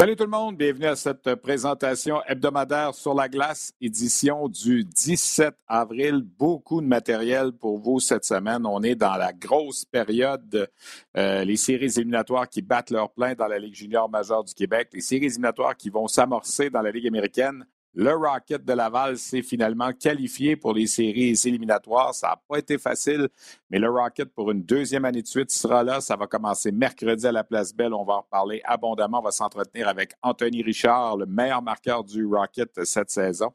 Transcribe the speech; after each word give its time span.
Salut 0.00 0.16
tout 0.16 0.24
le 0.24 0.30
monde, 0.30 0.56
bienvenue 0.56 0.86
à 0.86 0.96
cette 0.96 1.34
présentation 1.34 2.22
hebdomadaire 2.26 2.94
sur 2.94 3.12
la 3.12 3.28
glace, 3.28 3.74
édition 3.82 4.48
du 4.48 4.82
17 4.82 5.54
avril. 5.68 6.22
Beaucoup 6.38 6.80
de 6.80 6.86
matériel 6.86 7.52
pour 7.52 7.76
vous 7.76 8.00
cette 8.00 8.24
semaine. 8.24 8.64
On 8.64 8.82
est 8.82 8.94
dans 8.94 9.16
la 9.16 9.34
grosse 9.34 9.84
période, 9.84 10.70
euh, 11.18 11.44
les 11.44 11.58
séries 11.58 11.92
éliminatoires 11.98 12.48
qui 12.48 12.62
battent 12.62 12.92
leur 12.92 13.10
plein 13.10 13.34
dans 13.34 13.46
la 13.46 13.58
Ligue 13.58 13.74
junior 13.74 14.08
majeure 14.08 14.42
du 14.42 14.54
Québec, 14.54 14.88
les 14.94 15.02
séries 15.02 15.26
éliminatoires 15.26 15.76
qui 15.76 15.90
vont 15.90 16.08
s'amorcer 16.08 16.70
dans 16.70 16.80
la 16.80 16.92
Ligue 16.92 17.06
américaine. 17.06 17.66
Le 17.94 18.14
Rocket 18.14 18.64
de 18.64 18.72
Laval 18.72 19.18
s'est 19.18 19.42
finalement 19.42 19.92
qualifié 19.92 20.54
pour 20.54 20.74
les 20.74 20.86
séries 20.86 21.34
éliminatoires. 21.44 22.14
Ça 22.14 22.28
n'a 22.28 22.40
pas 22.48 22.58
été 22.58 22.78
facile, 22.78 23.28
mais 23.68 23.80
le 23.80 23.90
Rocket, 23.90 24.32
pour 24.32 24.52
une 24.52 24.62
deuxième 24.62 25.04
année 25.04 25.22
de 25.22 25.26
suite, 25.26 25.50
sera 25.50 25.82
là. 25.82 26.00
Ça 26.00 26.14
va 26.14 26.28
commencer 26.28 26.70
mercredi 26.70 27.26
à 27.26 27.32
la 27.32 27.42
Place 27.42 27.74
Belle. 27.74 27.92
On 27.92 28.04
va 28.04 28.14
en 28.14 28.20
reparler 28.20 28.60
abondamment. 28.64 29.18
On 29.18 29.22
va 29.22 29.32
s'entretenir 29.32 29.88
avec 29.88 30.12
Anthony 30.22 30.62
Richard, 30.62 31.16
le 31.16 31.26
meilleur 31.26 31.62
marqueur 31.62 32.04
du 32.04 32.24
Rocket 32.24 32.84
cette 32.84 33.10
saison. 33.10 33.52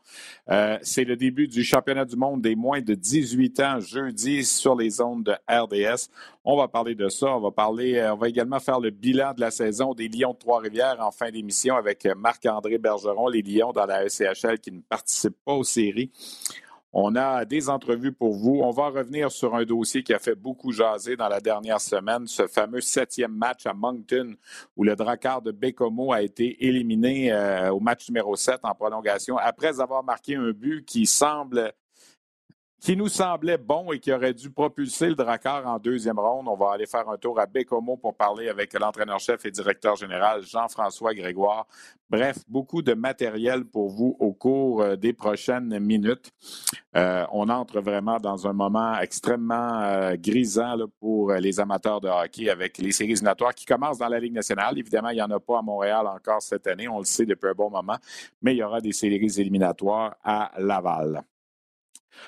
Euh, 0.50 0.78
c'est 0.82 1.06
le 1.06 1.16
début 1.16 1.48
du 1.48 1.64
championnat 1.64 2.04
du 2.04 2.18
monde 2.18 2.42
des 2.42 2.56
moins 2.56 2.82
de 2.82 2.94
18 2.94 3.60
ans 3.62 3.80
jeudi 3.80 4.44
sur 4.44 4.76
les 4.76 4.90
zones 4.90 5.24
de 5.24 5.34
RDS. 5.50 6.10
On 6.48 6.56
va 6.56 6.68
parler 6.68 6.94
de 6.94 7.10
ça. 7.10 7.36
On 7.36 7.40
va 7.40 7.50
parler, 7.50 7.96
euh, 7.96 8.14
on 8.14 8.18
va 8.18 8.30
également 8.30 8.60
faire 8.60 8.80
le 8.80 8.92
bilan 8.92 9.34
de 9.34 9.42
la 9.42 9.50
saison 9.50 9.96
des 9.96 10.08
Lions 10.08 10.34
de 10.34 10.38
Trois-Rivières 10.38 10.98
en 11.00 11.10
fin 11.10 11.32
d'émission 11.32 11.76
avec 11.76 12.06
Marc-André 12.06 12.78
Bergeron, 12.78 13.28
les 13.30 13.42
Lions 13.42 13.72
dans 13.72 13.88
la 13.88 14.08
SCA 14.08 14.56
qui 14.58 14.72
ne 14.72 14.82
participe 14.82 15.36
pas 15.44 15.54
aux 15.54 15.64
séries. 15.64 16.12
On 16.94 17.16
a 17.16 17.46
des 17.46 17.68
entrevues 17.68 18.14
pour 18.14 18.36
vous. 18.36 18.62
On 18.64 18.70
va 18.70 18.90
revenir 18.90 19.32
sur 19.32 19.56
un 19.56 19.66
dossier 19.66 20.04
qui 20.04 20.14
a 20.14 20.20
fait 20.20 20.36
beaucoup 20.36 20.72
jaser 20.72 21.18
dans 21.18 21.28
la 21.28 21.42
dernière 21.42 21.82
semaine, 21.82 22.28
ce 22.28 22.46
fameux 22.46 22.80
septième 22.80 23.34
match 23.34 23.66
à 23.66 23.74
Moncton 23.74 24.36
où 24.78 24.84
le 24.84 24.96
Drakkar 24.96 25.42
de 25.42 25.52
Bécomo 25.52 26.14
a 26.14 26.22
été 26.22 26.64
éliminé 26.64 27.34
euh, 27.34 27.74
au 27.74 27.80
match 27.80 28.08
numéro 28.08 28.36
7 28.36 28.60
en 28.64 28.76
prolongation 28.76 29.38
après 29.38 29.82
avoir 29.82 30.04
marqué 30.04 30.36
un 30.36 30.52
but 30.52 30.86
qui 30.86 31.08
semble 31.08 31.74
qui 32.80 32.96
nous 32.96 33.08
semblait 33.08 33.58
bon 33.58 33.92
et 33.92 34.00
qui 34.00 34.12
aurait 34.12 34.34
dû 34.34 34.50
propulser 34.50 35.10
le 35.10 35.16
Drakkar 35.16 35.66
en 35.68 35.80
deuxième 35.80 36.20
ronde. 36.20 36.48
On 36.48 36.56
va 36.56 36.74
aller 36.74 36.86
faire 36.86 37.10
un 37.10 37.18
tour 37.18 37.40
à 37.40 37.46
Bécomo 37.46 37.98
pour 37.98 38.16
parler 38.16 38.50
avec 38.50 38.74
l'entraîneur-chef 38.74 39.46
et 39.46 39.52
directeur 39.52 39.96
général 39.96 40.44
Jean-François 40.44 41.14
Grégoire. 41.14 41.68
Bref, 42.10 42.38
beaucoup 42.48 42.84
de 42.84 42.94
matériel 42.94 43.66
pour 43.66 43.90
vous 43.90 44.16
au 44.20 44.32
cours 44.34 44.84
euh, 44.84 44.96
des 44.96 45.14
prochaines 45.14 45.80
minutes. 45.80 46.32
Euh, 46.96 47.26
on 47.32 47.50
entre 47.50 47.82
vraiment 47.82 48.18
dans 48.20 48.46
un 48.46 48.54
moment 48.54 49.00
extrêmement 49.00 49.82
euh, 49.82 50.16
grisant 50.16 50.78
pour 51.00 51.34
les 51.34 51.60
amateurs 51.60 52.00
de 52.02 52.08
hockey 52.08 52.50
avec 52.50 52.78
les 52.78 52.92
séries 52.92 53.14
éliminatoires 53.14 53.56
qui 53.56 53.66
commencent 53.66 53.98
dans 53.98 54.08
la 54.08 54.20
Ligue 54.20 54.34
nationale. 54.34 54.78
Évidemment, 54.78 55.10
il 55.10 55.16
n'y 55.16 55.22
en 55.22 55.32
a 55.32 55.40
pas 55.40 55.60
à 55.60 55.62
Montréal 55.64 56.06
encore 56.06 56.42
cette 56.42 56.68
année, 56.68 56.88
on 56.88 57.00
le 57.00 57.06
sait 57.06 57.26
depuis 57.26 57.50
un 57.50 57.54
bon 57.54 57.72
moment, 57.72 57.98
mais 58.42 58.54
il 58.54 58.58
y 58.58 58.64
aura 58.64 58.82
des 58.82 58.92
séries 58.92 59.40
éliminatoires 59.40 60.16
à 60.24 60.52
Laval. 60.60 61.24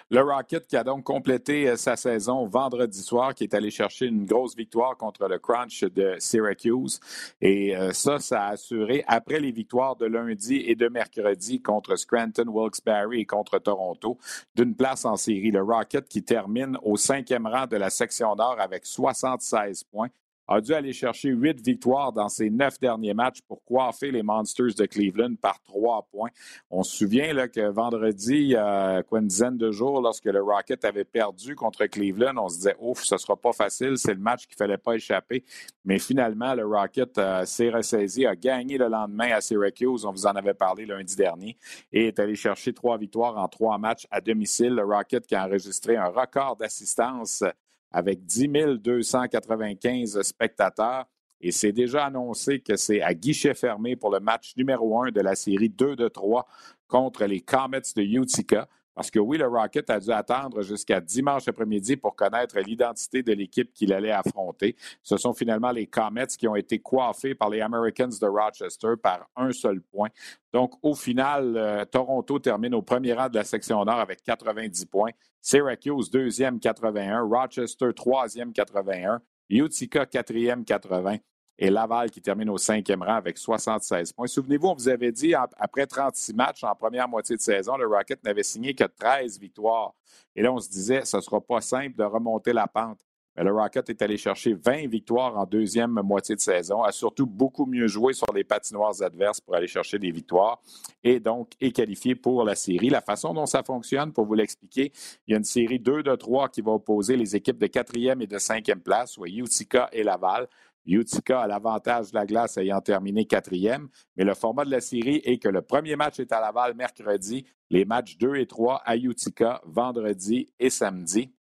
Le 0.09 0.21
Rocket 0.21 0.67
qui 0.67 0.77
a 0.77 0.83
donc 0.83 1.03
complété 1.03 1.69
euh, 1.69 1.75
sa 1.75 1.95
saison 1.95 2.45
vendredi 2.45 3.01
soir, 3.01 3.33
qui 3.33 3.43
est 3.43 3.53
allé 3.53 3.71
chercher 3.71 4.05
une 4.05 4.25
grosse 4.25 4.55
victoire 4.55 4.97
contre 4.97 5.27
le 5.27 5.39
Crunch 5.39 5.83
de 5.83 6.15
Syracuse. 6.19 6.99
Et 7.41 7.75
euh, 7.75 7.91
ça, 7.93 8.19
ça 8.19 8.45
a 8.45 8.51
assuré, 8.51 9.03
après 9.07 9.39
les 9.39 9.51
victoires 9.51 9.95
de 9.95 10.05
lundi 10.05 10.63
et 10.65 10.75
de 10.75 10.87
mercredi 10.87 11.61
contre 11.61 11.95
Scranton, 11.95 12.45
Wilkes-Barre 12.47 13.13
et 13.13 13.25
contre 13.25 13.59
Toronto, 13.59 14.17
d'une 14.55 14.75
place 14.75 15.05
en 15.05 15.15
série. 15.15 15.51
Le 15.51 15.61
Rocket 15.61 16.07
qui 16.07 16.23
termine 16.23 16.77
au 16.83 16.97
cinquième 16.97 17.47
rang 17.47 17.67
de 17.67 17.77
la 17.77 17.89
section 17.89 18.35
nord 18.35 18.57
avec 18.59 18.85
76 18.85 19.83
points 19.85 20.09
a 20.47 20.61
dû 20.61 20.73
aller 20.73 20.93
chercher 20.93 21.29
huit 21.29 21.59
victoires 21.65 22.13
dans 22.13 22.29
ses 22.29 22.49
neuf 22.49 22.79
derniers 22.79 23.13
matchs 23.13 23.41
pour 23.47 23.63
coiffer 23.63 24.11
les 24.11 24.23
Monsters 24.23 24.75
de 24.77 24.85
Cleveland 24.85 25.35
par 25.41 25.61
trois 25.61 26.07
points. 26.11 26.29
On 26.69 26.83
se 26.83 26.95
souvient 26.95 27.33
là, 27.33 27.47
que 27.47 27.69
vendredi, 27.69 28.35
il 28.35 28.47
y 28.49 28.55
a 28.55 29.03
une 29.11 29.27
dizaine 29.27 29.57
de 29.57 29.71
jours, 29.71 30.01
lorsque 30.01 30.25
le 30.25 30.41
Rocket 30.41 30.85
avait 30.85 31.03
perdu 31.05 31.55
contre 31.55 31.85
Cleveland, 31.85 32.37
on 32.37 32.49
se 32.49 32.57
disait 32.57 32.75
ouf, 32.79 33.03
ce 33.03 33.15
ne 33.15 33.19
sera 33.19 33.35
pas 33.35 33.53
facile, 33.53 33.97
c'est 33.97 34.13
le 34.13 34.19
match 34.19 34.45
qu'il 34.45 34.55
ne 34.55 34.65
fallait 34.65 34.77
pas 34.77 34.93
échapper. 34.93 35.43
Mais 35.85 35.99
finalement, 35.99 36.53
le 36.53 36.65
Rocket 36.65 37.17
euh, 37.17 37.45
s'est 37.45 37.69
ressaisi, 37.69 38.25
a 38.25 38.35
gagné 38.35 38.77
le 38.77 38.87
lendemain 38.87 39.31
à 39.31 39.41
Syracuse, 39.41 40.05
on 40.05 40.11
vous 40.11 40.25
en 40.25 40.35
avait 40.35 40.53
parlé 40.53 40.85
lundi 40.85 41.15
dernier, 41.15 41.57
et 41.91 42.07
est 42.07 42.19
allé 42.19 42.35
chercher 42.35 42.73
trois 42.73 42.97
victoires 42.97 43.37
en 43.37 43.47
trois 43.47 43.77
matchs 43.77 44.07
à 44.11 44.21
domicile. 44.21 44.75
Le 44.75 44.83
Rocket 44.83 45.25
qui 45.25 45.35
a 45.35 45.45
enregistré 45.45 45.97
un 45.97 46.07
record 46.07 46.55
d'assistance 46.55 47.43
avec 47.91 48.25
10 48.25 48.49
295 48.79 50.21
spectateurs. 50.21 51.05
Et 51.39 51.51
c'est 51.51 51.71
déjà 51.71 52.05
annoncé 52.05 52.61
que 52.61 52.75
c'est 52.75 53.01
à 53.01 53.13
guichet 53.13 53.53
fermé 53.53 53.95
pour 53.95 54.11
le 54.11 54.19
match 54.19 54.53
numéro 54.57 55.01
un 55.01 55.11
de 55.11 55.21
la 55.21 55.35
série 55.35 55.69
2 55.69 55.95
de 55.95 56.07
3 56.07 56.47
contre 56.87 57.25
les 57.25 57.41
Comets 57.41 57.81
de 57.95 58.01
Utica. 58.01 58.67
Parce 58.97 59.11
que 59.11 59.19
oui, 59.19 59.37
le 59.37 59.45
Rocket 59.45 59.87
a 59.91 59.99
dû 59.99 60.11
attendre 60.11 60.63
jusqu'à 60.63 60.99
dimanche 60.99 61.47
après-midi 61.47 61.97
pour 61.97 62.15
connaître 62.15 62.57
l'identité 62.59 63.21
de 63.21 63.31
l'équipe 63.31 63.71
qu'il 63.71 63.93
allait 63.93 64.11
affronter. 64.11 64.75
Ce 65.03 65.17
sont 65.17 65.33
finalement 65.33 65.69
les 65.69 65.85
Comets 65.85 66.25
qui 66.35 66.47
ont 66.47 66.55
été 66.55 66.79
coiffés 66.79 67.35
par 67.35 67.51
les 67.51 67.61
Americans 67.61 68.09
de 68.09 68.25
Rochester 68.25 68.93
par 68.99 69.29
un 69.35 69.51
seul 69.51 69.81
point. 69.81 70.09
Donc, 70.51 70.73
au 70.81 70.95
final, 70.95 71.55
euh, 71.57 71.85
Toronto 71.85 72.39
termine 72.39 72.73
au 72.73 72.81
premier 72.81 73.13
rang 73.13 73.29
de 73.29 73.35
la 73.35 73.43
section 73.43 73.85
nord 73.85 73.99
avec 73.99 74.23
90 74.23 74.87
points. 74.87 75.11
Syracuse, 75.43 76.09
deuxième, 76.09 76.59
81. 76.59 77.21
Rochester, 77.21 77.93
troisième, 77.95 78.51
81. 78.51 79.21
Utica, 79.51 80.07
quatrième, 80.07 80.65
80 80.65 81.17
et 81.59 81.69
Laval 81.69 82.11
qui 82.11 82.21
termine 82.21 82.49
au 82.49 82.57
cinquième 82.57 83.01
rang 83.01 83.15
avec 83.15 83.37
76 83.37 84.13
points. 84.13 84.27
Souvenez-vous, 84.27 84.67
on 84.67 84.75
vous 84.75 84.89
avait 84.89 85.11
dit, 85.11 85.33
après 85.33 85.87
36 85.87 86.33
matchs 86.33 86.63
en 86.63 86.75
première 86.75 87.07
moitié 87.07 87.35
de 87.35 87.41
saison, 87.41 87.77
le 87.77 87.87
Rocket 87.87 88.23
n'avait 88.23 88.43
signé 88.43 88.73
que 88.75 88.83
13 88.83 89.39
victoires. 89.39 89.93
Et 90.35 90.41
là, 90.41 90.53
on 90.53 90.59
se 90.59 90.69
disait, 90.69 91.03
ce 91.05 91.17
ne 91.17 91.21
sera 91.21 91.41
pas 91.41 91.61
simple 91.61 91.95
de 91.95 92.03
remonter 92.03 92.53
la 92.53 92.67
pente. 92.67 92.99
Mais 93.35 93.43
le 93.43 93.53
Rocket 93.53 93.87
est 93.91 94.01
allé 94.01 94.17
chercher 94.17 94.55
20 94.55 94.87
victoires 94.87 95.37
en 95.37 95.45
deuxième 95.45 95.91
moitié 95.91 96.35
de 96.35 96.41
saison, 96.41 96.81
a 96.81 96.91
surtout 96.91 97.27
beaucoup 97.27 97.67
mieux 97.67 97.87
joué 97.87 98.13
sur 98.13 98.25
les 98.33 98.43
patinoires 98.43 98.99
adverses 99.03 99.39
pour 99.39 99.55
aller 99.55 99.67
chercher 99.67 99.99
des 99.99 100.09
victoires 100.09 100.59
et 101.03 101.19
donc 101.19 101.51
est 101.61 101.71
qualifié 101.71 102.15
pour 102.15 102.43
la 102.43 102.55
série. 102.55 102.89
La 102.89 103.01
façon 103.01 103.35
dont 103.35 103.45
ça 103.45 103.61
fonctionne, 103.61 104.11
pour 104.11 104.25
vous 104.25 104.33
l'expliquer, 104.33 104.91
il 105.27 105.31
y 105.31 105.33
a 105.35 105.37
une 105.37 105.43
série 105.43 105.79
2 105.79 106.01
de 106.01 106.15
3 106.15 106.49
qui 106.49 106.61
va 106.61 106.71
opposer 106.71 107.15
les 107.15 107.35
équipes 107.35 107.59
de 107.59 107.67
quatrième 107.67 108.23
et 108.23 108.27
de 108.27 108.39
cinquième 108.39 108.81
place, 108.81 109.11
soit 109.11 109.29
Utica 109.29 109.87
et 109.93 110.01
Laval. 110.01 110.47
Utica 110.87 111.41
a 111.41 111.47
l'avantage 111.47 112.11
de 112.11 112.15
la 112.15 112.25
glace 112.25 112.57
ayant 112.57 112.81
terminé 112.81 113.25
quatrième, 113.25 113.89
mais 114.15 114.23
le 114.23 114.33
format 114.33 114.63
de 114.63 114.71
la 114.71 114.79
série 114.79 115.21
est 115.25 115.37
que 115.37 115.49
le 115.49 115.61
premier 115.61 115.95
match 115.95 116.19
est 116.19 116.31
à 116.31 116.39
Laval 116.39 116.75
mercredi, 116.75 117.45
les 117.69 117.85
matchs 117.85 118.17
2 118.17 118.37
et 118.37 118.47
3 118.47 118.81
à 118.85 118.95
Utica 118.95 119.61
vendredi 119.65 120.47
et 120.59 120.69
samedi. 120.69 121.33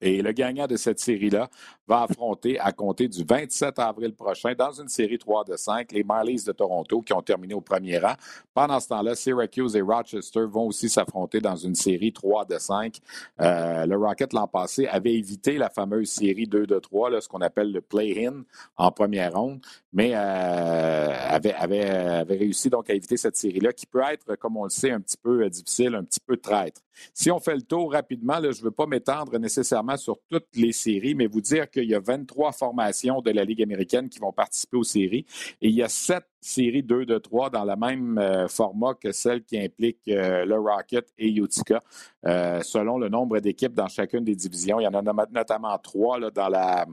Et 0.00 0.22
le 0.22 0.32
gagnant 0.32 0.66
de 0.66 0.76
cette 0.76 0.98
série-là 0.98 1.50
va 1.90 2.02
affronter 2.02 2.56
à 2.60 2.70
compter 2.70 3.08
du 3.08 3.24
27 3.24 3.80
avril 3.80 4.14
prochain 4.14 4.54
dans 4.56 4.70
une 4.70 4.88
série 4.88 5.18
3 5.18 5.42
de 5.44 5.56
5 5.56 5.90
les 5.90 6.04
Marlies 6.04 6.44
de 6.46 6.52
Toronto 6.52 7.02
qui 7.02 7.12
ont 7.12 7.20
terminé 7.20 7.52
au 7.52 7.60
premier 7.60 7.98
rang. 7.98 8.14
Pendant 8.54 8.78
ce 8.78 8.88
temps-là, 8.88 9.16
Syracuse 9.16 9.74
et 9.74 9.80
Rochester 9.80 10.44
vont 10.48 10.68
aussi 10.68 10.88
s'affronter 10.88 11.40
dans 11.40 11.56
une 11.56 11.74
série 11.74 12.12
3 12.12 12.44
de 12.44 12.58
5. 12.58 12.96
Euh, 13.40 13.86
le 13.86 13.96
Rocket 13.96 14.32
l'an 14.32 14.46
passé 14.46 14.86
avait 14.86 15.14
évité 15.14 15.58
la 15.58 15.68
fameuse 15.68 16.10
série 16.10 16.46
2 16.46 16.64
de 16.64 16.78
3, 16.78 17.20
ce 17.20 17.28
qu'on 17.28 17.40
appelle 17.40 17.72
le 17.72 17.80
play-in 17.80 18.44
en 18.76 18.92
première 18.92 19.34
ronde, 19.34 19.60
mais 19.92 20.12
euh, 20.14 21.08
avait, 21.28 22.22
réussi 22.22 22.70
donc 22.70 22.88
à 22.88 22.94
éviter 22.94 23.16
cette 23.16 23.36
série-là 23.36 23.72
qui 23.72 23.86
peut 23.86 24.02
être, 24.08 24.36
comme 24.36 24.56
on 24.56 24.64
le 24.64 24.70
sait, 24.70 24.92
un 24.92 25.00
petit 25.00 25.18
peu 25.20 25.42
euh, 25.42 25.50
difficile, 25.50 25.96
un 25.96 26.04
petit 26.04 26.20
peu 26.24 26.36
traître. 26.36 26.80
Si 27.14 27.30
on 27.30 27.40
fait 27.40 27.54
le 27.54 27.62
tour 27.62 27.92
rapidement, 27.92 28.40
je 28.40 28.48
ne 28.48 28.64
veux 28.64 28.70
pas 28.70 28.86
m'étendre 28.86 29.36
nécessairement 29.38 29.96
sur 29.96 30.18
toutes 30.30 30.54
les 30.54 30.72
séries, 30.72 31.14
mais 31.14 31.26
vous 31.26 31.40
dire 31.40 31.68
que 31.70 31.79
qu'il 31.80 31.90
y 31.90 31.94
a 31.94 32.00
23 32.00 32.52
formations 32.52 33.20
de 33.20 33.30
la 33.30 33.44
Ligue 33.44 33.62
américaine 33.62 34.08
qui 34.08 34.18
vont 34.18 34.32
participer 34.32 34.76
aux 34.76 34.84
séries 34.84 35.24
et 35.60 35.68
il 35.68 35.74
y 35.74 35.82
a 35.82 35.88
sept 35.88 36.24
séries 36.40 36.82
2 36.82 37.04
de 37.06 37.18
3 37.18 37.50
dans 37.50 37.64
le 37.64 37.76
même 37.76 38.18
euh, 38.18 38.48
format 38.48 38.94
que 38.94 39.12
celle 39.12 39.42
qui 39.44 39.58
implique 39.58 40.00
euh, 40.08 40.44
le 40.44 40.58
Rocket 40.58 41.06
et 41.18 41.28
Utica, 41.28 41.80
euh, 42.26 42.60
selon 42.62 42.98
le 42.98 43.08
nombre 43.08 43.38
d'équipes 43.40 43.74
dans 43.74 43.88
chacune 43.88 44.24
des 44.24 44.34
divisions. 44.34 44.80
Il 44.80 44.84
y 44.84 44.86
en 44.86 44.94
a 44.94 45.26
notamment 45.30 45.76
trois 45.78 46.18
dans, 46.30 46.48
la, 46.48 46.86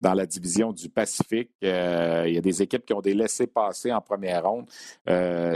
dans 0.00 0.14
la 0.14 0.26
division 0.26 0.72
du 0.72 0.88
Pacifique. 0.88 1.50
il 1.60 1.68
y 1.68 2.38
a 2.38 2.40
des 2.40 2.62
équipes 2.62 2.84
qui 2.84 2.92
ont 2.92 3.00
des 3.00 3.14
laissés-passer 3.14 3.92
en 3.92 4.00
première 4.00 4.44
ronde. 4.44 4.66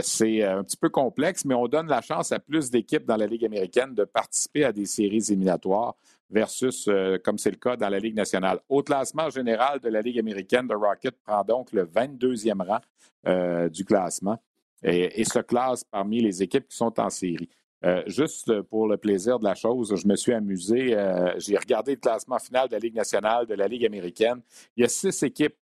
C'est 0.01 0.43
un 0.43 0.63
petit 0.63 0.77
peu 0.77 0.89
complexe, 0.89 1.45
mais 1.45 1.55
on 1.55 1.67
donne 1.67 1.87
la 1.87 2.01
chance 2.01 2.31
à 2.31 2.39
plus 2.39 2.69
d'équipes 2.69 3.05
dans 3.05 3.17
la 3.17 3.27
Ligue 3.27 3.45
américaine 3.45 3.93
de 3.93 4.05
participer 4.05 4.63
à 4.63 4.71
des 4.71 4.85
séries 4.85 5.23
éliminatoires 5.29 5.95
versus, 6.29 6.89
comme 7.23 7.37
c'est 7.37 7.51
le 7.51 7.57
cas 7.57 7.75
dans 7.75 7.89
la 7.89 7.99
Ligue 7.99 8.15
nationale. 8.15 8.59
Au 8.69 8.83
classement 8.83 9.29
général 9.29 9.79
de 9.79 9.89
la 9.89 10.01
Ligue 10.01 10.19
américaine, 10.19 10.67
le 10.69 10.75
Rocket 10.75 11.15
prend 11.23 11.43
donc 11.43 11.71
le 11.71 11.85
22e 11.85 12.65
rang 12.65 12.79
euh, 13.27 13.67
du 13.67 13.83
classement 13.83 14.37
et, 14.81 15.23
se 15.25 15.39
classe 15.39 15.83
parmi 15.83 16.21
les 16.21 16.41
équipes 16.43 16.67
qui 16.69 16.77
sont 16.77 16.97
en 16.97 17.09
série. 17.09 17.49
Euh, 17.83 18.03
juste 18.05 18.61
pour 18.61 18.87
le 18.87 18.95
plaisir 18.95 19.37
de 19.37 19.43
la 19.43 19.53
chose, 19.53 19.93
je 19.95 20.07
me 20.07 20.15
suis 20.15 20.33
amusé. 20.33 20.95
Euh, 20.95 21.33
j'ai 21.37 21.57
regardé 21.57 21.95
le 21.95 21.99
classement 21.99 22.39
final 22.39 22.69
de 22.69 22.73
la 22.73 22.79
Ligue 22.79 22.95
nationale, 22.95 23.45
de 23.45 23.55
la 23.55 23.67
Ligue 23.67 23.85
américaine. 23.85 24.39
Il 24.77 24.83
y 24.83 24.85
a 24.85 24.87
six 24.87 25.21
équipes, 25.23 25.57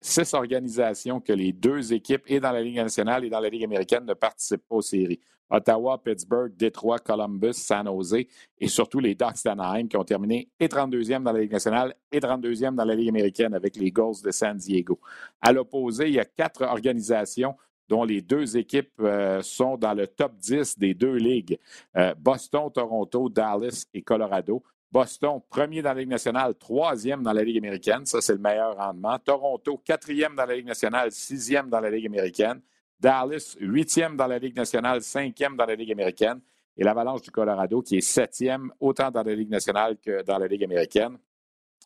six 0.00 0.32
organisations 0.34 1.20
que 1.20 1.32
les 1.32 1.52
deux 1.52 1.92
équipes, 1.92 2.22
et 2.26 2.38
dans 2.38 2.52
la 2.52 2.62
Ligue 2.62 2.76
nationale 2.76 3.24
et 3.24 3.30
dans 3.30 3.40
la 3.40 3.48
Ligue 3.48 3.64
américaine, 3.64 4.04
ne 4.04 4.14
participent 4.14 4.68
pas 4.68 4.76
aux 4.76 4.82
séries. 4.82 5.20
Ottawa, 5.50 5.98
Pittsburgh, 6.02 6.56
Détroit, 6.56 6.98
Columbus, 6.98 7.54
San 7.54 7.86
Jose 7.86 8.24
et 8.58 8.68
surtout 8.68 9.00
les 9.00 9.14
Ducks 9.14 9.44
d'Anaheim 9.44 9.88
qui 9.88 9.96
ont 9.96 10.04
terminé 10.04 10.48
et 10.58 10.68
32e 10.68 11.22
dans 11.22 11.32
la 11.32 11.40
Ligue 11.40 11.52
nationale 11.52 11.94
et 12.12 12.20
32e 12.20 12.74
dans 12.74 12.84
la 12.84 12.94
Ligue 12.94 13.08
américaine 13.08 13.54
avec 13.54 13.76
les 13.76 13.90
Gulls 13.90 14.22
de 14.24 14.30
San 14.30 14.56
Diego. 14.56 15.00
À 15.40 15.52
l'opposé, 15.52 16.08
il 16.08 16.14
y 16.14 16.20
a 16.20 16.24
quatre 16.24 16.62
organisations 16.62 17.56
dont 17.88 18.04
les 18.04 18.22
deux 18.22 18.56
équipes 18.56 18.92
euh, 19.00 19.42
sont 19.42 19.76
dans 19.76 19.94
le 19.94 20.06
top 20.06 20.36
10 20.36 20.78
des 20.78 20.94
deux 20.94 21.16
ligues. 21.16 21.58
Euh, 21.96 22.14
Boston, 22.16 22.70
Toronto, 22.72 23.28
Dallas 23.28 23.84
et 23.92 24.00
Colorado. 24.00 24.62
Boston, 24.92 25.40
premier 25.48 25.82
dans 25.82 25.92
la 25.92 26.00
Ligue 26.00 26.08
nationale, 26.08 26.54
troisième 26.54 27.22
dans 27.22 27.32
la 27.32 27.42
Ligue 27.42 27.58
américaine. 27.58 28.06
Ça, 28.06 28.20
c'est 28.20 28.32
le 28.32 28.38
meilleur 28.38 28.76
rendement. 28.76 29.18
Toronto, 29.18 29.80
quatrième 29.84 30.34
dans 30.34 30.46
la 30.46 30.56
Ligue 30.56 30.66
nationale, 30.66 31.12
sixième 31.12 31.68
dans 31.68 31.80
la 31.80 31.90
Ligue 31.90 32.06
américaine. 32.06 32.60
Dallas, 33.00 33.56
huitième 33.58 34.16
dans 34.16 34.26
la 34.26 34.38
Ligue 34.38 34.56
nationale, 34.56 35.02
cinquième 35.02 35.56
dans 35.56 35.64
la 35.64 35.74
Ligue 35.74 35.92
américaine. 35.92 36.40
Et 36.76 36.84
l'Avalanche 36.84 37.22
du 37.22 37.30
Colorado, 37.30 37.82
qui 37.82 37.96
est 37.96 38.00
septième, 38.00 38.72
autant 38.78 39.10
dans 39.10 39.22
la 39.22 39.34
Ligue 39.34 39.50
nationale 39.50 39.96
que 39.98 40.22
dans 40.22 40.38
la 40.38 40.46
Ligue 40.46 40.64
américaine. 40.64 41.18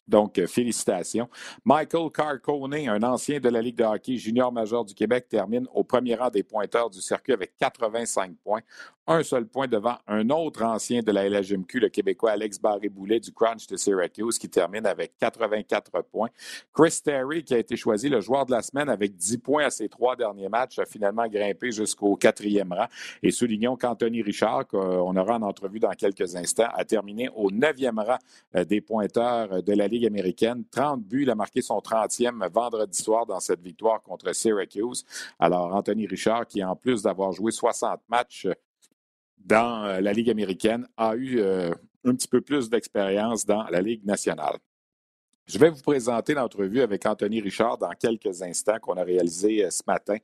Donc, 0.07 0.39
euh, 0.39 0.47
félicitations. 0.47 1.29
Michael 1.65 2.11
Carcone, 2.11 2.75
un 2.75 3.03
ancien 3.03 3.41
de 3.41 3.49
la 3.49 3.63
Ligue 3.63 3.77
de 3.77 3.85
hockey 3.85 4.17
junior 4.17 4.53
majeur 4.53 4.85
du 4.85 4.95
Québec, 4.95 5.29
termine 5.29 5.67
au 5.73 5.83
premier 5.83 6.15
rang 6.15 6.29
des 6.29 6.43
pointeurs 6.43 6.91
du 6.91 7.01
circuit 7.01 7.33
avec 7.33 7.57
85 7.57 8.37
points. 8.45 8.61
Un 9.07 9.23
seul 9.23 9.47
point 9.47 9.69
devant 9.69 9.99
un 10.07 10.31
autre 10.31 10.63
ancien 10.63 11.03
de 11.03 11.13
la 11.13 11.29
LHMQ, 11.29 11.79
le 11.79 11.89
Québécois 11.91 12.31
Alex 12.31 12.59
Barré-Boulet 12.59 13.21
du 13.21 13.33
Crunch 13.33 13.67
de 13.67 13.77
Syracuse, 13.77 14.39
qui 14.39 14.49
termine 14.49 14.87
avec 14.87 15.19
84 15.19 16.01
points. 16.11 16.31
Chris 16.73 17.01
Terry, 17.05 17.45
qui 17.45 17.53
a 17.53 17.59
été 17.59 17.77
choisi 17.77 18.09
le 18.09 18.23
joueur 18.23 18.47
de 18.47 18.53
la 18.53 18.63
semaine 18.63 18.89
avec 18.89 19.15
10 19.15 19.39
points 19.39 19.67
à 19.67 19.71
ses 19.71 19.91
trois 19.91 20.17
derniers 20.17 20.49
matchs, 20.49 20.79
a 20.79 20.87
finalement 20.87 21.29
grimpé 21.29 21.71
jusqu'au 21.71 22.17
quatrième 22.17 22.73
rang. 22.73 22.87
Et 23.23 23.31
soulignons 23.31 23.77
qu'Anthony 23.77 24.23
Richard, 24.23 24.67
qu'on 24.69 25.15
aura 25.15 25.37
en 25.37 25.43
entrevue 25.43 25.81
dans 25.81 25.93
quelques 25.93 26.35
instants, 26.35 26.71
a 26.73 26.87
terminé 26.87 27.29
au 27.37 27.51
neuvième 27.51 27.99
rang 27.99 28.17
euh, 28.57 28.65
des 28.65 28.81
pointeurs 28.81 29.63
de 29.63 29.73
la 29.75 29.87
Ligue 29.87 30.07
américaine. 30.07 30.65
30 30.71 31.03
buts, 31.05 31.25
il 31.25 31.31
a 31.31 31.35
marqué 31.35 31.61
son 31.61 31.77
30e 31.77 32.49
vendredi 32.51 32.97
soir 33.03 33.27
dans 33.27 33.41
cette 33.41 33.61
victoire 33.61 34.01
contre 34.03 34.35
Syracuse. 34.35 35.05
Alors, 35.39 35.75
Anthony 35.75 36.07
Richard, 36.07 36.47
qui 36.47 36.65
en 36.65 36.75
plus 36.75 37.03
d'avoir 37.03 37.33
joué 37.33 37.53
60 37.53 38.01
matchs 38.09 38.49
dans 39.45 39.85
euh, 39.85 40.01
la 40.01 40.13
Ligue 40.13 40.31
américaine, 40.31 40.87
a 40.97 41.15
eu 41.15 41.39
euh, 41.39 41.71
un 42.05 42.15
petit 42.15 42.29
peu 42.29 42.41
plus 42.41 42.69
d'expérience 42.69 43.45
dans 43.45 43.65
la 43.65 43.81
Ligue 43.81 44.05
nationale. 44.05 44.57
Je 45.47 45.59
vais 45.59 45.69
vous 45.69 45.83
présenter 45.83 46.33
l'entrevue 46.33 46.81
avec 46.81 47.05
Anthony 47.05 47.41
Richard 47.41 47.77
dans 47.77 47.91
quelques 47.91 48.43
instants 48.43 48.79
qu'on 48.81 48.97
a 48.97 49.05
réalisé 49.05 49.65
euh, 49.65 49.71
ce 49.71 49.83
matin 49.87 50.17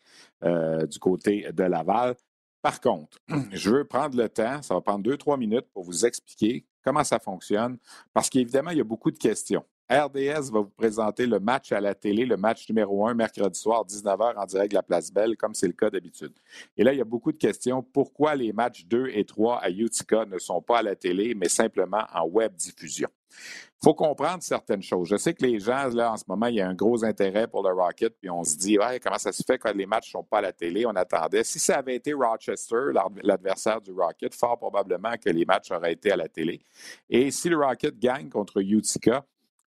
du 0.87 0.99
côté 0.99 1.53
de 1.53 1.63
Laval. 1.65 2.15
Par 2.63 2.81
contre, 2.81 3.19
je 3.53 3.71
veux 3.71 3.85
prendre 3.85 4.17
le 4.17 4.29
temps, 4.29 4.63
ça 4.63 4.75
va 4.75 4.81
prendre 4.81 5.03
deux, 5.03 5.17
trois 5.17 5.37
minutes 5.37 5.67
pour 5.73 5.85
vous 5.85 6.07
expliquer 6.07 6.65
comment 6.83 7.05
ça 7.05 7.19
fonctionne, 7.19 7.77
parce 8.15 8.31
qu'évidemment, 8.31 8.71
il 8.71 8.79
y 8.79 8.81
a 8.81 8.85
beaucoup 8.85 9.11
de 9.11 9.19
questions. 9.19 9.65
RDS 9.91 10.53
va 10.53 10.61
vous 10.61 10.71
présenter 10.77 11.27
le 11.27 11.41
match 11.41 11.73
à 11.73 11.81
la 11.81 11.97
télé, 11.97 12.25
le 12.25 12.37
match 12.37 12.69
numéro 12.69 13.09
un, 13.09 13.15
mercredi 13.15 13.59
soir, 13.59 13.85
19h, 13.85 14.37
en 14.37 14.47
direct 14.47 14.71
de 14.71 14.77
la 14.77 14.85
Place 14.85 15.13
Belle, 15.13 15.37
comme 15.37 15.53
c'est 15.53 15.67
le 15.67 15.73
cas 15.73 15.91
d'habitude. 15.91 16.33
Et 16.77 16.85
là, 16.85 16.93
il 16.93 16.99
y 16.99 17.03
a 17.03 17.05
beaucoup 17.05 17.33
de 17.33 17.39
questions. 17.39 17.83
Pourquoi 17.83 18.37
les 18.37 18.53
matchs 18.53 18.85
2 18.87 19.09
et 19.13 19.25
3 19.25 19.59
à 19.59 19.69
Utica 19.69 20.25
ne 20.27 20.39
sont 20.39 20.63
pas 20.63 20.79
à 20.79 20.83
la 20.83 20.95
télé, 20.95 21.35
mais 21.35 21.49
simplement 21.49 22.05
en 22.15 22.25
web 22.25 22.55
diffusion? 22.55 23.09
Il 23.83 23.85
faut 23.85 23.95
comprendre 23.95 24.45
certaines 24.45 24.83
choses. 24.83 25.09
Je 25.09 25.17
sais 25.17 25.35
que 25.35 25.45
les 25.45 25.59
gens, 25.59 25.89
là, 25.89 26.13
en 26.13 26.17
ce 26.17 26.25
moment, 26.29 26.47
il 26.47 26.57
y 26.57 26.61
a 26.61 26.69
un 26.69 26.75
gros 26.75 27.05
intérêt 27.05 27.49
pour 27.49 27.69
le 27.69 27.75
Rocket, 27.75 28.15
puis 28.21 28.31
on 28.31 28.45
se 28.45 28.57
dit, 28.57 28.79
ouais, 28.79 29.01
comment 29.01 29.19
ça 29.19 29.33
se 29.33 29.43
fait 29.45 29.59
quand 29.59 29.75
les 29.75 29.87
matchs 29.87 30.09
ne 30.09 30.21
sont 30.21 30.25
pas 30.25 30.39
à 30.39 30.43
la 30.43 30.53
télé? 30.53 30.87
On 30.87 30.95
attendait. 30.95 31.43
Si 31.43 31.59
ça 31.59 31.79
avait 31.79 31.97
été 31.97 32.13
Rochester, 32.13 32.93
l'adversaire 33.25 33.81
du 33.81 33.91
Rocket, 33.91 34.35
fort 34.35 34.59
probablement 34.59 35.15
que 35.17 35.31
les 35.31 35.45
matchs 35.45 35.73
auraient 35.73 35.95
été 35.95 36.13
à 36.13 36.17
la 36.17 36.29
télé. 36.29 36.61
Et 37.09 37.33
si 37.33 37.49
le 37.49 37.57
Rocket 37.57 37.99
gagne 37.99 38.29
contre 38.29 38.61
Utica, 38.61 39.25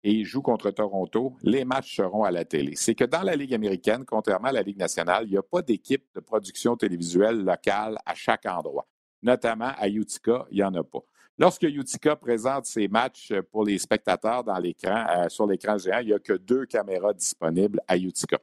et 0.08 0.24
joue 0.24 0.44
contre 0.44 0.70
Toronto, 0.70 1.34
les 1.42 1.66
matchs 1.66 1.96
seront 1.96 2.24
à 2.24 2.30
la 2.30 2.46
télé. 2.46 2.74
C'est 2.76 2.94
que 2.94 3.06
dans 3.06 3.24
la 3.24 3.36
Ligue 3.36 3.56
américaine, 3.56 4.06
contrairement 4.06 4.50
à 4.50 4.52
la 4.52 4.62
Ligue 4.62 4.78
nationale, 4.78 5.24
il 5.26 5.32
n'y 5.32 5.38
a 5.38 5.42
pas 5.42 5.64
d'équipe 5.64 6.06
de 6.14 6.20
production 6.20 6.78
télévisuelle 6.78 7.44
locale 7.44 7.98
à 8.06 8.14
chaque 8.14 8.46
endroit. 8.46 8.88
Notamment 9.24 9.72
à 9.76 9.90
Utica, 9.90 10.46
il 10.52 10.58
n'y 10.58 10.64
en 10.64 10.76
a 10.76 10.84
pas. 10.84 11.00
Lorsque 11.38 11.64
Utica 11.64 12.16
présente 12.16 12.66
ses 12.66 12.88
matchs 12.88 13.34
pour 13.52 13.66
les 13.66 13.78
spectateurs 13.78 14.44
euh, 14.48 15.30
sur 15.30 15.46
l'écran 15.46 15.78
géant, 15.78 16.00
il 16.00 16.08
n'y 16.08 16.14
a 16.14 16.20
que 16.20 16.32
deux 16.32 16.66
caméras 16.66 17.14
disponibles 17.14 17.82
à 17.90 17.98
Utica. 17.98 18.38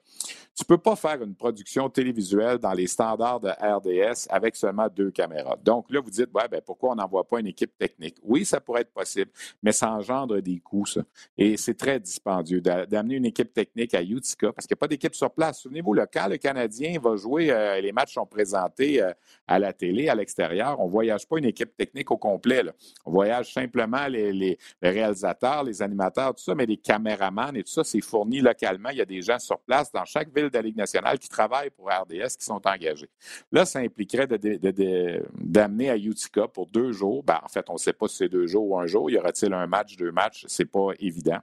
Tu 0.54 0.64
ne 0.64 0.66
peux 0.66 0.76
pas 0.76 0.94
faire 0.94 1.22
une 1.22 1.34
production 1.34 1.88
télévisuelle 1.88 2.58
dans 2.58 2.74
les 2.74 2.86
standards 2.86 3.40
de 3.40 3.48
RDS 3.48 4.26
avec 4.28 4.54
seulement 4.54 4.88
deux 4.94 5.10
caméras. 5.10 5.56
Donc 5.64 5.90
là, 5.90 6.00
vous 6.00 6.10
dites, 6.10 6.28
ouais, 6.34 6.46
ben, 6.50 6.60
pourquoi 6.60 6.90
on 6.90 6.94
n'envoie 6.96 7.24
pas 7.24 7.40
une 7.40 7.46
équipe 7.46 7.78
technique? 7.78 8.16
Oui, 8.22 8.44
ça 8.44 8.60
pourrait 8.60 8.82
être 8.82 8.92
possible, 8.92 9.30
mais 9.62 9.72
ça 9.72 9.90
engendre 9.90 10.38
des 10.42 10.60
coûts, 10.60 10.84
ça. 10.84 11.00
Et 11.38 11.56
c'est 11.56 11.78
très 11.78 11.98
dispendieux 11.98 12.60
d'amener 12.60 13.14
une 13.14 13.24
équipe 13.24 13.54
technique 13.54 13.94
à 13.94 14.02
Utica 14.02 14.52
parce 14.52 14.66
qu'il 14.66 14.74
n'y 14.74 14.78
a 14.78 14.82
pas 14.82 14.88
d'équipe 14.88 15.14
sur 15.14 15.30
place. 15.30 15.60
Souvenez-vous, 15.60 15.94
le 15.94 16.06
quand 16.12 16.28
le 16.28 16.36
Canadien 16.36 17.00
va 17.00 17.16
jouer, 17.16 17.50
euh, 17.50 17.80
les 17.80 17.92
matchs 17.92 18.12
sont 18.12 18.26
présentés 18.26 19.00
euh, 19.00 19.12
à 19.46 19.58
la 19.58 19.72
télé, 19.72 20.10
à 20.10 20.14
l'extérieur, 20.14 20.78
on 20.78 20.86
ne 20.86 20.90
voyage 20.90 21.26
pas 21.26 21.38
une 21.38 21.46
équipe 21.46 21.74
technique 21.74 22.10
au 22.10 22.18
complet. 22.18 22.62
On 23.04 23.10
voyage 23.10 23.52
simplement 23.52 24.06
les, 24.06 24.58
réalisateurs, 24.80 25.64
les 25.64 25.82
animateurs, 25.82 26.34
tout 26.34 26.42
ça, 26.42 26.54
mais 26.54 26.66
les 26.66 26.76
caméramans 26.76 27.56
et 27.56 27.62
tout 27.62 27.72
ça, 27.72 27.84
c'est 27.84 28.00
fourni 28.00 28.40
localement. 28.40 28.90
Il 28.90 28.98
y 28.98 29.02
a 29.02 29.06
des 29.06 29.22
gens 29.22 29.38
sur 29.38 29.58
place 29.60 29.90
dans 29.92 30.04
chaque 30.04 30.34
ville 30.34 30.48
de 30.48 30.54
la 30.54 30.62
Ligue 30.62 30.76
nationale 30.76 31.18
qui 31.18 31.28
travaillent 31.28 31.70
pour 31.70 31.88
RDS, 31.88 32.36
qui 32.38 32.44
sont 32.44 32.60
engagés. 32.66 33.10
Là, 33.50 33.64
ça 33.64 33.80
impliquerait 33.80 34.26
d'amener 34.26 35.90
à 35.90 35.96
Utica 35.96 36.48
pour 36.48 36.66
deux 36.66 36.92
jours. 36.92 37.22
Ben, 37.22 37.40
en 37.42 37.48
fait, 37.48 37.64
on 37.68 37.74
ne 37.74 37.78
sait 37.78 37.92
pas 37.92 38.08
si 38.08 38.16
c'est 38.16 38.28
deux 38.28 38.46
jours 38.46 38.70
ou 38.70 38.78
un 38.78 38.86
jour. 38.86 39.10
Y 39.10 39.18
aura-t-il 39.18 39.52
un 39.52 39.66
match, 39.66 39.96
deux 39.96 40.12
matchs? 40.12 40.44
Ce 40.48 40.62
n'est 40.62 40.68
pas 40.68 40.90
évident. 40.98 41.38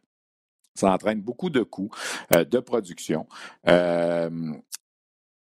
Ça 0.75 0.91
entraîne 0.91 1.22
beaucoup 1.22 1.50
de 1.50 1.62
coûts 1.62 1.89
euh, 2.34 2.46
de 2.46 2.60
production. 2.60 3.27
Euh, 3.67 4.29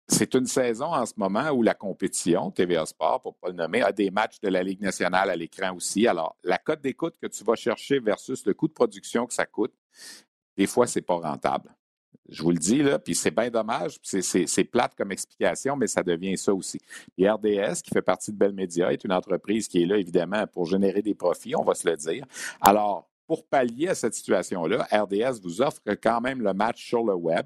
c'est 0.08 0.34
une 0.36 0.46
saison 0.46 0.86
en 0.86 1.06
ce 1.06 1.14
moment 1.18 1.50
où 1.50 1.62
la 1.62 1.74
compétition, 1.74 2.50
TVA 2.50 2.86
Sport, 2.86 3.22
pour 3.22 3.34
ne 3.34 3.38
pas 3.42 3.48
le 3.50 3.56
nommer, 3.56 3.82
a 3.82 3.92
des 3.92 4.10
matchs 4.10 4.40
de 4.40 4.48
la 4.48 4.64
Ligue 4.64 4.82
nationale 4.82 5.30
à 5.30 5.36
l'écran 5.36 5.76
aussi. 5.76 6.08
Alors, 6.08 6.38
la 6.44 6.58
cote 6.58 6.82
d'écoute 6.82 7.16
que 7.22 7.28
tu 7.28 7.44
vas 7.44 7.56
chercher 7.56 8.00
versus 8.00 8.46
le 8.46 8.54
coût 8.54 8.68
de 8.68 8.74
production 8.74 9.26
que 9.26 9.34
ça 9.34 9.46
coûte, 9.46 9.74
des 10.56 10.66
fois, 10.66 10.88
c'est 10.88 11.02
pas 11.02 11.16
rentable. 11.18 11.76
Je 12.30 12.42
vous 12.42 12.52
le 12.52 12.58
dis, 12.58 12.84
là, 12.84 13.00
puis 13.00 13.16
c'est 13.16 13.32
bien 13.32 13.50
dommage, 13.50 13.98
c'est 14.02 14.64
plate 14.66 14.96
comme 14.96 15.12
explication, 15.12 15.76
mais 15.78 15.88
ça 15.88 16.04
devient 16.04 16.38
ça 16.38 16.54
aussi. 16.54 16.80
RDS, 17.20 17.82
qui 17.84 17.92
fait 17.94 18.02
partie 18.02 18.32
de 18.32 18.38
Bell 18.38 18.54
Media, 18.54 18.92
est 18.92 19.04
une 19.04 19.14
entreprise 19.14 19.68
qui 19.68 19.84
est 19.84 19.86
là, 19.86 19.98
évidemment, 19.98 20.46
pour 20.48 20.66
générer 20.66 21.02
des 21.02 21.16
profits, 21.16 21.56
on 21.56 21.64
va 21.64 21.74
se 21.74 21.90
le 21.90 21.96
dire. 21.96 22.26
Alors, 22.60 23.10
pour 23.28 23.46
pallier 23.46 23.90
à 23.90 23.96
cette 23.96 24.14
situation-là, 24.14 24.88
RDS 24.92 25.42
vous 25.42 25.62
offre 25.62 25.82
quand 26.02 26.22
même 26.22 26.42
le 26.42 26.54
match 26.54 26.86
sur 26.86 27.04
le 27.04 27.14
web 27.14 27.46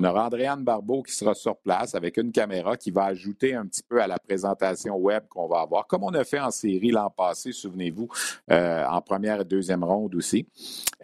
On 0.00 0.04
aura 0.04 0.28
Andréane 0.28 0.64
Barbeau 0.64 1.02
qui 1.02 1.12
sera 1.12 1.34
sur 1.34 1.58
place 1.58 1.94
avec 1.94 2.16
une 2.16 2.32
caméra 2.32 2.74
qui 2.74 2.90
va 2.90 3.04
ajouter 3.04 3.54
un 3.54 3.66
petit 3.66 3.82
peu 3.82 4.00
à 4.00 4.06
la 4.06 4.18
présentation 4.18 4.96
web 4.96 5.24
qu'on 5.28 5.46
va 5.46 5.60
avoir, 5.60 5.86
comme 5.86 6.04
on 6.04 6.14
a 6.14 6.24
fait 6.24 6.40
en 6.40 6.50
série 6.50 6.90
l'an 6.90 7.10
passé, 7.10 7.52
souvenez-vous, 7.52 8.08
euh, 8.50 8.86
en 8.86 9.02
première 9.02 9.42
et 9.42 9.44
deuxième 9.44 9.84
ronde 9.84 10.14
aussi. 10.14 10.46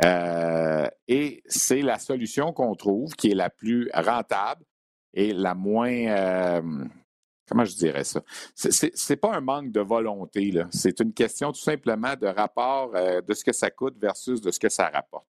Euh, 0.03 0.87
et 1.09 1.43
c'est 1.45 1.83
la 1.83 1.99
solution 1.99 2.55
qu'on 2.55 2.75
trouve 2.75 3.13
qui 3.17 3.33
est 3.33 3.35
la 3.35 3.51
plus 3.51 3.91
rentable 3.93 4.65
et 5.13 5.35
la 5.35 5.55
moins, 5.55 5.93
euh, 5.93 6.63
comment 7.49 7.65
je 7.65 7.75
dirais 7.75 8.05
ça? 8.05 8.21
C'est 8.55 9.17
pas 9.17 9.35
un 9.35 9.41
manque 9.41 9.73
de 9.73 9.81
volonté, 9.81 10.51
là. 10.51 10.67
C'est 10.71 11.01
une 11.01 11.13
question 11.13 11.53
tout 11.53 11.61
simplement 11.61 12.15
de 12.21 12.27
rapport 12.27 12.93
euh, 12.95 13.21
de 13.21 13.35
ce 13.35 13.45
que 13.45 13.53
ça 13.53 13.71
coûte 13.71 13.97
versus 13.99 14.41
de 14.41 14.51
ce 14.51 14.59
que 14.59 14.69
ça 14.69 14.89
rapporte. 14.89 15.27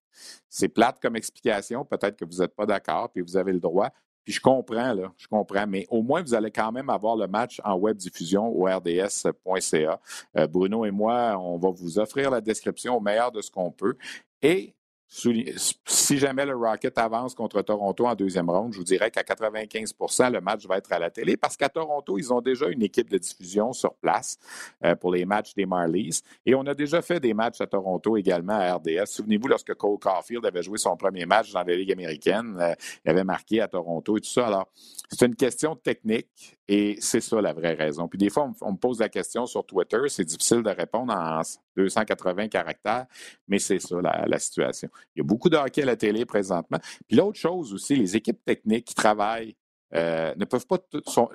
C'est 0.48 0.68
plate 0.68 0.98
comme 1.00 1.16
explication, 1.16 1.84
peut-être 1.84 2.16
que 2.16 2.24
vous 2.24 2.40
n'êtes 2.40 2.54
pas 2.54 2.66
d'accord, 2.66 3.10
puis 3.10 3.22
vous 3.22 3.36
avez 3.36 3.52
le 3.52 3.60
droit. 3.60 3.90
Puis 4.24 4.34
je 4.34 4.40
comprends, 4.40 4.92
là, 4.92 5.10
je 5.16 5.26
comprends, 5.26 5.66
mais 5.66 5.86
au 5.88 6.02
moins 6.02 6.22
vous 6.22 6.34
allez 6.34 6.50
quand 6.50 6.70
même 6.70 6.90
avoir 6.90 7.16
le 7.16 7.26
match 7.26 7.62
en 7.64 7.76
web 7.76 7.96
diffusion 7.96 8.46
au 8.48 8.64
rds.ca. 8.66 10.00
Euh, 10.36 10.46
Bruno 10.46 10.84
et 10.84 10.90
moi, 10.90 11.38
on 11.40 11.56
va 11.56 11.70
vous 11.70 11.98
offrir 11.98 12.30
la 12.30 12.42
description 12.42 12.96
au 12.96 13.00
meilleur 13.00 13.32
de 13.32 13.40
ce 13.40 13.50
qu'on 13.50 13.70
peut. 13.70 13.96
Et 14.42 14.74
si 15.10 16.18
jamais 16.18 16.44
le 16.44 16.54
Rocket 16.54 16.96
avance 16.98 17.34
contre 17.34 17.62
Toronto 17.62 18.06
en 18.06 18.14
deuxième 18.14 18.50
ronde, 18.50 18.74
je 18.74 18.78
vous 18.78 18.84
dirais 18.84 19.10
qu'à 19.10 19.22
95% 19.22 20.32
le 20.32 20.40
match 20.40 20.66
va 20.66 20.76
être 20.76 20.92
à 20.92 20.98
la 20.98 21.10
télé 21.10 21.36
parce 21.36 21.56
qu'à 21.56 21.70
Toronto, 21.70 22.18
ils 22.18 22.32
ont 22.32 22.42
déjà 22.42 22.68
une 22.68 22.82
équipe 22.82 23.08
de 23.08 23.16
diffusion 23.16 23.72
sur 23.72 23.94
place 23.94 24.38
euh, 24.84 24.94
pour 24.94 25.12
les 25.12 25.24
matchs 25.24 25.54
des 25.54 25.64
Marlies. 25.64 26.20
Et 26.44 26.54
on 26.54 26.66
a 26.66 26.74
déjà 26.74 27.00
fait 27.00 27.20
des 27.20 27.32
matchs 27.32 27.60
à 27.60 27.66
Toronto 27.66 28.16
également 28.16 28.52
à 28.52 28.74
RDS. 28.74 29.06
Souvenez-vous, 29.06 29.48
lorsque 29.48 29.74
Cole 29.74 29.98
Caulfield 29.98 30.44
avait 30.44 30.62
joué 30.62 30.78
son 30.78 30.96
premier 30.96 31.24
match 31.24 31.52
dans 31.52 31.62
la 31.62 31.74
Ligue 31.74 31.92
américaine, 31.92 32.56
euh, 32.60 32.74
il 33.04 33.10
avait 33.10 33.24
marqué 33.24 33.60
à 33.60 33.68
Toronto 33.68 34.18
et 34.18 34.20
tout 34.20 34.28
ça. 34.28 34.46
Alors, 34.46 34.68
c'est 35.10 35.26
une 35.26 35.36
question 35.36 35.74
technique 35.74 36.58
et 36.68 36.98
c'est 37.00 37.20
ça 37.20 37.40
la 37.40 37.54
vraie 37.54 37.72
raison. 37.72 38.08
Puis 38.08 38.18
des 38.18 38.28
fois, 38.28 38.50
on, 38.60 38.72
me 38.72 38.76
pose 38.76 39.00
la 39.00 39.08
question 39.08 39.46
sur 39.46 39.64
Twitter, 39.64 40.00
c'est 40.08 40.24
difficile 40.24 40.62
de 40.62 40.70
répondre 40.70 41.14
en 41.14 41.40
280 41.76 42.48
caractères, 42.48 43.06
mais 43.48 43.58
c'est 43.58 43.78
ça 43.78 43.96
la, 44.02 44.38
situation. 44.38 44.90
Il 45.14 45.20
y 45.20 45.22
a 45.22 45.24
beaucoup 45.24 45.48
de 45.48 45.56
hockey 45.56 45.82
à 45.82 45.86
la 45.86 45.96
télé 45.96 46.24
présentement. 46.24 46.78
Puis 47.06 47.16
l'autre 47.16 47.38
chose 47.38 47.72
aussi, 47.72 47.96
les 47.96 48.16
équipes 48.16 48.44
techniques 48.44 48.86
qui 48.86 48.94
travaillent 48.94 49.56
euh, 49.94 50.34
ne 50.36 50.44
peuvent 50.44 50.66
pas 50.66 50.78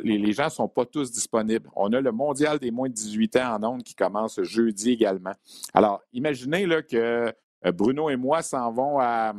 les, 0.04 0.32
gens 0.32 0.46
ne 0.46 0.50
sont 0.50 0.68
pas 0.68 0.86
tous 0.86 1.12
disponibles. 1.12 1.70
On 1.76 1.92
a 1.92 2.02
le 2.02 2.12
mondial 2.12 2.60
des 2.60 2.70
moins 2.70 2.88
de 2.88 2.94
18 2.94 3.38
ans 3.38 3.56
en 3.56 3.64
ondes 3.64 3.84
qui 3.84 3.96
commence 3.96 4.42
jeudi 4.44 4.92
également. 4.92 5.34
Alors, 5.74 6.02
imaginez 6.14 6.68
là, 6.68 6.84
que 6.84 7.34
euh, 7.66 7.72
Bruno 7.72 8.10
et 8.10 8.16
moi 8.16 8.44
s'en 8.44 8.72
vont 8.72 9.00
à, 9.00 9.34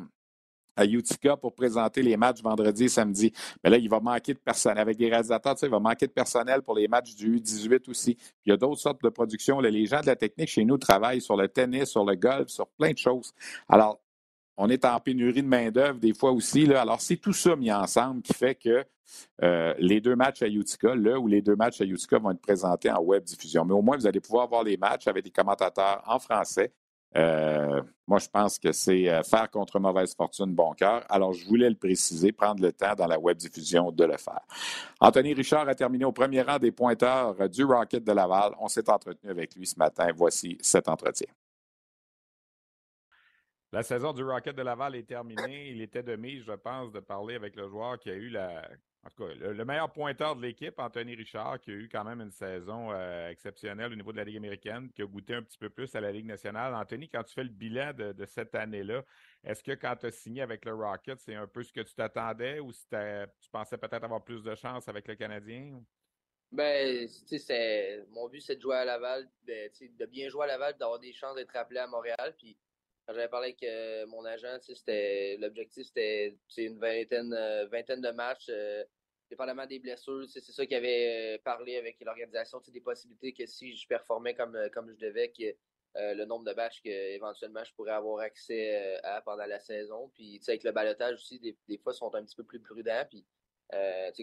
à 0.77 0.85
Utica 0.85 1.37
pour 1.37 1.55
présenter 1.55 2.03
les 2.03 2.17
matchs 2.17 2.43
vendredi 2.43 2.85
et 2.85 2.89
samedi. 2.89 3.33
Mais 3.63 3.71
là, 3.71 3.77
il 3.77 3.89
va 3.89 4.01
manquer 4.01 4.35
de 4.35 4.39
personnel. 4.39 4.79
Avec 4.79 4.99
les 4.99 5.09
réalisateurs, 5.09 5.55
il 5.63 5.69
va 5.69 5.79
manquer 5.79 6.07
de 6.07 6.13
personnel 6.13 6.63
pour 6.63 6.75
les 6.75 6.89
matchs 6.89 7.15
du 7.15 7.39
U18 7.39 7.89
aussi. 7.91 8.17
il 8.45 8.51
y 8.51 8.53
a 8.53 8.57
d'autres 8.57 8.81
sortes 8.81 9.03
de 9.03 9.09
productions. 9.09 9.61
les 9.61 9.87
gens 9.87 10.01
de 10.01 10.07
la 10.07 10.17
technique 10.17 10.49
chez 10.49 10.65
nous 10.65 10.79
travaillent 10.79 11.21
sur 11.21 11.37
le 11.37 11.49
tennis, 11.49 11.91
sur 11.91 12.05
le 12.05 12.17
golf, 12.17 12.49
sur 12.49 12.67
plein 12.69 12.93
de 12.93 12.99
choses. 12.99 13.33
Alors, 13.69 14.01
on 14.57 14.69
est 14.69 14.85
en 14.85 14.99
pénurie 15.01 15.43
de 15.43 15.49
main-d'œuvre 15.49 15.99
des 15.99 16.15
fois 16.15 16.33
aussi. 16.33 16.73
Alors, 16.73 17.01
c'est 17.01 17.17
tout 17.17 17.33
ça 17.33 17.57
mis 17.57 17.73
ensemble 17.73 18.23
qui 18.23 18.35
fait 18.35 18.55
que 18.55 18.85
euh, 19.43 19.75
les 19.79 20.01
deux 20.01 20.17
matchs 20.17 20.43
à 20.43 20.49
Utica, 20.49 20.95
là 20.95 21.19
où 21.19 21.27
les 21.27 21.43
deux 21.43 21.57
matchs 21.57 21.81
à 21.81 21.85
Utica 21.85 22.19
vont 22.19 22.31
être 22.31 22.41
présentés 22.41 22.91
en 22.91 23.01
web 23.01 23.25
diffusion. 23.25 23.65
Mais 23.65 23.75
au 23.75 23.83
moins, 23.83 23.97
vous 23.97 24.07
allez 24.07 24.21
pouvoir 24.21 24.49
voir 24.49 24.63
les 24.63 24.77
matchs 24.77 25.07
avec 25.07 25.25
des 25.25 25.31
commentateurs 25.31 26.03
en 26.07 26.19
français 26.19 26.73
euh, 27.17 27.81
moi, 28.07 28.19
je 28.19 28.29
pense 28.29 28.59
que 28.59 28.73
c'est 28.73 29.09
euh, 29.09 29.23
faire 29.23 29.51
contre 29.51 29.79
mauvaise 29.79 30.15
fortune 30.15 30.53
bon 30.53 30.73
cœur. 30.73 31.05
Alors, 31.09 31.33
je 31.33 31.47
voulais 31.47 31.71
le 31.71 31.77
préciser, 31.77 32.33
prendre 32.33 32.63
le 32.63 32.73
temps 32.73 32.95
dans 32.95 33.07
la 33.07 33.19
web 33.19 33.37
diffusion 33.37 33.93
de 33.93 34.05
le 34.05 34.17
faire. 34.17 34.41
Anthony 35.01 35.33
Richard 35.33 35.69
a 35.69 35.75
terminé 35.75 36.05
au 36.05 36.13
premier 36.13 36.43
rang 36.43 36.59
des 36.59 36.73
pointeurs 36.73 37.49
du 37.49 37.65
Rocket 37.65 38.05
de 38.05 38.13
Laval. 38.13 38.53
On 38.59 38.69
s'est 38.69 38.91
entretenu 38.91 39.31
avec 39.31 39.55
lui 39.55 39.67
ce 39.67 39.79
matin. 39.79 40.09
Voici 40.15 40.59
cet 40.61 40.89
entretien. 40.89 41.29
La 43.75 43.83
saison 43.83 44.13
du 44.13 44.23
Rocket 44.23 44.55
de 44.55 44.63
Laval 44.63 44.95
est 44.95 45.03
terminée. 45.03 45.71
Il 45.71 45.83
était 45.83 46.05
de 46.05 46.15
mise, 46.15 46.45
je 46.45 46.53
pense, 46.53 46.93
de 46.93 47.01
parler 47.01 47.35
avec 47.35 47.57
le 47.57 47.69
joueur 47.69 47.99
qui 47.99 48.09
a 48.09 48.15
eu 48.15 48.29
la 48.29 48.71
en 49.05 49.11
tout 49.11 49.27
cas, 49.27 49.35
le, 49.35 49.65
meilleur 49.65 49.93
pointeur 49.93 50.37
de 50.37 50.43
l'équipe, 50.43 50.79
Anthony 50.79 51.17
Richard, 51.17 51.61
qui 51.61 51.73
a 51.73 51.75
eu 51.75 51.89
quand 51.91 52.05
même 52.05 52.21
une 52.21 52.31
saison 52.31 52.93
euh, 52.93 53.29
exceptionnelle 53.29 53.93
au 53.93 53.97
niveau 53.97 54.13
de 54.13 54.19
la 54.19 54.25
Ligue 54.25 54.37
américaine, 54.37 54.91
qui 54.93 55.03
a 55.03 55.07
goûté 55.07 55.35
un 55.35 55.43
petit 55.43 55.59
peu 55.59 55.71
plus 55.71 55.93
à 55.97 56.01
la 56.01 56.13
Ligue 56.13 56.25
nationale. 56.25 56.73
Anthony, 56.73 57.09
quand 57.09 57.25
tu 57.25 57.35
fais 57.35 57.43
le 57.43 57.51
bilan 57.51 57.93
de, 57.93 58.25
cette 58.27 58.55
année-là, 58.55 59.03
est-ce 59.43 59.65
que 59.65 59.73
quand 59.73 59.97
tu 59.97 60.07
as 60.07 60.13
signé 60.13 60.41
avec 60.43 60.65
le 60.65 60.73
Rocket, 60.73 61.19
c'est 61.19 61.35
un 61.35 61.49
peu 61.49 61.65
ce 61.65 61.73
que 61.73 61.81
tu 61.81 61.95
t'attendais 61.95 62.61
ou 62.61 62.71
tu 62.73 63.51
pensais 63.51 63.77
peut-être 63.77 64.05
avoir 64.05 64.23
plus 64.23 64.45
de 64.45 64.55
chance 64.55 64.89
avec 64.89 65.09
le 65.09 65.17
Canadien? 65.17 65.83
Ben, 66.53 67.09
tu 67.29 67.41
sais, 67.41 68.05
mon 68.11 68.29
but, 68.29 68.41
c'est 68.41 68.55
de 68.55 68.61
jouer 68.61 68.77
à 68.77 68.85
Laval, 68.85 69.29
de, 69.43 70.07
bien 70.07 70.29
jouer 70.29 70.45
à 70.45 70.47
Laval, 70.47 70.77
d'avoir 70.79 71.01
des 71.01 71.13
chances 71.13 71.35
d'être 71.35 71.57
appelé 71.57 71.81
à 71.81 71.89
Montréal. 71.89 72.35
J'avais 73.13 73.29
parlé 73.29 73.49
avec 73.49 73.63
euh, 73.63 74.07
mon 74.07 74.25
agent, 74.25 74.59
c'était 74.63 75.37
l'objectif 75.39 75.87
c'était 75.87 76.37
une 76.57 76.79
vingtaine, 76.79 77.35
euh, 77.35 77.67
vingtaine 77.67 78.01
de 78.01 78.11
matchs, 78.11 78.47
euh, 78.49 78.83
dépendamment 79.29 79.67
des 79.67 79.79
blessures. 79.79 80.27
C'est 80.29 80.41
ça 80.41 80.65
qu'il 80.65 80.77
avait 80.77 81.39
parlé 81.45 81.77
avec 81.77 82.01
l'organisation, 82.01 82.63
des 82.67 82.81
possibilités 82.81 83.33
que 83.33 83.47
si 83.47 83.77
je 83.77 83.87
performais 83.87 84.35
comme, 84.35 84.59
comme 84.73 84.91
je 84.91 85.07
devais, 85.07 85.31
que 85.31 85.55
le 85.97 86.25
nombre 86.25 86.45
de 86.45 86.53
matchs 86.55 86.83
que 86.83 86.89
éventuellement 86.89 87.63
je 87.63 87.73
pourrais 87.75 87.93
avoir 87.93 88.21
accès 88.21 88.99
à 89.05 89.21
pendant 89.21 89.47
la 89.47 89.61
saison. 89.61 90.11
Puis 90.15 90.41
avec 90.49 90.65
le 90.65 90.73
balotage 90.73 91.15
aussi, 91.15 91.39
des, 91.39 91.57
des, 91.69 91.79
fois, 91.79 91.93
ils 91.93 91.97
sont 91.97 92.15
un 92.15 92.25
petit 92.25 92.35
peu 92.35 92.43
plus 92.43 92.61
prudents. 92.61 93.05
Puis 93.09 93.25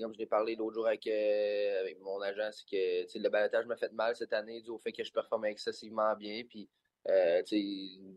comme 0.02 0.14
je 0.14 0.20
l'ai 0.20 0.26
parlé 0.26 0.56
l'autre 0.56 0.76
jour 0.76 0.88
avec, 0.88 1.08
avec, 1.08 2.00
mon 2.00 2.20
agent, 2.22 2.50
c'est 2.52 2.66
que 2.66 3.20
le 3.20 3.30
balotage 3.30 3.66
m'a 3.68 3.78
fait 3.78 3.94
mal 3.94 4.16
cette 4.16 4.34
année 4.34 4.62
dû 4.62 4.70
au 4.70 4.80
fait 4.80 4.92
que 4.92 5.04
je 5.04 5.14
performais 5.14 5.52
excessivement 5.52 6.14
bien. 6.16 6.44
Puis 6.44 6.70
euh, 7.10 7.42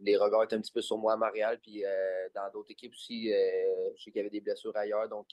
les 0.03 0.17
regards 0.17 0.45
étaient 0.45 0.57
un 0.57 0.61
petit 0.61 0.73
peu 0.73 0.83
sur 0.83 0.99
moi 0.99 1.15
à 1.15 1.17
Montréal, 1.17 1.59
puis 1.63 1.85
euh, 1.85 2.29
dans 2.35 2.51
d'autres 2.53 2.71
équipes 2.71 2.93
aussi, 2.93 3.33
euh, 3.33 3.91
je 3.97 4.03
sais 4.03 4.11
qu'il 4.11 4.19
y 4.19 4.21
avait 4.21 4.31
des 4.31 4.41
blessures 4.41 4.77
ailleurs, 4.77 5.09
donc 5.09 5.29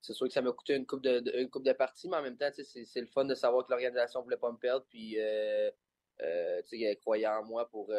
c'est 0.00 0.12
sûr 0.12 0.28
que 0.28 0.32
ça 0.32 0.42
m'a 0.42 0.52
coûté 0.52 0.74
une 0.74 0.86
coupe 0.86 1.02
de, 1.02 1.36
une 1.36 1.50
coupe 1.50 1.64
de 1.64 1.72
partie, 1.72 2.08
mais 2.08 2.16
en 2.16 2.22
même 2.22 2.36
temps, 2.36 2.50
c'est 2.52 3.00
le 3.00 3.06
fun 3.08 3.24
de 3.24 3.34
savoir 3.34 3.66
que 3.66 3.72
l'organisation 3.72 4.20
ne 4.20 4.24
voulait 4.24 4.36
pas 4.36 4.52
me 4.52 4.58
perdre, 4.58 4.86
puis 4.88 5.16
euh, 5.18 5.70
elle 6.20 6.98
croyait 6.98 7.26
en 7.26 7.44
moi 7.44 7.68
pour, 7.68 7.92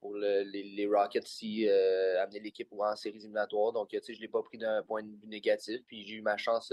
pour 0.00 0.16
les, 0.16 0.88
Rockets 0.92 1.28
ici, 1.28 1.68
amener 1.68 2.40
l'équipe 2.40 2.72
en 2.72 2.96
séries 2.96 3.18
éliminatoires, 3.18 3.72
donc 3.72 3.90
je 3.92 4.12
ne 4.12 4.18
l'ai 4.18 4.28
pas 4.28 4.42
pris 4.42 4.58
d'un 4.58 4.82
point 4.82 5.04
de 5.04 5.08
vue 5.08 5.28
négatif, 5.28 5.80
puis 5.86 6.04
j'ai 6.04 6.16
eu 6.16 6.22
ma 6.22 6.36
chance 6.36 6.72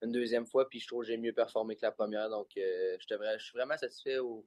une 0.00 0.12
deuxième 0.12 0.46
fois, 0.46 0.66
puis 0.66 0.80
je 0.80 0.86
trouve 0.86 1.02
que 1.02 1.08
j'ai 1.08 1.18
mieux 1.18 1.34
performé 1.34 1.76
que 1.76 1.82
la 1.82 1.92
première, 1.92 2.30
donc 2.30 2.48
je 2.56 2.96
suis 3.38 3.52
vraiment 3.52 3.76
satisfait 3.76 4.16
au 4.18 4.46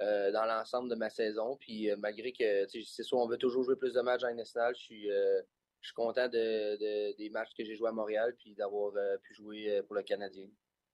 euh, 0.00 0.32
dans 0.32 0.46
l'ensemble 0.46 0.88
de 0.88 0.94
ma 0.94 1.10
saison. 1.10 1.56
Puis 1.56 1.90
euh, 1.90 1.96
malgré 1.98 2.32
que 2.32 2.66
c'est 2.66 3.02
sûr, 3.02 3.18
on 3.18 3.28
veut 3.28 3.36
toujours 3.36 3.62
jouer 3.62 3.76
plus 3.76 3.92
de 3.92 4.00
matchs 4.00 4.24
en 4.24 4.34
national, 4.34 4.74
je 4.74 4.80
suis, 4.80 5.10
euh, 5.10 5.42
je 5.80 5.88
suis 5.88 5.94
content 5.94 6.28
de, 6.28 7.16
des 7.16 7.30
matchs 7.30 7.52
que 7.56 7.62
j'ai 7.62 7.76
joués 7.76 7.90
à 7.90 7.92
Montréal 7.92 8.34
puis 8.38 8.54
d'avoir 8.54 8.92
pu 9.22 9.34
jouer 9.34 9.82
pour 9.86 9.94
le 9.94 10.02
Canadien. 10.02 10.46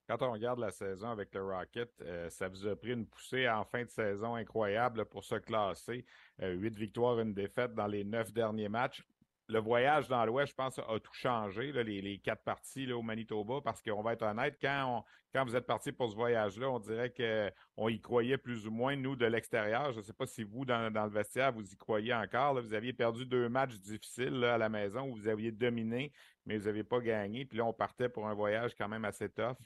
Quand 0.07 0.21
on 0.23 0.31
regarde 0.31 0.59
la 0.59 0.71
saison 0.71 1.09
avec 1.11 1.33
le 1.33 1.43
Rocket, 1.43 1.91
ça 2.29 2.49
vous 2.49 2.67
a 2.67 2.75
pris 2.75 2.91
une 2.91 3.05
poussée 3.05 3.47
en 3.47 3.63
fin 3.63 3.83
de 3.83 3.89
saison 3.89 4.35
incroyable 4.35 5.05
pour 5.05 5.23
se 5.23 5.35
classer. 5.35 6.03
Huit 6.39 6.75
victoires, 6.75 7.19
une 7.19 7.33
défaite 7.33 7.75
dans 7.75 7.87
les 7.87 8.03
neuf 8.03 8.33
derniers 8.33 8.69
matchs 8.69 9.03
le 9.49 9.59
voyage 9.59 10.07
dans 10.07 10.23
l'Ouest, 10.25 10.51
je 10.51 10.55
pense, 10.55 10.77
a 10.77 10.99
tout 10.99 11.13
changé, 11.13 11.71
les, 11.71 12.19
quatre 12.19 12.43
parties 12.43 12.91
au 12.93 13.01
Manitoba, 13.01 13.61
parce 13.63 13.81
qu'on 13.81 14.03
va 14.03 14.13
être 14.13 14.21
honnête, 14.21 14.57
quand, 14.61 15.03
vous 15.43 15.55
êtes 15.55 15.65
parti 15.65 15.91
pour 15.91 16.11
ce 16.11 16.15
voyage-là, 16.15 16.69
on 16.69 16.79
dirait 16.79 17.11
qu'on 17.11 17.89
y 17.89 17.99
croyait 17.99 18.37
plus 18.37 18.67
ou 18.67 18.71
moins, 18.71 18.95
nous, 18.95 19.15
de 19.15 19.25
l'extérieur. 19.25 19.91
Je 19.91 19.97
ne 19.97 20.03
sais 20.03 20.13
pas 20.13 20.27
si 20.27 20.43
vous, 20.43 20.65
dans, 20.65 20.93
le 20.93 21.09
vestiaire, 21.09 21.51
vous 21.51 21.67
y 21.67 21.75
croyez 21.75 22.13
encore. 22.13 22.61
Vous 22.61 22.73
aviez 22.75 22.93
perdu 22.93 23.25
deux 23.25 23.49
matchs 23.49 23.79
difficiles 23.79 24.43
à 24.43 24.59
la 24.59 24.69
maison 24.69 25.09
où 25.09 25.15
vous 25.15 25.27
aviez 25.27 25.51
dominé, 25.51 26.13
mais 26.45 26.57
vous 26.57 26.65
n'aviez 26.65 26.83
pas 26.83 26.99
gagné. 26.99 27.45
Puis 27.45 27.57
là, 27.57 27.65
on 27.65 27.73
partait 27.73 28.09
pour 28.09 28.27
un 28.27 28.35
voyage 28.35 28.75
quand 28.75 28.87
même 28.87 29.05
assez 29.05 29.29
tough. 29.29 29.57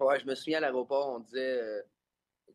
Oui, 0.00 0.14
je 0.20 0.26
me 0.26 0.34
souviens 0.34 0.58
à 0.58 0.60
l'aéroport, 0.62 1.08
on 1.08 1.20
disait, 1.20 1.60
euh, 1.60 1.82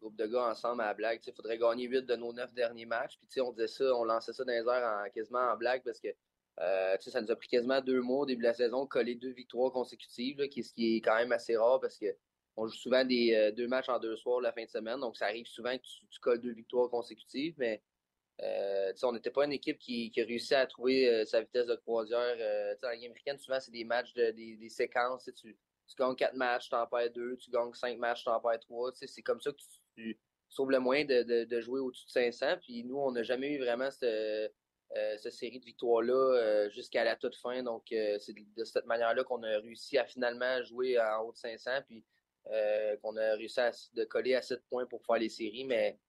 groupe 0.02 0.16
de 0.16 0.26
gars 0.26 0.50
ensemble 0.50 0.82
à 0.82 0.88
la 0.88 0.94
blague, 0.94 1.22
il 1.26 1.34
faudrait 1.34 1.58
gagner 1.58 1.88
huit 1.88 2.06
de 2.06 2.16
nos 2.16 2.34
neuf 2.34 2.54
derniers 2.54 2.86
matchs. 2.86 3.18
Puis 3.18 3.40
on 3.40 3.52
disait 3.52 3.68
ça, 3.68 3.96
on 3.96 4.04
lançait 4.04 4.34
ça 4.34 4.44
dans 4.44 4.52
les 4.52 4.60
airs 4.60 5.06
en, 5.06 5.10
quasiment 5.12 5.52
en 5.52 5.56
blague 5.56 5.84
parce 5.84 6.00
que 6.00 6.10
ça 6.58 7.22
nous 7.22 7.32
a 7.32 7.36
pris 7.36 7.48
quasiment 7.48 7.82
deux 7.82 8.02
mois 8.02 8.20
au 8.20 8.26
début 8.26 8.42
de 8.42 8.48
la 8.48 8.54
saison, 8.54 8.86
coller 8.86 9.16
deux 9.16 9.32
victoires 9.32 9.72
consécutives, 9.72 10.40
là, 10.40 10.46
ce 10.46 10.74
qui 10.74 10.98
est 10.98 11.02
quand 11.02 11.16
même 11.16 11.32
assez 11.32 11.58
rare 11.58 11.80
parce 11.80 11.98
que 11.98 12.16
on 12.58 12.68
joue 12.68 12.76
souvent 12.76 13.06
des 13.06 13.52
deux 13.56 13.68
matchs 13.68 13.90
en 13.90 13.98
deux 13.98 14.18
soirs 14.18 14.42
la 14.42 14.52
fin 14.52 14.64
de 14.64 14.70
semaine, 14.70 15.00
donc 15.00 15.16
ça 15.16 15.26
arrive 15.26 15.48
souvent 15.48 15.76
que 15.76 15.84
tu, 15.84 16.20
colles 16.20 16.42
deux 16.42 16.52
victoires 16.52 16.90
consécutives, 16.90 17.56
mais 17.58 17.82
on 19.04 19.14
n'était 19.14 19.32
pas 19.32 19.46
une 19.46 19.54
équipe 19.54 19.80
qui, 19.80 20.12
qui 20.12 20.22
réussit 20.22 20.54
à 20.54 20.68
trouver 20.68 21.26
sa 21.26 21.42
vitesse 21.42 21.68
de 21.68 21.76
croisière. 21.76 22.36
dans 22.82 22.90
la 22.90 22.98
game 22.98 23.06
américaine, 23.06 23.38
souvent, 23.38 23.60
c'est 23.60 23.72
des 23.72 23.86
matchs, 23.86 24.14
de, 24.14 24.32
des, 24.32 24.70
séquences. 24.70 25.30
Tu, 25.36 25.58
tu 25.92 25.96
gagnes 25.98 26.16
quatre 26.16 26.36
matchs, 26.36 26.70
tu 26.70 26.76
en 26.76 26.88
perds 26.88 27.12
deux, 27.12 27.38
tu 27.38 27.52
gagnes 27.52 27.74
cinq 27.74 27.98
matchs, 27.98 28.24
tu 28.24 28.30
en 28.30 28.40
perds 28.40 28.60
trois. 28.60 28.92
C'est 28.94 29.22
comme 29.22 29.42
ça 29.42 29.52
que 29.52 29.58
tu, 29.96 30.20
trouves 30.50 30.72
le 30.72 30.80
moyen 30.80 31.06
de, 31.06 31.46
de, 31.46 31.62
jouer 31.62 31.80
au-dessus 31.80 32.06
de 32.06 32.12
500. 32.12 32.58
Puis 32.62 32.84
nous, 32.84 32.98
on 32.98 33.12
n'a 33.12 33.24
jamais 33.24 33.54
eu 33.54 33.60
vraiment 33.60 33.90
cette, 33.90 34.04
euh, 34.04 34.50
cette 35.18 35.34
série 35.34 35.60
de 35.60 35.66
victoires-là 35.66 36.14
euh, 36.14 36.70
jusqu'à 36.70 37.04
la 37.04 37.16
toute 37.16 37.36
fin. 37.36 37.64
Donc, 37.64 37.92
euh, 37.92 38.18
c'est 38.20 38.34
de, 38.34 38.64
cette 38.64 38.86
manière-là 38.86 39.24
qu'on 39.24 39.42
a 39.44 39.60
réussi 39.60 39.98
à 39.98 40.06
finalement 40.06 40.62
jouer 40.64 41.00
en 41.00 41.24
haut 41.24 41.32
de 41.32 41.38
500. 41.38 41.72
Puis 41.88 42.06
qu'on 43.02 43.16
a 43.18 43.36
réussi 43.36 43.60
à 43.60 43.72
de 43.94 44.04
coller 44.04 44.34
à 44.34 44.42
7 44.42 44.64
points 44.68 44.86
pour 44.88 45.06
faire 45.06 45.18
les 45.18 45.30
séries. 45.30 45.66
Mais 45.66 46.00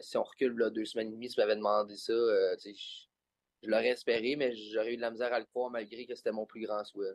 si 0.00 0.16
on 0.16 0.22
recule 0.22 0.70
deux 0.70 0.84
semaines 0.84 1.08
et 1.08 1.12
demie, 1.12 1.28
si 1.28 1.34
tu 1.34 1.40
m'avais 1.40 1.56
demandé 1.56 1.96
ça, 1.96 2.12
je, 2.12 3.06
l'aurais 3.64 3.88
espéré, 3.88 4.36
mais 4.36 4.54
j'aurais 4.54 4.94
eu 4.94 4.96
de 4.96 5.00
la 5.00 5.10
misère 5.10 5.32
à 5.32 5.40
le 5.40 5.46
croire 5.46 5.70
malgré 5.70 6.06
que 6.06 6.14
c'était 6.14 6.32
mon 6.32 6.46
plus 6.46 6.64
grand 6.64 6.84
souhait. 6.84 7.14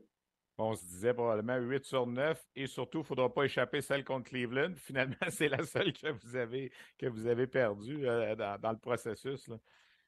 On 0.58 0.76
se 0.76 0.86
disait 0.86 1.14
probablement 1.14 1.58
8 1.58 1.84
sur 1.84 2.06
9 2.06 2.46
et 2.56 2.68
surtout, 2.68 3.00
il 3.00 3.02
ne 3.02 3.06
faudra 3.08 3.34
pas 3.34 3.46
échapper 3.46 3.82
celle 3.82 4.04
contre 4.04 4.30
Cleveland. 4.30 4.74
Finalement, 4.78 5.16
c'est 5.30 5.50
la 5.50 5.64
seule 5.64 5.94
que 5.94 6.10
vous 6.10 6.36
avez, 6.36 6.72
avez 7.02 7.48
perdue 7.48 8.02
dans, 8.04 8.72
le 8.72 8.80
processus. 8.80 9.50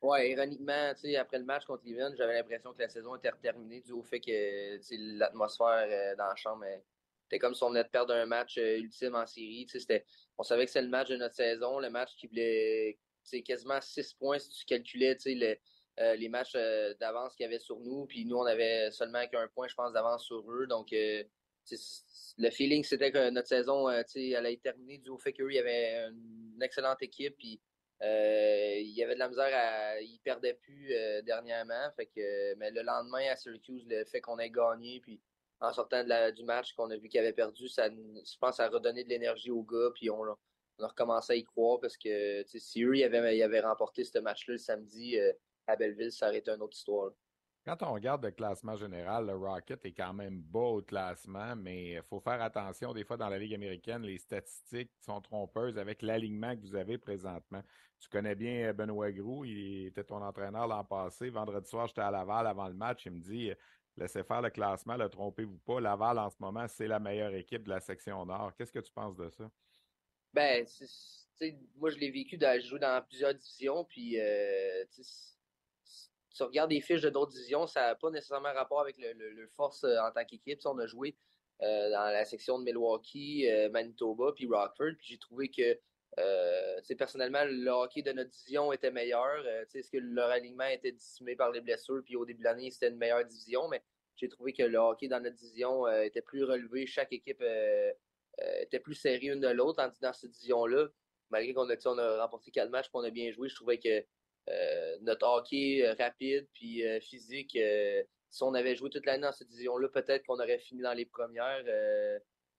Ouais, 0.02 0.32
ironiquement, 0.32 0.94
après 1.20 1.40
le 1.40 1.46
match 1.46 1.66
contre 1.66 1.82
Cleveland, 1.84 2.14
j'avais 2.16 2.36
l'impression 2.36 2.74
que 2.74 2.82
la 2.82 2.90
saison 2.90 3.16
était 3.16 3.32
terminée 3.42 3.82
dû 3.82 3.92
au 3.92 4.04
fait 4.04 4.20
que 4.20 5.18
l'atmosphère 5.18 5.88
euh, 5.90 6.16
dans 6.16 6.28
la 6.28 6.36
chambre 6.36 6.64
était 7.26 7.40
comme 7.40 7.56
si 7.56 7.64
on 7.64 7.70
venait 7.70 7.84
de 7.84 7.90
perdre 7.90 8.14
un 8.14 8.28
match 8.28 8.58
euh, 8.60 8.78
ultime 8.78 9.16
en 9.16 9.26
série. 9.26 9.66
On 10.38 10.44
savait 10.44 10.66
que 10.66 10.72
c'était 10.72 10.84
le 10.84 10.90
match 10.90 11.10
de 11.10 11.16
notre 11.18 11.34
saison, 11.34 11.80
le 11.80 11.90
match 11.90 12.16
qui 12.18 12.28
voulait 12.28 13.00
quasiment 13.44 13.82
6 13.82 14.14
points 14.14 14.38
si 14.38 14.50
tu 14.50 14.66
calculais 14.66 15.18
le, 15.26 15.56
euh, 16.00 16.16
les 16.16 16.30
matchs 16.30 16.54
d'avance 17.00 17.34
qu'il 17.36 17.46
y 17.46 17.48
avait 17.48 17.58
sur 17.58 17.80
nous. 17.80 18.06
Puis 18.06 18.26
nous, 18.26 18.38
on 18.38 18.46
avait 18.46 18.92
seulement 18.92 19.26
qu'un 19.28 19.48
point, 19.48 19.68
je 19.68 19.74
pense, 19.74 19.92
d'avance 19.92 20.26
sur 20.26 20.44
eux. 20.52 20.68
Donc, 20.68 20.90
le 20.92 22.50
feeling, 22.52 22.84
c'était 22.84 23.12
que 23.12 23.32
notre 23.32 23.48
saison 23.48 23.88
allait 23.88 24.60
terminer 24.62 25.00
dû 25.00 25.10
au 25.10 25.18
fait 25.18 25.34
qu'eux, 25.34 25.52
il 25.52 25.56
y 25.56 25.60
avait 25.60 26.10
une 26.10 26.62
excellente 26.62 27.02
équipe. 27.02 27.36
Puis 27.38 27.60
euh, 28.02 28.76
il 28.80 28.92
y 28.92 29.04
avait 29.04 29.14
de 29.14 29.20
la 29.20 29.30
misère 29.30 29.50
à. 29.54 30.02
Il 30.02 30.20
perdait 30.20 30.54
plus 30.54 30.94
euh, 30.94 31.22
dernièrement. 31.22 31.90
Fait 31.96 32.08
que, 32.08 32.56
mais 32.56 32.72
le 32.72 32.82
lendemain 32.82 33.26
à 33.32 33.36
Syracuse, 33.36 33.86
le 33.88 34.04
fait 34.06 34.22
qu'on 34.22 34.38
ait 34.40 34.50
gagné, 34.50 35.00
puis 35.00 35.22
en 35.62 35.72
sortant 35.72 36.04
du 36.32 36.44
match 36.44 36.74
qu'on 36.74 36.90
a 36.92 36.98
vu 36.98 37.08
qu'il 37.08 37.20
avait 37.20 37.34
perdu, 37.34 37.68
ça, 37.70 37.90
je 37.90 38.38
pense, 38.40 38.58
ça 38.58 38.66
a 38.66 38.70
redonné 38.70 39.04
de 39.04 39.10
l'énergie 39.10 39.52
aux 39.52 39.64
gars, 39.64 39.90
puis 39.94 40.10
on, 40.10 40.24
a 40.26 40.38
recommencé 40.80 41.34
à 41.34 41.36
y 41.38 41.44
croire 41.44 41.80
parce 41.80 41.96
que 41.98 42.44
si 42.48 42.84
eux, 42.84 42.98
ils 42.98 43.04
avaient, 43.04 43.62
remporté 43.62 44.04
ce 44.04 44.20
match-là 44.20 44.54
le 44.54 44.58
samedi 44.58 45.18
euh, 45.18 45.32
à 45.68 45.78
Belleville, 45.78 46.12
ça 46.12 46.28
aurait 46.28 46.40
été 46.40 46.52
une 46.52 46.62
autre 46.62 46.76
histoire. 46.76 47.12
Quand 47.66 47.82
on 47.82 47.94
regarde 47.94 48.24
le 48.24 48.30
classement 48.30 48.76
général, 48.76 49.26
le 49.26 49.36
Rocket 49.36 49.84
est 49.86 49.92
quand 49.92 50.14
même 50.14 50.40
bas 50.40 50.60
au 50.60 50.82
classement, 50.84 51.56
mais 51.56 51.94
il 51.94 52.04
faut 52.04 52.20
faire 52.20 52.40
attention. 52.40 52.94
Des 52.94 53.04
fois, 53.04 53.18
dans 53.18 53.28
la 53.28 53.40
Ligue 53.40 53.56
américaine, 53.56 54.04
les 54.04 54.20
statistiques 54.20 54.92
sont 55.00 55.20
trompeuses 55.20 55.80
avec 55.80 56.04
l'alignement 56.04 56.56
que 56.56 56.62
vous 56.62 56.76
avez 56.76 57.00
présentement. 57.00 57.64
Tu 58.00 58.08
connais 58.08 58.36
bien 58.36 58.72
Benoît 58.72 59.12
Groux, 59.12 59.46
il 59.46 59.88
était 59.88 60.04
ton 60.04 60.22
entraîneur 60.22 60.68
l'an 60.68 60.84
passé. 60.84 61.32
Vendredi 61.32 61.68
soir, 61.68 61.88
j'étais 61.88 62.02
à 62.02 62.12
Laval 62.12 62.46
avant 62.46 62.68
le 62.68 62.76
match. 62.76 63.08
Il 63.08 63.14
me 63.14 63.20
dit 63.20 63.52
Laissez 63.98 64.24
faire 64.24 64.44
le 64.44 64.52
classement, 64.52 64.96
le 64.96 65.10
trompez-vous 65.10 65.58
pas. 65.60 65.80
Laval, 65.80 66.20
en 66.20 66.30
ce 66.30 66.36
moment, 66.40 66.68
c'est 66.68 66.88
la 66.88 67.00
meilleure 67.00 67.34
équipe 67.34 67.64
de 67.64 67.70
la 67.70 67.80
section 67.80 68.26
Nord. 68.28 68.54
Qu'est-ce 68.56 68.72
que 68.72 68.80
tu 68.80 68.92
penses 68.92 69.16
de 69.16 69.30
ça? 69.30 69.50
Ben, 70.34 70.68
moi, 71.78 71.90
je 71.90 71.98
l'ai 71.98 72.12
vécu 72.12 72.38
dans, 72.38 72.62
jouer 72.62 72.80
dans 72.80 73.02
plusieurs 73.08 73.34
divisions, 73.34 73.86
puis 73.86 74.20
euh, 74.20 74.84
tu 76.36 76.44
regardes 76.44 76.70
des 76.70 76.82
fiches 76.82 77.02
de 77.02 77.10
d'autres 77.10 77.32
divisions, 77.32 77.66
ça 77.66 77.88
n'a 77.88 77.96
pas 77.96 78.10
nécessairement 78.10 78.54
rapport 78.54 78.82
avec 78.82 78.98
le, 78.98 79.48
force 79.56 79.84
euh, 79.86 79.98
en 80.00 80.12
tant 80.12 80.26
qu'équipe. 80.26 80.60
On 80.66 80.78
a 80.80 80.86
joué 80.86 81.16
euh, 81.62 81.90
dans 81.90 82.12
la 82.12 82.26
section 82.26 82.60
de 82.60 82.66
Milwaukee, 82.66 83.50
euh, 83.50 83.70
Manitoba, 83.70 84.34
puis 84.36 84.46
Rockford, 84.46 84.96
puis 84.98 85.08
j'ai 85.08 85.18
trouvé 85.18 85.50
que 85.50 85.80
personnellement, 86.98 87.44
le 87.46 87.70
hockey 87.70 88.02
de 88.02 88.12
notre 88.12 88.30
division 88.30 88.72
était 88.72 88.92
meilleur. 88.92 89.46
Est-ce 89.74 89.90
que 89.90 89.98
leur 89.98 90.30
alignement 90.30 90.68
était 90.68 90.92
dissimé 90.92 91.36
par 91.36 91.52
les 91.52 91.62
blessures, 91.62 92.02
puis 92.04 92.16
au 92.16 92.26
début 92.26 92.40
de 92.40 92.46
l'année, 92.46 92.72
c'était 92.72 92.90
une 92.90 92.98
meilleure 92.98 93.26
division, 93.26 93.68
mais 93.68 93.82
j'ai 94.16 94.30
trouvé 94.30 94.54
que 94.54 94.64
le 94.64 94.78
hockey 94.78 95.08
dans 95.08 95.22
notre 95.22 95.36
division 95.36 95.88
était 95.88 96.22
plus 96.22 96.44
relevé. 96.46 96.86
Chaque 96.86 97.12
équipe 97.12 97.44
était 98.60 98.80
plus 98.80 98.96
serrée 98.96 99.28
une 99.28 99.42
de 99.42 99.50
l'autre, 99.50 99.84
tandis 99.84 100.00
dans 100.00 100.14
cette 100.14 100.32
division-là, 100.32 100.88
malgré 101.32 101.54
qu'on 101.54 101.70
a, 101.70 101.76
on 101.86 101.98
a 101.98 102.22
remporté 102.22 102.50
quatre 102.52 102.70
matchs, 102.70 102.88
qu'on 102.90 103.04
a 103.04 103.10
bien 103.10 103.32
joué, 103.32 103.50
je 103.50 103.56
trouvais 103.56 103.80
que 103.80 104.06
notre 105.02 105.28
hockey 105.28 105.86
euh, 105.86 105.94
rapide 105.98 106.48
puis 106.54 106.86
euh, 106.86 107.00
physique, 107.00 107.58
si 108.30 108.44
on 108.44 108.54
avait 108.54 108.76
joué 108.76 108.90
toute 108.90 109.06
l'année 109.06 109.24
dans 109.24 109.32
cette 109.32 109.48
division-là, 109.48 109.88
peut-être 109.90 110.26
qu'on 110.26 110.40
aurait 110.40 110.60
fini 110.60 110.82
dans 110.82 110.94
les 110.94 111.06
premières, 111.06 111.64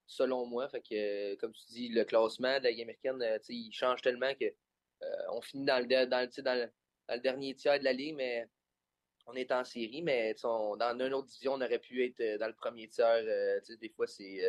selon 0.07 0.47
moi. 0.47 0.69
Fait 0.69 0.81
que, 0.81 1.35
comme 1.37 1.53
tu 1.53 1.67
dis, 1.67 1.89
le 1.89 2.05
classement 2.05 2.59
de 2.59 2.65
la 2.65 2.71
Ligue 2.71 2.83
américaine, 2.83 3.23
il 3.49 3.73
change 3.73 4.01
tellement 4.01 4.35
que 4.35 4.47
on 5.31 5.43
finit 5.43 5.67
dans 5.67 5.79
le, 5.79 6.07
dans, 6.07 6.71
le, 7.11 7.19
dernier 7.19 7.55
tiers 7.55 7.79
de 7.79 7.85
la 7.85 7.93
Ligue, 7.93 8.15
mais 8.15 8.47
on 9.27 9.35
est 9.35 9.53
en 9.53 9.65
série, 9.65 10.01
mais 10.01 10.35
dans 10.43 10.79
une 10.99 11.13
autre 11.13 11.27
division, 11.27 11.55
on 11.55 11.61
aurait 11.61 11.79
pu 11.79 12.07
être 12.07 12.39
dans 12.39 12.47
le 12.47 12.55
premier 12.55 12.89
tiers. 12.89 13.23
des 13.79 13.91
fois, 13.91 14.07
c'est 14.07 14.41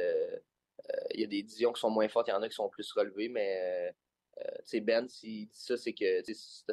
il 1.13 1.19
y 1.19 1.23
a 1.25 1.27
des 1.27 1.43
divisions 1.43 1.73
qui 1.73 1.81
sont 1.81 1.89
moins 1.89 2.07
fortes, 2.07 2.29
il 2.29 2.31
y 2.31 2.33
en 2.33 2.41
a 2.41 2.47
qui 2.47 2.55
sont 2.55 2.69
plus 2.69 2.89
relevées, 2.93 3.27
mais 3.27 3.93
euh, 4.41 4.79
ben, 4.81 5.07
s'il 5.07 5.47
dit 5.47 5.59
ça, 5.59 5.77
c'est 5.77 5.93
que 5.93 6.21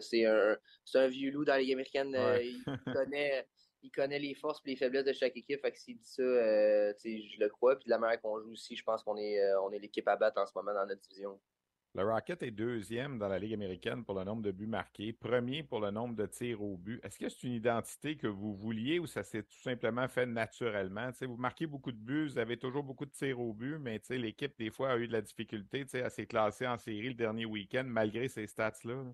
c'est 0.00 0.27
un, 0.27 0.57
un 0.94 1.09
vieux 1.09 1.31
loup 1.31 1.44
dans 1.44 1.57
les 1.57 1.72
américaines. 1.72 2.14
Euh, 2.14 2.42
il, 2.42 2.62
connaît, 2.92 3.46
il 3.83 3.90
connaît 3.90 4.18
les 4.18 4.35
forces 4.35 4.61
et 4.64 4.70
les 4.70 4.77
faiblesses 4.77 5.05
de 5.05 5.12
chaque 5.12 5.37
équipe. 5.37 5.61
Fait 5.61 5.72
que 5.72 5.79
s'il 5.79 5.96
dit 5.96 6.09
ça, 6.09 6.22
euh, 6.22 6.92
je 7.05 7.40
le 7.40 7.48
crois. 7.48 7.77
Puis 7.77 7.87
de 7.87 7.90
la 7.90 7.98
manière 7.98 8.20
qu'on 8.20 8.40
joue 8.40 8.53
aussi, 8.53 8.77
je 8.77 8.85
pense 8.85 9.03
qu'on 9.03 9.16
est, 9.16 9.40
on 9.57 9.70
est 9.72 9.79
l'équipe 9.79 10.07
à 10.09 10.16
battre 10.16 10.40
en 10.40 10.46
ce 10.46 10.53
moment 10.55 10.74
dans 10.74 10.87
notre 10.87 11.00
division. 11.03 11.38
Le 11.96 12.02
Rocket 12.02 12.42
est 12.42 12.50
deuxième 12.50 13.20
dans 13.20 13.28
la 13.28 13.38
Ligue 13.38 13.54
américaine 13.54 14.04
pour 14.04 14.16
le 14.16 14.24
nombre 14.24 14.42
de 14.42 14.50
buts 14.50 14.66
marqués, 14.66 15.12
premier 15.12 15.62
pour 15.62 15.78
le 15.78 15.92
nombre 15.92 16.16
de 16.16 16.26
tirs 16.26 16.61
au 16.61 16.76
but. 16.76 17.00
Est-ce 17.04 17.20
que 17.20 17.28
c'est 17.28 17.44
une 17.44 17.52
identité 17.52 18.16
que 18.16 18.26
vous 18.26 18.52
vouliez 18.52 18.98
ou 18.98 19.07
ça 19.07 19.22
s'est 19.22 19.44
tout 19.44 19.61
simplement 19.62 20.09
fait 20.09 20.26
naturellement? 20.26 21.11
vous 21.20 21.37
marquez 21.37 21.68
beaucoup 21.68 21.92
de 21.92 21.96
buts, 21.96 22.30
vous 22.30 22.38
avez 22.38 22.57
toujours 22.57 22.83
beaucoup 22.83 23.07
de 23.07 23.12
tirs 23.12 23.38
au 23.38 23.52
but, 23.52 23.78
mais 23.78 24.00
l'équipe, 24.11 24.59
des 24.59 24.70
fois, 24.70 24.90
a 24.90 24.96
eu 24.96 25.07
de 25.07 25.12
la 25.12 25.22
difficulté 25.22 25.87
à 26.02 26.11
se 26.11 26.22
classer 26.22 26.66
en 26.66 26.78
série 26.78 27.11
le 27.11 27.14
dernier 27.14 27.44
week-end 27.44 27.85
malgré 27.87 28.26
ces 28.26 28.48
stats-là. 28.48 29.04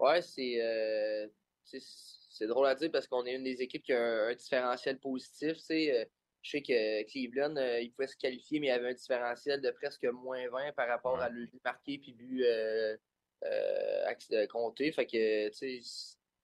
Oui, 0.00 0.60
euh, 0.60 1.28
c'est 1.62 2.46
drôle 2.48 2.66
à 2.66 2.74
dire 2.74 2.90
parce 2.90 3.06
qu'on 3.06 3.24
est 3.24 3.36
une 3.36 3.44
des 3.44 3.62
équipes 3.62 3.84
qui 3.84 3.92
a 3.92 4.26
un, 4.26 4.34
différentiel 4.34 4.98
positif. 4.98 5.58
Euh, 5.70 6.04
je 6.42 6.50
sais 6.50 6.62
que 6.62 7.02
Cleveland, 7.10 7.56
euh, 7.56 7.80
il 7.80 7.92
pouvait 7.92 8.08
se 8.08 8.16
qualifier, 8.16 8.60
mais 8.60 8.68
il 8.68 8.70
y 8.70 8.72
avait 8.72 8.90
un 8.90 8.94
différentiel 8.94 9.60
de 9.60 9.70
presque 9.70 10.04
moins 10.04 10.48
20 10.48 10.72
par 10.72 10.88
rapport 10.88 11.20
à 11.20 11.28
le 11.28 11.46
marqué 11.64 11.98
puis 11.98 12.12
but 12.12 12.44
euh, 12.44 12.96
euh, 13.44 14.46
compté. 14.48 14.90
Fait 14.92 15.06
que, 15.06 15.50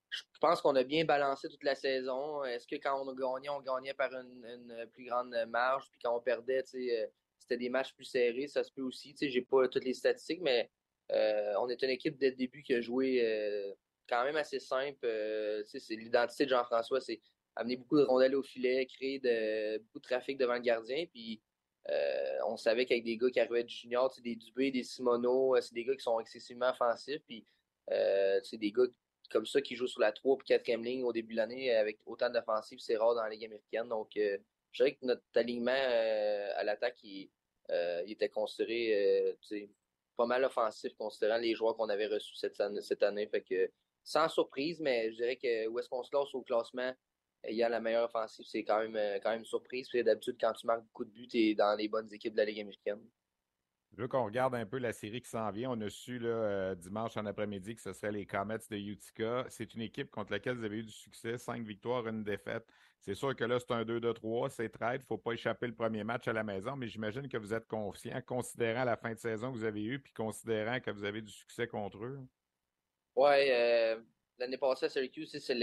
je 0.08 0.22
pense 0.40 0.60
qu'on 0.60 0.76
a 0.76 0.84
bien 0.84 1.04
balancé 1.04 1.48
toute 1.48 1.64
la 1.64 1.74
saison. 1.74 2.44
Est-ce 2.44 2.66
que 2.66 2.76
quand 2.76 3.02
on 3.02 3.08
a 3.08 3.14
gagné, 3.14 3.48
on 3.48 3.60
gagnait 3.60 3.94
par 3.94 4.12
une, 4.12 4.86
plus 4.92 5.06
grande 5.06 5.34
marge, 5.48 5.88
puis 5.90 6.00
quand 6.02 6.16
on 6.16 6.20
perdait, 6.20 6.62
c'était 6.64 7.56
des 7.56 7.68
matchs 7.68 7.94
plus 7.94 8.04
serrés, 8.04 8.48
ça 8.48 8.62
se 8.62 8.72
peut 8.72 8.82
aussi. 8.82 9.14
J'ai 9.20 9.42
pas 9.42 9.68
toutes 9.68 9.84
les 9.84 9.94
statistiques, 9.94 10.42
mais 10.42 10.70
on 11.10 11.68
est 11.68 11.82
une 11.82 11.90
équipe 11.90 12.16
dès 12.18 12.30
le 12.30 12.36
début 12.36 12.62
qui 12.62 12.74
a 12.74 12.80
joué 12.80 13.74
quand 14.08 14.24
même 14.24 14.36
assez 14.36 14.60
simple. 14.60 15.06
c'est 15.64 15.96
l'identité 15.96 16.44
de 16.44 16.50
Jean-François, 16.50 17.00
c'est 17.00 17.20
amener 17.56 17.76
beaucoup 17.76 17.98
de 17.98 18.04
rondelles 18.04 18.36
au 18.36 18.42
filet, 18.42 18.86
créer 18.86 19.18
beaucoup 19.78 19.98
de 19.98 20.04
trafic 20.04 20.38
devant 20.38 20.54
le 20.54 20.60
gardien. 20.60 21.06
Puis 21.06 21.40
euh, 21.88 22.38
on 22.46 22.56
savait 22.56 22.84
qu'avec 22.84 23.04
des 23.04 23.16
gars 23.16 23.30
qui 23.30 23.40
arrivaient 23.40 23.64
du 23.64 23.74
junior, 23.74 24.12
des 24.22 24.36
Dubé, 24.36 24.70
des 24.70 24.82
Simono, 24.82 25.56
euh, 25.56 25.60
c'est 25.60 25.74
des 25.74 25.84
gars 25.84 25.94
qui 25.94 26.02
sont 26.02 26.20
excessivement 26.20 26.70
offensifs. 26.70 27.22
Puis 27.26 27.44
euh, 27.90 28.38
c'est 28.42 28.58
des 28.58 28.72
gars 28.72 28.86
comme 29.30 29.46
ça 29.46 29.60
qui 29.60 29.74
jouent 29.74 29.88
sur 29.88 30.00
la 30.00 30.12
3 30.12 30.38
et 30.48 30.54
4e 30.54 30.82
ligne 30.82 31.02
au 31.02 31.12
début 31.12 31.32
de 31.32 31.38
l'année 31.38 31.74
avec 31.74 31.98
autant 32.06 32.30
d'offensives, 32.30 32.78
c'est 32.78 32.96
rare 32.96 33.14
dans 33.14 33.22
la 33.22 33.30
Ligue 33.30 33.46
américaine. 33.46 33.88
Donc 33.88 34.10
je 34.14 34.38
dirais 34.76 34.94
que 34.94 35.04
notre 35.04 35.22
alignement 35.34 35.72
à 35.72 36.62
l'attaque, 36.62 37.02
il, 37.02 37.28
était 38.06 38.28
considéré 38.28 39.36
pas 40.16 40.26
mal 40.26 40.44
offensif 40.44 40.94
considérant 40.94 41.38
les 41.38 41.56
joueurs 41.56 41.76
qu'on 41.76 41.88
avait 41.88 42.06
reçus 42.06 42.36
cette, 42.36 42.62
cette 42.82 43.02
année. 43.02 43.26
Fait 43.26 43.42
que 43.42 43.68
sans 44.04 44.28
surprise, 44.28 44.78
mais 44.78 45.10
je 45.10 45.16
dirais 45.16 45.36
que 45.36 45.66
où 45.66 45.78
est-ce 45.80 45.88
qu'on 45.88 46.04
se 46.04 46.10
classe 46.10 46.32
au 46.32 46.42
classement 46.42 46.94
ayant 47.46 47.68
la 47.68 47.80
meilleure 47.80 48.04
offensive, 48.04 48.44
c'est 48.48 48.64
quand 48.64 48.78
même, 48.80 48.96
euh, 48.96 49.18
quand 49.22 49.30
même 49.30 49.40
une 49.40 49.44
surprise. 49.44 49.88
D'habitude, 49.92 50.36
quand 50.40 50.52
tu 50.52 50.66
marques 50.66 50.84
beaucoup 50.84 51.04
de 51.04 51.10
buts, 51.10 51.28
tu 51.28 51.38
es 51.38 51.54
dans 51.54 51.76
les 51.76 51.88
bonnes 51.88 52.12
équipes 52.12 52.32
de 52.32 52.38
la 52.38 52.44
Ligue 52.44 52.60
américaine. 52.60 53.00
Je 53.96 54.02
veux 54.02 54.08
qu'on 54.08 54.26
regarde 54.26 54.54
un 54.54 54.66
peu 54.66 54.78
la 54.78 54.92
série 54.92 55.22
qui 55.22 55.30
s'en 55.30 55.50
vient. 55.50 55.70
On 55.70 55.80
a 55.80 55.88
su 55.88 56.18
là, 56.18 56.28
euh, 56.28 56.74
dimanche 56.74 57.16
en 57.16 57.24
après-midi 57.24 57.76
que 57.76 57.80
ce 57.80 57.94
serait 57.94 58.12
les 58.12 58.26
Comets 58.26 58.58
de 58.70 58.76
Utica. 58.76 59.46
C'est 59.48 59.72
une 59.74 59.80
équipe 59.80 60.10
contre 60.10 60.32
laquelle 60.32 60.56
vous 60.56 60.64
avez 60.64 60.78
eu 60.78 60.82
du 60.82 60.92
succès, 60.92 61.38
cinq 61.38 61.62
victoires, 61.62 62.06
une 62.06 62.22
défaite. 62.22 62.66
C'est 63.00 63.14
sûr 63.14 63.34
que 63.34 63.44
là, 63.44 63.58
c'est 63.58 63.70
un 63.70 63.84
2-2-3, 63.84 64.50
c'est 64.50 64.68
trade. 64.68 65.00
Il 65.00 65.04
ne 65.04 65.06
faut 65.06 65.16
pas 65.16 65.32
échapper 65.32 65.66
le 65.66 65.74
premier 65.74 66.04
match 66.04 66.28
à 66.28 66.32
la 66.32 66.44
maison, 66.44 66.76
mais 66.76 66.88
j'imagine 66.88 67.28
que 67.28 67.38
vous 67.38 67.54
êtes 67.54 67.66
confiant, 67.68 68.20
considérant 68.26 68.84
la 68.84 68.96
fin 68.96 69.14
de 69.14 69.18
saison 69.18 69.50
que 69.50 69.56
vous 69.56 69.64
avez 69.64 69.84
eue, 69.84 69.98
puis 69.98 70.12
considérant 70.12 70.78
que 70.80 70.90
vous 70.90 71.04
avez 71.04 71.22
du 71.22 71.32
succès 71.32 71.66
contre 71.66 72.04
eux. 72.04 72.18
Oui, 73.14 73.50
euh, 73.50 73.98
l'année 74.38 74.58
passée 74.58 74.86
à 74.86 74.88
Syracuse, 74.90 75.30
c'est 75.40 75.54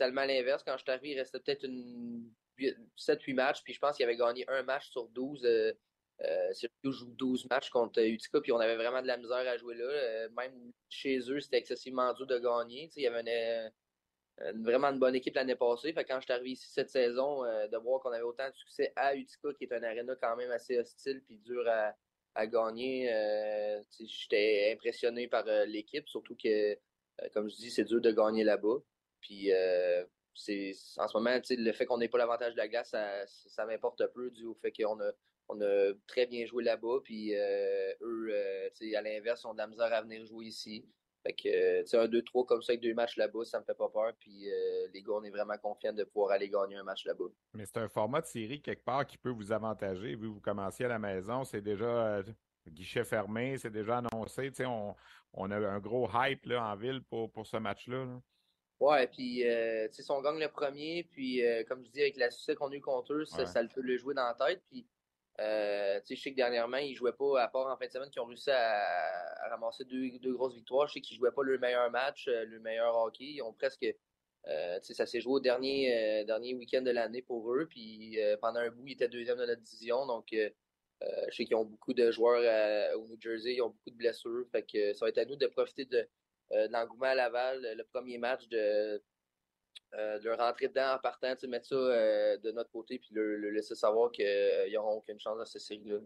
totalement 0.00 0.24
l'inverse. 0.24 0.62
Quand 0.64 0.76
je 0.78 0.82
suis 0.82 0.90
arrivé, 0.90 1.10
il 1.10 1.18
restait 1.18 1.40
peut-être 1.40 1.64
une 1.64 2.30
7-8 2.98 3.34
matchs, 3.34 3.62
puis 3.62 3.74
je 3.74 3.78
pense 3.78 3.96
qu'il 3.96 4.04
avait 4.04 4.16
gagné 4.16 4.44
un 4.48 4.62
match 4.62 4.90
sur 4.90 5.08
12. 5.08 5.44
Euh, 5.44 5.72
euh, 6.22 6.52
joue 6.84 7.06
12 7.12 7.46
matchs 7.48 7.70
contre 7.70 8.02
Utica, 8.02 8.40
puis 8.40 8.52
on 8.52 8.58
avait 8.58 8.76
vraiment 8.76 9.00
de 9.00 9.06
la 9.06 9.16
misère 9.16 9.38
à 9.38 9.56
jouer 9.56 9.74
là. 9.74 9.84
Euh, 9.84 10.28
même 10.36 10.72
chez 10.88 11.18
eux, 11.30 11.40
c'était 11.40 11.58
excessivement 11.58 12.12
dur 12.14 12.26
de 12.26 12.38
gagner. 12.38 12.90
il 12.96 13.02
y 13.02 13.06
avait 13.06 13.72
une, 14.42 14.62
vraiment 14.62 14.88
une 14.88 14.98
bonne 14.98 15.14
équipe 15.14 15.34
l'année 15.34 15.54
passée. 15.54 15.92
Fait 15.92 16.04
quand 16.04 16.20
je 16.20 16.24
suis 16.24 16.32
arrivé 16.32 16.50
ici 16.50 16.68
cette 16.70 16.90
saison, 16.90 17.42
de 17.42 17.76
voir 17.78 18.00
qu'on 18.00 18.12
avait 18.12 18.22
autant 18.22 18.48
de 18.48 18.54
succès 18.54 18.92
à 18.96 19.14
Utica, 19.14 19.48
qui 19.54 19.64
est 19.64 19.72
un 19.72 19.82
aréna 19.82 20.14
quand 20.16 20.36
même 20.36 20.50
assez 20.50 20.78
hostile 20.78 21.22
puis 21.26 21.38
dur 21.38 21.66
à 22.34 22.46
gagner, 22.46 23.10
j'étais 23.98 24.72
impressionné 24.74 25.26
par 25.26 25.44
l'équipe, 25.66 26.06
surtout 26.06 26.36
que, 26.36 26.76
comme 27.32 27.48
je 27.48 27.56
dis, 27.56 27.70
c'est 27.70 27.84
dur 27.84 28.00
de 28.02 28.10
gagner 28.10 28.44
là-bas. 28.44 28.76
Puis 29.20 29.50
c'est 30.34 30.72
en 30.96 31.08
ce 31.08 31.16
moment, 31.16 31.30
le 31.48 31.72
fait 31.72 31.86
qu'on 31.86 31.98
n'ait 31.98 32.08
pas 32.08 32.18
l'avantage 32.18 32.52
de 32.52 32.58
la 32.58 32.68
glace, 32.68 32.94
ça, 33.26 33.66
m'importe 33.66 34.02
peu 34.14 34.30
dû 34.30 34.46
au 34.46 34.54
fait 34.54 34.72
qu'on 34.72 35.00
a, 35.00 35.10
on 35.48 35.60
a 35.60 35.92
très 36.06 36.26
bien 36.26 36.46
joué 36.46 36.64
là-bas. 36.64 37.00
Puis 37.04 37.34
euh, 37.34 37.92
eux, 38.00 38.28
euh, 38.30 38.68
à 38.96 39.02
l'inverse, 39.02 39.44
ont 39.44 39.52
de 39.52 39.58
la 39.58 39.66
misère 39.66 39.92
à 39.92 40.02
venir 40.02 40.24
jouer 40.24 40.46
ici. 40.46 40.84
Fait 41.22 41.34
que, 41.34 41.96
un 41.96 42.06
2-3 42.06 42.46
comme 42.46 42.62
ça 42.62 42.72
avec 42.72 42.80
deux 42.80 42.94
matchs 42.94 43.18
là-bas, 43.18 43.44
ça 43.44 43.60
me 43.60 43.64
fait 43.64 43.74
pas 43.74 43.90
peur. 43.90 44.12
Puis 44.18 44.50
euh, 44.50 44.88
les 44.94 45.02
gars, 45.02 45.12
on 45.14 45.22
est 45.24 45.30
vraiment 45.30 45.58
confiants 45.58 45.92
de 45.92 46.04
pouvoir 46.04 46.30
aller 46.30 46.48
gagner 46.48 46.76
un 46.76 46.82
match 46.82 47.04
là-bas. 47.04 47.26
Mais 47.52 47.66
c'est 47.66 47.78
un 47.78 47.88
format 47.88 48.22
de 48.22 48.26
série 48.26 48.62
quelque 48.62 48.84
part 48.84 49.06
qui 49.06 49.18
peut 49.18 49.30
vous 49.30 49.52
avantager. 49.52 50.14
Vu 50.14 50.28
que 50.28 50.34
vous 50.34 50.40
commenciez 50.40 50.86
à 50.86 50.88
la 50.88 50.98
maison, 50.98 51.44
c'est 51.44 51.60
déjà 51.60 52.22
guichet 52.66 53.04
fermé, 53.04 53.58
c'est 53.58 53.70
déjà 53.70 53.98
annoncé. 53.98 54.50
On, 54.60 54.94
on 55.34 55.50
a 55.50 55.56
un 55.56 55.80
gros 55.80 56.08
hype 56.14 56.46
là, 56.46 56.64
en 56.64 56.76
ville 56.76 57.02
pour, 57.02 57.30
pour 57.30 57.46
ce 57.46 57.58
match-là. 57.58 58.06
là 58.06 58.20
Ouais, 58.80 59.06
puis 59.08 59.46
euh, 59.46 59.88
si 59.90 60.10
on 60.10 60.22
gagne 60.22 60.38
le 60.38 60.48
premier, 60.48 61.04
puis 61.04 61.44
euh, 61.44 61.64
comme 61.64 61.84
je 61.84 61.90
dis, 61.90 62.00
avec 62.00 62.16
la 62.16 62.30
succès 62.30 62.54
qu'on 62.54 62.70
a 62.70 62.74
eu 62.74 62.80
contre 62.80 63.12
eux, 63.12 63.24
ça, 63.26 63.44
ça, 63.44 63.62
peut 63.62 63.82
le 63.82 63.98
jouer 63.98 64.14
dans 64.14 64.24
la 64.24 64.34
tête. 64.34 64.62
Puis 64.70 64.86
euh, 65.38 66.00
je 66.08 66.14
sais 66.14 66.30
que 66.30 66.36
dernièrement, 66.36 66.78
ils 66.78 66.94
jouaient 66.94 67.12
pas, 67.12 67.42
à 67.42 67.48
part 67.48 67.66
en 67.66 67.76
fin 67.76 67.86
de 67.86 67.90
semaine, 67.92 68.10
qui 68.10 68.20
ont 68.20 68.24
réussi 68.24 68.50
à, 68.50 69.48
ramasser 69.50 69.84
deux, 69.84 70.18
deux, 70.18 70.32
grosses 70.32 70.54
victoires. 70.54 70.88
Je 70.88 70.94
sais 70.94 71.00
qu'ils 71.02 71.18
jouaient 71.18 71.30
pas 71.30 71.42
le 71.42 71.58
meilleur 71.58 71.90
match, 71.90 72.26
euh, 72.28 72.46
le 72.46 72.58
meilleur 72.60 72.96
hockey. 72.96 73.24
Ils 73.24 73.42
ont 73.42 73.52
presque. 73.52 73.86
Euh, 74.46 74.78
ça 74.82 75.04
s'est 75.04 75.20
joué 75.20 75.34
au 75.34 75.40
dernier, 75.40 76.24
dernier 76.24 76.54
week-end 76.54 76.80
de 76.80 76.90
l'année 76.90 77.20
pour 77.20 77.52
eux. 77.52 77.66
Puis 77.68 78.18
pendant 78.40 78.60
un 78.60 78.70
bout, 78.70 78.86
ils 78.86 78.92
étaient 78.92 79.08
deuxième 79.08 79.36
de 79.36 79.44
notre 79.44 79.60
division. 79.60 80.06
Donc 80.06 80.28
je 80.32 80.50
sais 81.30 81.44
qu'ils 81.44 81.56
ont 81.56 81.66
beaucoup 81.66 81.92
de 81.92 82.10
joueurs 82.10 82.96
au 82.96 83.06
New 83.06 83.20
Jersey, 83.20 83.56
ils 83.56 83.60
ont 83.60 83.68
beaucoup 83.68 83.90
de 83.90 83.96
blessures. 83.96 84.46
Fait 84.50 84.62
que 84.62 84.94
ça 84.94 85.04
va 85.04 85.10
être 85.10 85.18
à 85.18 85.26
nous 85.26 85.36
de 85.36 85.46
profiter 85.46 85.84
de 85.84 86.08
l'engouement 86.70 87.06
à 87.06 87.14
Laval, 87.14 87.60
le 87.76 87.84
premier 87.84 88.18
match 88.18 88.46
de, 88.48 89.00
euh, 89.94 90.20
de 90.20 90.30
rentrer 90.30 90.68
dedans 90.68 90.94
en 90.94 90.98
partant, 91.00 91.34
mettre 91.48 91.66
ça 91.66 91.74
euh, 91.74 92.36
de 92.38 92.52
notre 92.52 92.70
côté 92.70 93.00
puis 93.00 93.08
le, 93.12 93.50
laisser 93.50 93.74
savoir 93.74 94.12
qu'ils 94.12 94.72
n'auront 94.72 94.98
aucune 94.98 95.18
chance 95.18 95.36
dans 95.36 95.44
cette 95.44 95.62
série-là. 95.62 95.98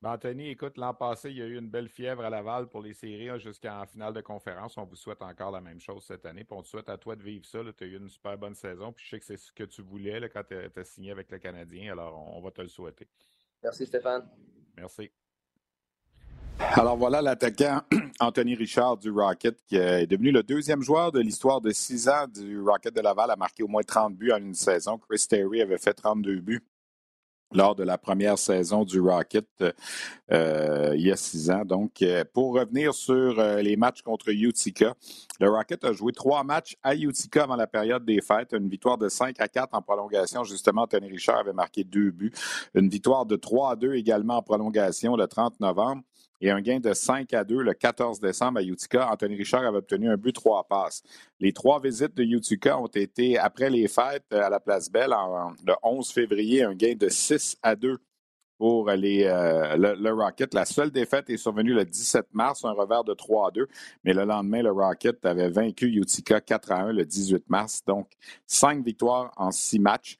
Ben, 0.00 0.12
Anthony, 0.12 0.50
écoute, 0.50 0.76
l'an 0.76 0.94
passé, 0.94 1.30
il 1.30 1.38
y 1.38 1.42
a 1.42 1.46
eu 1.46 1.58
une 1.58 1.68
belle 1.68 1.88
fièvre 1.88 2.24
à 2.24 2.30
Laval 2.30 2.68
pour 2.68 2.80
les 2.80 2.94
séries 2.94 3.28
hein, 3.28 3.38
jusqu'en 3.38 3.84
finale 3.86 4.14
de 4.14 4.20
conférence. 4.20 4.78
On 4.78 4.84
vous 4.84 4.94
souhaite 4.94 5.20
encore 5.20 5.50
la 5.50 5.60
même 5.60 5.80
chose 5.80 6.04
cette 6.04 6.26
année. 6.26 6.44
Puis 6.44 6.56
on 6.56 6.62
te 6.62 6.68
souhaite 6.68 6.88
à 6.88 6.96
toi 6.96 7.16
de 7.16 7.22
vivre 7.24 7.44
ça. 7.44 7.58
Tu 7.76 7.84
as 7.84 7.86
eu 7.88 7.96
une 7.96 8.08
super 8.08 8.38
bonne 8.38 8.54
saison. 8.54 8.92
Puis 8.92 9.04
je 9.04 9.10
sais 9.10 9.18
que 9.18 9.26
c'est 9.26 9.36
ce 9.36 9.52
que 9.52 9.64
tu 9.64 9.82
voulais 9.82 10.20
là, 10.20 10.28
quand 10.28 10.44
tu 10.44 10.54
as, 10.54 10.84
signé 10.84 11.10
avec 11.10 11.28
le 11.32 11.40
Canadien. 11.40 11.90
Alors, 11.90 12.16
on 12.16 12.40
va 12.40 12.52
te 12.52 12.62
le 12.62 12.68
souhaiter. 12.68 13.08
Merci, 13.64 13.84
Stéphane. 13.84 14.30
Merci. 14.76 15.10
Alors 16.60 16.96
voilà 16.96 17.22
l'attaquant 17.22 17.82
Anthony 18.20 18.54
Richard 18.54 18.96
du 18.96 19.10
Rocket 19.10 19.58
qui 19.66 19.76
est 19.76 20.06
devenu 20.06 20.32
le 20.32 20.42
deuxième 20.42 20.82
joueur 20.82 21.12
de 21.12 21.20
l'histoire 21.20 21.60
de 21.60 21.70
six 21.70 22.08
ans 22.08 22.26
du 22.26 22.60
Rocket 22.60 22.94
de 22.94 23.00
Laval 23.00 23.30
à 23.30 23.36
marquer 23.36 23.62
au 23.62 23.68
moins 23.68 23.82
30 23.82 24.14
buts 24.14 24.32
en 24.32 24.38
une 24.38 24.54
saison. 24.54 24.98
Chris 24.98 25.24
Terry 25.28 25.62
avait 25.62 25.78
fait 25.78 25.94
32 25.94 26.40
buts 26.40 26.64
lors 27.52 27.74
de 27.74 27.82
la 27.82 27.96
première 27.96 28.38
saison 28.38 28.84
du 28.84 29.00
Rocket 29.00 29.46
euh, 30.32 30.92
il 30.94 31.06
y 31.06 31.12
a 31.12 31.16
six 31.16 31.50
ans. 31.50 31.64
Donc, 31.64 32.02
euh, 32.02 32.24
pour 32.32 32.54
revenir 32.54 32.92
sur 32.92 33.38
euh, 33.38 33.62
les 33.62 33.76
matchs 33.76 34.02
contre 34.02 34.28
Utica, 34.28 34.94
le 35.40 35.48
Rocket 35.48 35.84
a 35.84 35.92
joué 35.92 36.12
trois 36.12 36.44
matchs 36.44 36.76
à 36.82 36.94
Utica 36.94 37.44
avant 37.44 37.56
la 37.56 37.66
période 37.66 38.04
des 38.04 38.20
fêtes. 38.20 38.52
Une 38.52 38.68
victoire 38.68 38.98
de 38.98 39.08
5 39.08 39.40
à 39.40 39.48
4 39.48 39.74
en 39.74 39.82
prolongation. 39.82 40.44
Justement, 40.44 40.82
Anthony 40.82 41.08
Richard 41.08 41.38
avait 41.38 41.52
marqué 41.52 41.84
deux 41.84 42.10
buts. 42.10 42.32
Une 42.74 42.88
victoire 42.88 43.24
de 43.24 43.36
3 43.36 43.72
à 43.72 43.76
2 43.76 43.94
également 43.94 44.36
en 44.36 44.42
prolongation 44.42 45.16
le 45.16 45.26
30 45.26 45.60
novembre 45.60 46.02
et 46.40 46.50
un 46.50 46.60
gain 46.60 46.80
de 46.80 46.92
5 46.92 47.32
à 47.34 47.44
2 47.44 47.62
le 47.62 47.74
14 47.74 48.20
décembre 48.20 48.58
à 48.58 48.62
Utica. 48.62 49.10
Anthony 49.10 49.36
Richard 49.36 49.64
avait 49.64 49.78
obtenu 49.78 50.08
un 50.08 50.16
but, 50.16 50.32
trois 50.32 50.64
passes. 50.64 51.02
Les 51.40 51.52
trois 51.52 51.80
visites 51.80 52.16
de 52.16 52.22
Utica 52.22 52.78
ont 52.78 52.86
été 52.86 53.38
après 53.38 53.70
les 53.70 53.88
fêtes 53.88 54.32
à 54.32 54.48
la 54.48 54.60
Place 54.60 54.90
Belle 54.90 55.14
le 55.66 55.74
11 55.82 56.10
février, 56.10 56.62
un 56.62 56.74
gain 56.74 56.94
de 56.94 57.08
6 57.08 57.56
à 57.62 57.76
2 57.76 57.98
pour 58.58 58.90
les, 58.90 59.24
euh, 59.24 59.76
le, 59.76 60.12
Rocket. 60.12 60.52
La 60.52 60.64
seule 60.64 60.90
défaite 60.90 61.30
est 61.30 61.36
survenue 61.36 61.72
le 61.72 61.84
17 61.84 62.26
mars, 62.32 62.64
un 62.64 62.72
revers 62.72 63.04
de 63.04 63.14
3 63.14 63.48
à 63.48 63.50
2, 63.52 63.68
mais 64.04 64.12
le 64.12 64.24
lendemain, 64.24 64.62
le 64.62 64.72
Rocket 64.72 65.24
avait 65.24 65.48
vaincu 65.48 65.86
Utica 65.86 66.40
4 66.40 66.72
à 66.72 66.80
1 66.80 66.92
le 66.92 67.04
18 67.04 67.48
mars. 67.48 67.82
Donc, 67.86 68.10
cinq 68.46 68.84
victoires 68.84 69.32
en 69.36 69.52
six 69.52 69.78
matchs. 69.78 70.18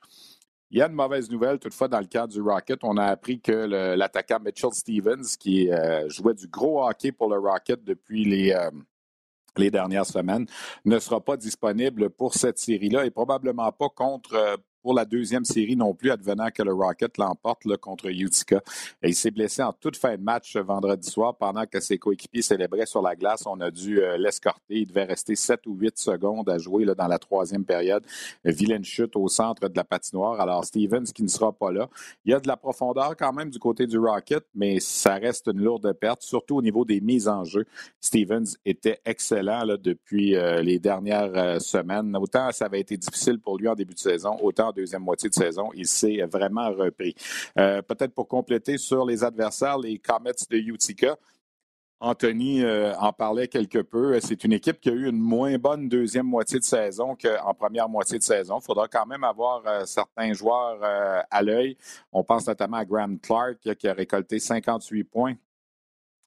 Il 0.71 0.79
y 0.79 0.83
a 0.83 0.87
une 0.87 0.93
mauvaise 0.93 1.31
nouvelle, 1.31 1.59
toutefois, 1.59 1.89
dans 1.89 2.01
le 2.01 2.07
cadre 2.07 2.33
du 2.33 2.43
Rocket. 2.43 2.81
On 2.83 2.99
a 2.99 3.05
appris 3.05 3.41
que 3.41 3.53
l'attaquant 3.97 4.39
Mitchell 4.39 4.73
Stevens, 4.73 5.37
qui 5.39 5.73
euh, 5.73 6.09
jouait 6.11 6.35
du 6.35 6.47
gros 6.47 6.87
hockey 6.87 7.11
pour 7.11 7.31
le 7.31 7.39
Rocket 7.39 7.83
depuis 7.83 8.25
les, 8.25 8.53
euh, 8.53 8.71
les 9.57 9.71
dernières 9.71 10.05
semaines, 10.05 10.47
ne 10.85 10.99
sera 10.99 11.23
pas 11.23 11.39
disponible 11.39 12.11
pour 12.11 12.35
cette 12.35 12.59
série-là 12.59 13.07
et 13.07 13.11
probablement 13.11 13.73
pas 13.73 13.89
contre, 13.89 14.35
euh, 14.35 14.57
pour 14.89 14.95
la 14.95 15.05
deuxième 15.05 15.45
série 15.45 15.77
non 15.77 15.93
plus, 15.93 16.11
advenant 16.11 16.49
que 16.49 16.63
le 16.63 16.73
Rocket 16.73 17.19
l'emporte 17.19 17.77
contre 17.77 18.07
Utica. 18.07 18.63
il 19.03 19.15
s'est 19.15 19.31
blessé 19.31 19.63
en 19.63 19.75
toute 19.75 19.99
fin 19.99 20.17
de 20.17 20.23
match 20.23 20.57
vendredi 20.57 21.11
soir 21.11 21.37
pendant 21.37 21.67
que 21.67 21.79
ses 21.79 21.99
coéquipiers 21.99 22.41
célébraient 22.41 22.87
sur 22.87 23.03
la 23.03 23.15
glace. 23.15 23.45
On 23.45 23.61
a 23.61 23.71
dû 23.71 24.01
euh, 24.01 24.17
l'escorter. 24.17 24.77
Il 24.77 24.87
devait 24.87 25.05
rester 25.05 25.37
7 25.37 25.67
ou 25.67 25.75
8 25.75 25.99
secondes 25.99 26.49
à 26.49 26.57
jouer 26.57 26.87
là, 26.87 26.95
dans 26.95 27.07
la 27.07 27.19
troisième 27.19 27.67
période. 27.67 28.03
Vilaine 28.47 28.83
chute 28.83 29.15
au 29.15 29.29
centre 29.29 29.69
de 29.69 29.77
la 29.77 29.85
patinoire. 29.85 30.41
Alors, 30.41 30.65
Stevens 30.65 31.05
qui 31.15 31.23
ne 31.23 31.29
sera 31.29 31.53
pas 31.53 31.71
là. 31.71 31.91
Il 32.25 32.31
y 32.31 32.35
a 32.35 32.41
de 32.41 32.49
la 32.49 32.57
profondeur 32.57 33.15
quand 33.15 33.35
même 33.35 33.51
du 33.51 33.59
côté 33.59 33.87
du 33.87 33.99
Rocket, 33.99 34.47
mais 34.55 34.81
ça 34.81 35.17
reste 35.17 35.49
une 35.49 35.61
lourde 35.61 35.93
perte, 35.93 36.23
surtout 36.23 36.57
au 36.57 36.63
niveau 36.63 36.87
des 36.87 37.03
mises 37.03 37.29
en 37.29 37.45
jeu. 37.45 37.67
Stevens 38.01 38.57
était 38.65 39.01
excellent 39.05 39.65
là, 39.65 39.77
depuis 39.77 40.35
euh, 40.35 40.63
les 40.63 40.79
dernières 40.79 41.37
euh, 41.37 41.59
semaines. 41.59 42.17
Autant 42.17 42.51
ça 42.53 42.65
avait 42.65 42.81
été 42.81 42.97
difficile 42.97 43.39
pour 43.39 43.59
lui 43.59 43.69
en 43.69 43.75
début 43.75 43.93
de 43.93 43.99
saison, 43.99 44.35
autant 44.41 44.73
deuxième 44.79 45.03
moitié 45.03 45.29
de 45.29 45.35
saison, 45.35 45.71
il 45.75 45.87
s'est 45.87 46.23
vraiment 46.31 46.71
repris. 46.71 47.15
Euh, 47.59 47.83
peut-être 47.83 48.15
pour 48.15 48.29
compléter 48.29 48.79
sur 48.79 49.05
les 49.05 49.25
adversaires, 49.25 49.79
les 49.79 49.99
Comets 49.99 50.33
de 50.51 50.57
Utica. 50.57 51.17
Anthony 52.01 52.63
euh, 52.63 52.95
en 52.99 53.13
parlait 53.13 53.49
quelque 53.49 53.81
peu. 53.81 54.21
C'est 54.21 54.45
une 54.45 54.53
équipe 54.53 54.81
qui 54.81 54.89
a 54.89 54.93
eu 54.93 55.09
une 55.09 55.19
moins 55.19 55.59
bonne 55.59 55.89
deuxième 55.89 56.27
moitié 56.27 56.61
de 56.61 56.65
saison 56.65 57.17
qu'en 57.21 57.55
première 57.55 57.89
moitié 57.89 58.19
de 58.19 58.23
saison. 58.23 58.61
Il 58.61 58.65
faudra 58.65 58.87
quand 58.87 59.05
même 59.05 59.25
avoir 59.25 59.67
euh, 59.67 59.85
certains 59.85 60.33
joueurs 60.33 60.79
à 61.29 61.43
l'œil. 61.43 61.77
On 62.13 62.23
pense 62.23 62.47
notamment 62.47 62.77
à 62.77 62.85
Graham 62.85 63.19
Clark 63.19 63.59
qui 63.77 63.89
a 63.89 63.93
récolté 63.93 64.39
58 64.39 65.05
points 65.05 65.35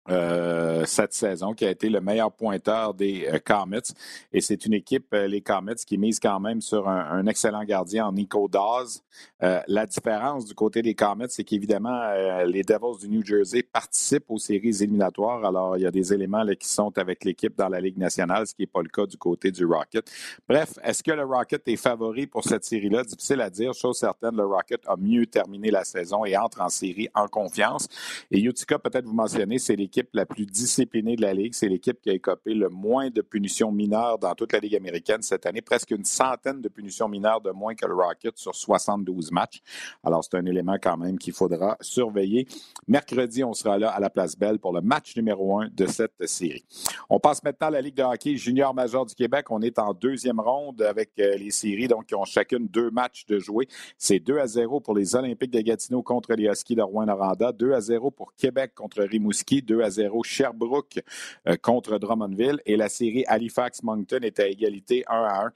euh, 0.10 0.84
cette 0.88 1.14
saison, 1.14 1.54
qui 1.54 1.64
a 1.64 1.70
été 1.70 1.88
le 1.88 2.02
meilleur 2.02 2.32
pointeur 2.32 2.96
des 2.96 3.28
euh, 3.32 3.38
Comets. 3.38 3.94
Et 4.34 4.42
c'est 4.42 4.66
une 4.66 4.74
équipe, 4.74 5.14
euh, 5.14 5.28
les 5.28 5.42
Comets, 5.42 5.76
qui 5.86 6.00
mise 6.00 6.20
quand 6.20 6.40
même 6.40 6.60
sur 6.60 6.90
un, 6.90 7.28
excellent 7.28 7.64
gardien 7.64 8.08
en 8.08 8.12
Nico 8.12 8.48
Dawes. 8.48 9.00
la 9.40 9.86
différence 9.86 10.46
du 10.46 10.56
côté 10.56 10.82
des 10.82 10.96
Comets, 10.96 11.28
c'est 11.30 11.44
qu'évidemment, 11.44 12.02
les 12.46 12.64
Devils 12.64 13.00
du 13.00 13.10
New 13.10 13.24
Jersey 13.24 13.62
participent 13.62 14.30
aux 14.30 14.40
séries 14.40 14.82
éliminatoires. 14.82 15.46
Alors, 15.46 15.78
il 15.78 15.84
y 15.84 15.86
a 15.86 15.92
des 15.92 16.12
éléments 16.14 16.44
qui 16.60 16.68
sont 16.68 16.98
avec 16.98 17.24
l'équipe 17.24 17.56
dans 17.56 17.70
la 17.70 17.80
Ligue 17.80 17.98
nationale, 17.98 18.48
ce 18.48 18.56
qui 18.56 18.64
n'est 18.64 18.68
pas 18.68 18.82
le 18.82 18.90
cas 18.90 19.06
du 19.06 19.18
côté 19.18 19.52
du 19.52 19.66
Rocket. 19.66 20.10
Bref, 20.50 20.80
est-ce 20.84 21.04
que 21.04 21.12
le 21.12 21.24
Rocket 21.24 21.68
est 21.68 21.76
favori 21.76 22.26
pour 22.26 22.44
cette 22.44 22.64
série-là? 22.66 23.04
Difficile 23.04 23.42
à 23.42 23.52
dire. 23.52 23.74
Chose 23.74 24.00
certaine, 24.00 24.36
le 24.36 24.46
Rocket 24.46 24.82
a 24.88 24.98
mieux 24.98 25.28
terminé 25.28 25.70
la 25.70 25.84
saison 25.84 26.26
et 26.26 26.36
entre 26.36 26.62
en 26.62 26.70
série 26.70 27.08
en 27.14 27.28
confiance. 27.28 27.88
Et 28.32 28.42
Utica, 28.42 28.80
peut-être 28.80 29.06
vous 29.06 29.14
mentionnez, 29.14 29.60
c'est 29.60 29.76
l'équipe 29.76 29.91
l'équipe 29.92 30.10
la 30.14 30.26
plus 30.26 30.46
disciplinée 30.46 31.18
de 31.18 31.22
la 31.22 31.34
Ligue. 31.34 31.54
C'est 31.54 31.68
l'équipe 31.68 32.00
qui 32.00 32.10
a 32.10 32.14
écopé 32.14 32.54
le 32.54 32.70
moins 32.70 33.10
de 33.10 33.22
punitions 33.22 33.74
mineures 33.74 34.20
dans 34.20 34.34
toute 34.36 34.54
la 34.54 34.60
Ligue 34.60 34.78
américaine 34.78 35.22
cette 35.22 35.46
année. 35.46 35.62
Presque 35.62 35.92
une 35.92 36.06
centaine 36.06 36.62
de 36.62 36.70
punitions 36.70 37.10
mineures 37.10 37.42
de 37.42 37.52
moins 37.52 37.76
que 37.76 37.86
le 37.86 37.94
Rocket 37.94 38.38
sur 38.38 38.56
72 38.56 39.34
matchs. 39.34 39.62
Alors, 40.02 40.24
c'est 40.24 40.38
un 40.38 40.46
élément 40.46 40.78
quand 40.82 40.96
même 40.96 41.20
qu'il 41.20 41.34
faudra 41.34 41.76
surveiller. 41.82 42.48
Mercredi, 42.88 43.44
on 43.44 43.54
sera 43.54 43.78
là 43.78 43.90
à 43.90 44.00
la 44.00 44.10
Place 44.10 44.38
Belle 44.38 44.60
pour 44.60 44.72
le 44.72 44.80
match 44.80 45.18
numéro 45.18 45.60
un 45.60 45.68
de 45.68 45.86
cette 45.88 46.26
série. 46.26 46.64
On 47.10 47.20
passe 47.20 47.44
maintenant 47.44 47.68
à 47.68 47.72
la 47.72 47.82
Ligue 47.82 47.96
de 47.96 48.04
hockey 48.04 48.38
junior 48.38 48.74
majeur 48.74 49.06
du 49.06 49.14
Québec. 49.14 49.48
On 49.50 49.62
est 49.62 49.78
en 49.78 49.94
deuxième 49.94 50.40
ronde 50.40 50.82
avec 50.84 51.12
euh, 51.20 51.36
les 51.36 51.52
séries, 51.52 51.90
donc 51.90 52.06
qui 52.06 52.16
ont 52.16 52.24
chacune 52.24 52.66
deux 52.68 52.92
matchs 52.92 53.26
de 53.26 53.40
jouer. 53.40 53.68
C'est 53.98 54.20
2 54.20 54.38
à 54.38 54.48
0 54.48 54.80
pour 54.80 54.96
les 54.96 55.18
Olympiques 55.18 55.52
de 55.52 55.60
Gatineau 55.60 56.02
contre 56.02 56.34
les 56.34 56.46
Huskies 56.46 56.76
de 56.76 56.82
Rouen-Noranda, 56.82 57.52
2 57.52 57.74
à 57.74 57.82
0 57.82 58.10
pour 58.12 58.34
Québec 58.36 58.72
contre 58.74 59.04
Rimouski, 59.04 59.62
2 59.62 59.81
à 59.84 59.90
0 59.90 60.24
Sherbrooke 60.24 61.00
euh, 61.48 61.56
contre 61.62 61.98
Drummondville. 61.98 62.62
Et 62.66 62.76
la 62.76 62.90
série 62.90 63.26
Halifax-Moncton 63.28 64.20
est 64.22 64.40
à 64.40 64.48
égalité 64.48 65.04
1 65.08 65.14
à 65.14 65.46
1 65.46 65.52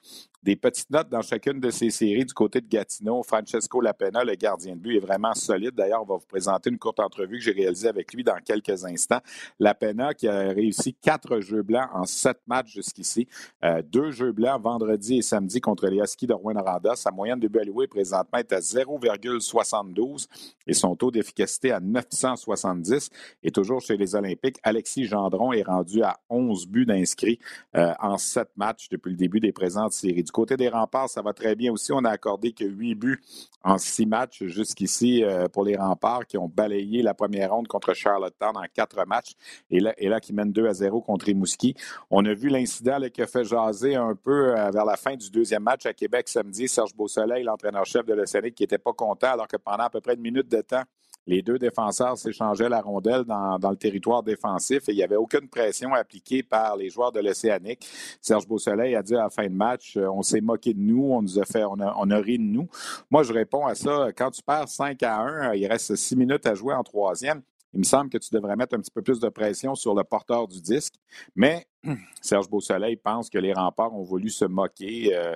des 0.46 0.56
petites 0.56 0.92
notes 0.92 1.10
dans 1.10 1.24
chacune 1.24 1.60
de 1.60 1.72
ces 1.72 1.90
séries 1.90 2.24
du 2.24 2.34
côté 2.34 2.62
de 2.62 2.68
Gatineau. 2.68 3.24
Francesco 3.24 3.82
Lapena, 3.82 4.24
le 4.24 4.36
gardien 4.36 4.76
de 4.76 4.80
but, 4.80 4.98
est 4.98 5.00
vraiment 5.00 5.34
solide. 5.34 5.72
D'ailleurs, 5.72 6.04
on 6.04 6.06
va 6.06 6.18
vous 6.18 6.28
présenter 6.28 6.70
une 6.70 6.78
courte 6.78 7.00
entrevue 7.00 7.40
que 7.40 7.44
j'ai 7.44 7.52
réalisée 7.52 7.88
avec 7.88 8.14
lui 8.14 8.24
dans 8.24 8.38
quelques 8.46 8.86
instants. 8.86 9.22
Lapena 9.60 10.14
qui 10.14 10.28
a 10.28 10.50
réussi 10.50 10.94
quatre 10.94 11.40
jeux 11.40 11.64
blancs 11.64 11.90
en 11.92 12.06
sept 12.06 12.38
matchs 12.46 12.74
jusqu'ici. 12.76 13.28
Euh, 13.64 13.82
deux 13.82 14.12
jeux 14.12 14.34
blancs 14.34 14.62
vendredi 14.62 15.18
et 15.18 15.22
samedi 15.24 15.60
contre 15.60 15.88
les 15.88 15.98
Huskies 15.98 16.28
de 16.28 16.34
Rouen-Noranda. 16.34 16.96
Sa 16.96 17.10
moyenne 17.10 17.40
de 17.40 17.48
but 17.48 17.62
alloué 17.62 17.88
présentement 17.88 18.38
est 18.38 18.54
à 18.54 18.60
0,72 18.60 20.28
et 20.68 20.74
son 20.74 20.96
taux 20.96 21.10
d'efficacité 21.10 21.72
à 21.72 21.80
970. 21.80 23.10
Et 23.42 23.50
toujours 23.50 23.82
chez 23.82 23.98
les 23.98 24.14
Olympiques, 24.14 24.58
Alexis 24.62 25.06
Gendron 25.06 25.54
est 25.54 25.64
rendu 25.64 26.04
à 26.04 26.20
11 26.30 26.68
buts 26.68 26.86
d'inscrits 26.86 27.40
euh, 27.76 27.94
en 28.00 28.20
sept 28.20 28.50
matchs 28.56 28.90
depuis 28.90 29.10
le 29.10 29.18
début 29.18 29.40
des 29.40 29.52
présentes 29.52 29.94
séries 29.94 30.24
côté 30.36 30.58
des 30.58 30.68
remparts, 30.68 31.10
ça 31.10 31.22
va 31.22 31.32
très 31.32 31.56
bien 31.56 31.72
aussi. 31.72 31.94
On 31.94 32.04
a 32.04 32.10
accordé 32.10 32.52
que 32.52 32.66
huit 32.66 32.96
buts 32.96 33.22
en 33.64 33.78
six 33.78 34.06
matchs 34.06 34.44
jusqu'ici 34.44 35.24
euh, 35.24 35.48
pour 35.48 35.64
les 35.64 35.78
remparts 35.78 36.28
qui 36.28 36.38
ont 36.38 36.50
balayé 36.50 37.02
la 37.02 37.14
première 37.14 37.54
ronde 37.54 37.70
contre 37.70 37.94
Charlottetown 37.94 38.58
en 38.58 38.66
quatre 38.74 39.06
matchs 39.06 39.32
et 39.70 39.80
là, 39.80 40.20
qui 40.20 40.34
mènent 40.34 40.52
2 40.52 40.68
à 40.68 40.74
0 40.74 41.02
contre 41.02 41.28
Rimouski. 41.28 41.74
On 42.12 42.26
a 42.26 42.34
vu 42.34 42.50
l'incident 42.50 43.00
qui 43.14 43.22
a 43.22 43.28
fait 43.28 43.46
jaser 43.46 43.96
un 43.96 44.14
peu 44.14 44.58
euh, 44.58 44.72
vers 44.72 44.84
la 44.84 44.98
fin 44.98 45.16
du 45.16 45.30
deuxième 45.30 45.64
match 45.64 45.86
à 45.86 45.94
Québec 45.94 46.28
samedi. 46.28 46.68
Serge 46.68 46.94
Beausoleil, 46.94 47.44
l'entraîneur-chef 47.44 48.06
de 48.06 48.14
l'Océanique, 48.14 48.56
qui 48.56 48.64
n'était 48.64 48.78
pas 48.78 48.92
content 48.92 49.32
alors 49.32 49.48
que 49.48 49.58
pendant 49.58 49.86
à 49.86 49.90
peu 49.90 50.02
près 50.02 50.16
une 50.16 50.22
minute 50.22 50.50
de 50.50 50.60
temps, 50.60 50.84
les 51.28 51.42
deux 51.42 51.58
défenseurs 51.58 52.18
s'échangeaient 52.18 52.70
la 52.70 52.82
rondelle 52.82 53.24
dans, 53.24 53.58
le 53.70 53.76
territoire 53.76 54.24
défensif 54.24 54.88
et 54.88 54.92
il 54.92 54.96
n'y 54.96 55.04
avait 55.04 55.16
aucune 55.16 55.48
pression 55.48 55.94
appliquée 55.94 56.44
par 56.44 56.78
les 56.78 56.90
joueurs 56.90 57.12
de 57.12 57.20
l'Océanique. 57.20 57.88
Serge 58.22 58.48
Beausoleil 58.48 58.96
a 58.96 59.02
dit 59.02 59.16
à 59.16 59.24
la 59.24 59.30
fin 59.30 59.48
de 59.48 59.54
match, 59.54 59.98
euh, 59.98 60.08
on 60.10 60.22
s'est 60.22 60.42
moqué 60.42 60.74
de 60.74 60.80
nous, 60.80 61.04
on 61.12 61.22
nous 61.22 61.40
a 61.40 61.46
fait, 61.46 61.64
on 61.64 61.80
a, 61.80 62.18
ri 62.18 62.38
de 62.38 62.44
nous. 62.44 62.68
Moi, 63.10 63.24
je 63.24 63.34
réponds 63.34 63.66
à 63.66 63.76
ça, 63.76 64.10
quand 64.16 64.32
tu 64.32 64.42
perds 64.42 64.70
5 64.70 65.02
à 65.04 65.18
1, 65.18 65.54
il 65.56 65.68
reste 65.68 65.96
6 65.96 66.16
minutes 66.16 66.46
à 66.46 66.56
jouer 66.56 66.74
en 66.74 66.84
troisième. 66.84 67.42
Il 67.74 67.80
me 67.80 67.84
semble 67.84 68.10
que 68.10 68.18
tu 68.18 68.30
devrais 68.32 68.56
mettre 68.56 68.76
un 68.76 68.80
petit 68.80 68.92
peu 68.92 69.02
plus 69.02 69.20
de 69.20 69.28
pression 69.28 69.76
sur 69.76 69.94
le 69.94 70.04
porteur 70.06 70.48
du 70.48 70.62
disque. 70.62 70.94
Mais 71.36 71.68
Serge 72.22 72.50
Beausoleil 72.50 72.96
pense 72.96 73.30
que 73.30 73.38
les 73.38 73.52
remparts 73.52 73.94
ont 73.94 74.04
voulu 74.04 74.30
se 74.30 74.46
moquer. 74.46 75.14
Euh, 75.14 75.36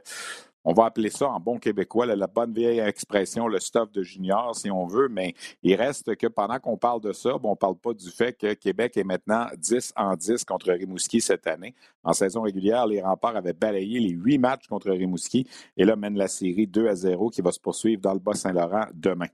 on 0.66 0.74
va 0.74 0.86
appeler 0.86 1.10
ça 1.10 1.30
en 1.30 1.40
bon 1.40 1.58
québécois 1.58 2.06
la, 2.06 2.28
bonne 2.28 2.54
vieille 2.54 2.80
expression, 2.80 3.48
le 3.48 3.60
stuff 3.60 3.92
de 3.92 4.04
junior, 4.04 4.56
si 4.56 4.70
on 4.70 4.86
veut, 4.86 5.08
mais 5.10 5.34
il 5.64 5.76
reste 5.76 6.16
que 6.16 6.28
pendant 6.28 6.60
qu'on 6.60 6.78
parle 6.78 7.02
de 7.02 7.14
ça, 7.14 7.38
on 7.42 7.52
ne 7.52 7.56
parle 7.56 7.78
pas 7.78 7.94
du 7.94 8.10
fait 8.10 8.34
que 8.34 8.54
Québec 8.54 8.98
est 8.98 9.04
maintenant 9.04 9.48
10 9.58 9.94
en 9.96 10.16
10 10.16 10.44
contre 10.46 10.72
Rimouski 10.72 11.22
cette 11.22 11.48
année. 11.48 11.74
En 12.04 12.14
saison 12.14 12.42
régulière, 12.42 12.88
les 12.88 13.02
remparts 13.02 13.36
avaient 13.36 13.54
balayé 13.54 14.00
les 14.00 14.10
huit 14.10 14.38
matchs 14.38 14.68
contre 14.68 14.92
Rimouski 14.92 15.48
et 15.78 15.86
là 15.86 15.96
mène 15.96 16.18
la 16.18 16.28
série 16.28 16.68
2 16.68 16.88
à 16.88 16.96
0 16.96 17.30
qui 17.30 17.42
va 17.42 17.52
se 17.52 17.60
poursuivre 17.60 18.02
dans 18.02 18.14
le 18.14 18.20
Bas-Saint-Laurent 18.20 18.86
demain. 18.94 19.28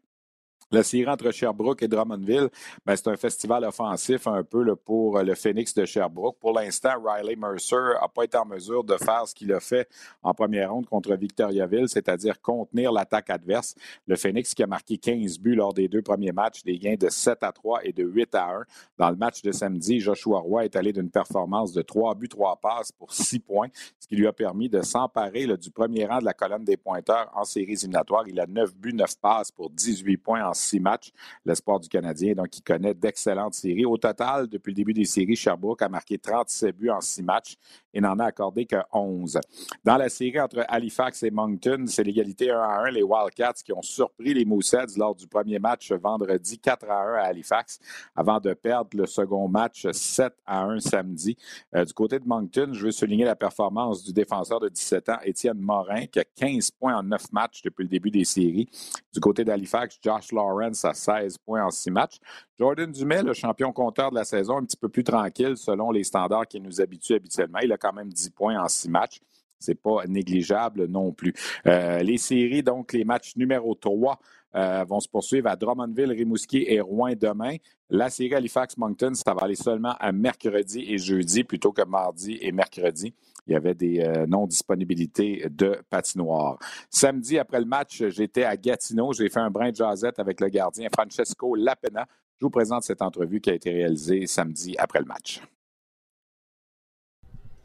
La 0.72 0.82
série 0.82 1.08
entre 1.08 1.30
Sherbrooke 1.30 1.84
et 1.84 1.88
Drummondville, 1.88 2.50
ben, 2.84 2.96
c'est 2.96 3.08
un 3.08 3.16
festival 3.16 3.64
offensif 3.66 4.26
un 4.26 4.44
peu 4.44 4.76
pour 4.76 5.20
euh, 5.20 5.24
le 5.24 5.36
Phoenix 5.36 5.76
de 5.76 5.86
Sherbrooke. 5.86 6.40
Pour 6.40 6.54
l'instant, 6.54 6.96
Riley 7.04 7.36
Mercer 7.36 7.94
n'a 8.02 8.08
pas 8.08 8.24
été 8.24 8.36
en 8.36 8.46
mesure 8.46 8.84
de 8.84 8.98
faire 8.98 9.28
ce 9.28 9.36
qu'il 9.36 9.54
a 9.54 9.60
fait 9.60 9.88
en 10.24 10.34
première 10.34 10.72
ronde 10.72 10.88
contre 10.88 11.14
Victoriaville, 11.14 11.88
c'est-à-dire 11.88 12.42
contenir 12.42 12.92
l'attaque 12.92 13.30
adverse. 13.30 13.76
Le 14.08 14.16
Phoenix 14.16 14.56
qui 14.56 14.64
a 14.64 14.68
marqué 14.68 14.98
15 14.98 15.38
buts 15.38 15.54
lors 15.54 15.72
des 15.72 15.88
deux 15.88 16.02
premiers 16.02 16.32
matchs, 16.32 16.64
des 16.64 16.80
gains 16.80 16.96
de 16.96 17.10
7 17.10 17.44
à 17.44 17.52
3 17.52 17.82
et 17.84 17.94
de 17.94 18.04
8 18.04 18.34
à 18.34 18.50
1. 18.50 18.64
Dans 18.98 19.12
le 19.12 19.18
match 19.18 19.44
de 19.44 19.52
samedi, 19.52 20.00
Joshua 20.00 20.40
Roy 20.40 20.66
est 20.66 20.76
allé 20.76 20.92
d'une 20.92 21.12
performance 21.12 21.74
de 21.74 21.84
3 21.84 22.16
buts, 22.16 22.28
3 22.28 22.56
passes 22.56 22.92
pour 22.92 23.14
6 23.14 23.38
points, 23.40 23.70
ce 24.00 24.08
qui 24.08 24.16
lui 24.16 24.26
a 24.26 24.34
permis 24.34 24.68
de 24.68 24.82
s'emparer 24.82 25.46
du 25.58 25.70
premier 25.70 26.08
rang 26.08 26.18
de 26.18 26.26
la 26.26 26.34
colonne 26.34 26.66
des 26.66 26.76
pointeurs 26.76 27.30
en 27.36 27.44
séries 27.44 27.74
éliminatoires. 27.74 28.28
Il 28.28 28.40
a 28.40 28.48
9 28.48 28.76
buts, 28.76 28.94
9 28.94 29.20
passes 29.22 29.52
pour 29.52 29.70
18 29.70 30.18
points 30.18 30.44
en 30.44 30.55
six 30.56 30.80
matchs, 30.80 31.12
l'espoir 31.46 31.80
du 31.80 31.90
Canadien, 31.90 32.34
donc 32.34 32.58
il 32.58 32.62
connaît 32.62 32.94
d'excellentes 32.94 33.54
séries. 33.54 33.86
Au 33.86 33.98
total, 33.98 34.48
depuis 34.48 34.72
le 34.72 34.76
début 34.76 34.94
des 34.94 35.06
séries, 35.06 35.36
Sherbrooke 35.36 35.82
a 35.82 35.90
marqué 35.90 36.18
37 36.18 36.76
buts 36.76 36.90
en 36.90 37.02
six 37.02 37.24
matchs 37.24 37.56
et 37.94 38.02
n'en 38.02 38.20
a 38.20 38.26
accordé 38.26 38.66
que 38.66 38.76
11. 38.92 39.40
Dans 39.84 39.98
la 39.98 40.10
série 40.10 40.40
entre 40.40 40.66
Halifax 40.68 41.24
et 41.24 41.32
Moncton, 41.32 41.86
c'est 41.88 42.04
l'égalité 42.04 42.52
1 42.52 42.60
à 42.60 42.84
1. 42.88 42.92
Les 42.92 43.04
Wildcats 43.04 43.54
qui 43.64 43.72
ont 43.72 43.82
surpris 43.82 44.34
les 44.34 44.46
Mooseheads 44.46 44.98
lors 44.98 45.16
du 45.16 45.28
premier 45.28 45.60
match 45.60 45.92
vendredi 45.92 46.60
4 46.60 46.90
à 46.90 47.02
1 47.02 47.14
à 47.16 47.22
Halifax 47.28 47.80
avant 48.16 48.40
de 48.40 48.54
perdre 48.54 48.90
le 48.98 49.06
second 49.06 49.48
match 49.48 49.88
7 49.90 50.34
à 50.46 50.64
1 50.64 50.80
samedi. 50.80 51.38
Euh, 51.76 51.86
du 51.86 51.94
côté 51.94 52.20
de 52.20 52.28
Moncton, 52.28 52.70
je 52.74 52.86
veux 52.86 52.92
souligner 52.92 53.26
la 53.26 53.36
performance 53.36 54.04
du 54.04 54.14
défenseur 54.14 54.60
de 54.60 54.70
17 54.70 55.10
ans, 55.10 55.18
Étienne 55.24 55.60
Morin, 55.60 56.06
qui 56.08 56.20
a 56.20 56.26
15 56.36 56.72
points 56.72 56.98
en 56.98 57.04
9 57.04 57.32
matchs 57.32 57.62
depuis 57.64 57.84
le 57.84 57.90
début 57.90 58.12
des 58.12 58.26
séries. 58.26 58.68
Du 59.14 59.20
côté 59.20 59.46
d'Halifax, 59.46 60.00
Josh 60.04 60.32
Lawrence 60.32 60.45
a 60.50 60.94
16 60.94 61.38
points 61.40 61.64
en 61.64 61.72
6 61.72 61.92
matchs. 61.92 62.18
Jordan 62.60 62.92
Dumais, 62.92 63.24
le 63.24 63.34
champion 63.34 63.72
compteur 63.72 64.10
de 64.12 64.16
la 64.16 64.26
saison, 64.26 64.58
un 64.58 64.64
petit 64.64 64.78
peu 64.78 64.90
plus 64.90 65.04
tranquille 65.04 65.58
selon 65.58 65.92
les 65.92 66.04
standards 66.04 66.48
qui 66.48 66.60
nous 66.60 66.82
habituent 66.82 67.16
habituellement. 67.16 67.60
Il 67.64 67.72
a 67.72 67.78
quand 67.78 67.94
même 67.94 68.10
10 68.10 68.30
points 68.32 68.62
en 68.62 68.68
6 68.68 68.90
matchs. 68.90 69.20
C'est 69.60 69.76
pas 69.76 70.06
négligeable 70.08 70.86
non 70.86 71.12
plus. 71.12 71.34
Euh, 71.66 72.00
les 72.00 72.18
séries, 72.18 72.62
donc 72.62 72.94
les 72.94 73.06
matchs 73.06 73.36
numéro 73.36 73.74
3 73.74 74.20
euh, 74.56 74.86
vont 74.88 75.00
se 75.00 75.08
poursuivre 75.08 75.48
à 75.48 75.56
Drummondville, 75.56 76.12
Rimouski 76.12 76.66
et 76.68 76.80
Rouen 76.82 77.14
demain. 77.20 77.56
La 77.90 78.10
série 78.10 78.36
Halifax-Moncton, 78.36 79.14
ça 79.14 79.34
va 79.34 79.44
aller 79.44 79.56
seulement 79.56 79.96
à 80.00 80.12
mercredi 80.12 80.86
et 80.88 80.98
jeudi 80.98 81.44
plutôt 81.44 81.72
que 81.72 81.84
mardi 81.84 82.38
et 82.42 82.52
mercredi 82.52 83.14
il 83.48 83.54
y 83.54 83.56
avait 83.56 83.76
des 83.76 84.00
euh, 84.00 84.26
non-disponibilités 84.26 85.48
de 85.50 85.82
patinoire. 85.90 86.58
Samedi, 86.90 87.38
après 87.38 87.60
le 87.60 87.66
match, 87.66 88.04
j'étais 88.08 88.44
à 88.44 88.58
Gatineau. 88.58 89.14
J'ai 89.14 89.30
fait 89.30 89.40
un 89.40 89.52
brin 89.52 89.72
de 89.72 89.76
jasette 89.76 90.20
avec 90.20 90.42
le 90.42 90.50
gardien 90.50 90.88
Francesco 90.94 91.56
Lapena. 91.56 92.08
Je 92.40 92.46
vous 92.46 92.50
présente 92.50 92.84
cette 92.84 93.02
entrevue 93.02 93.40
qui 93.40 93.50
a 93.50 93.54
été 93.54 93.72
réalisée 93.72 94.26
samedi 94.28 94.76
après 94.78 95.00
le 95.00 95.06
match. 95.06 95.42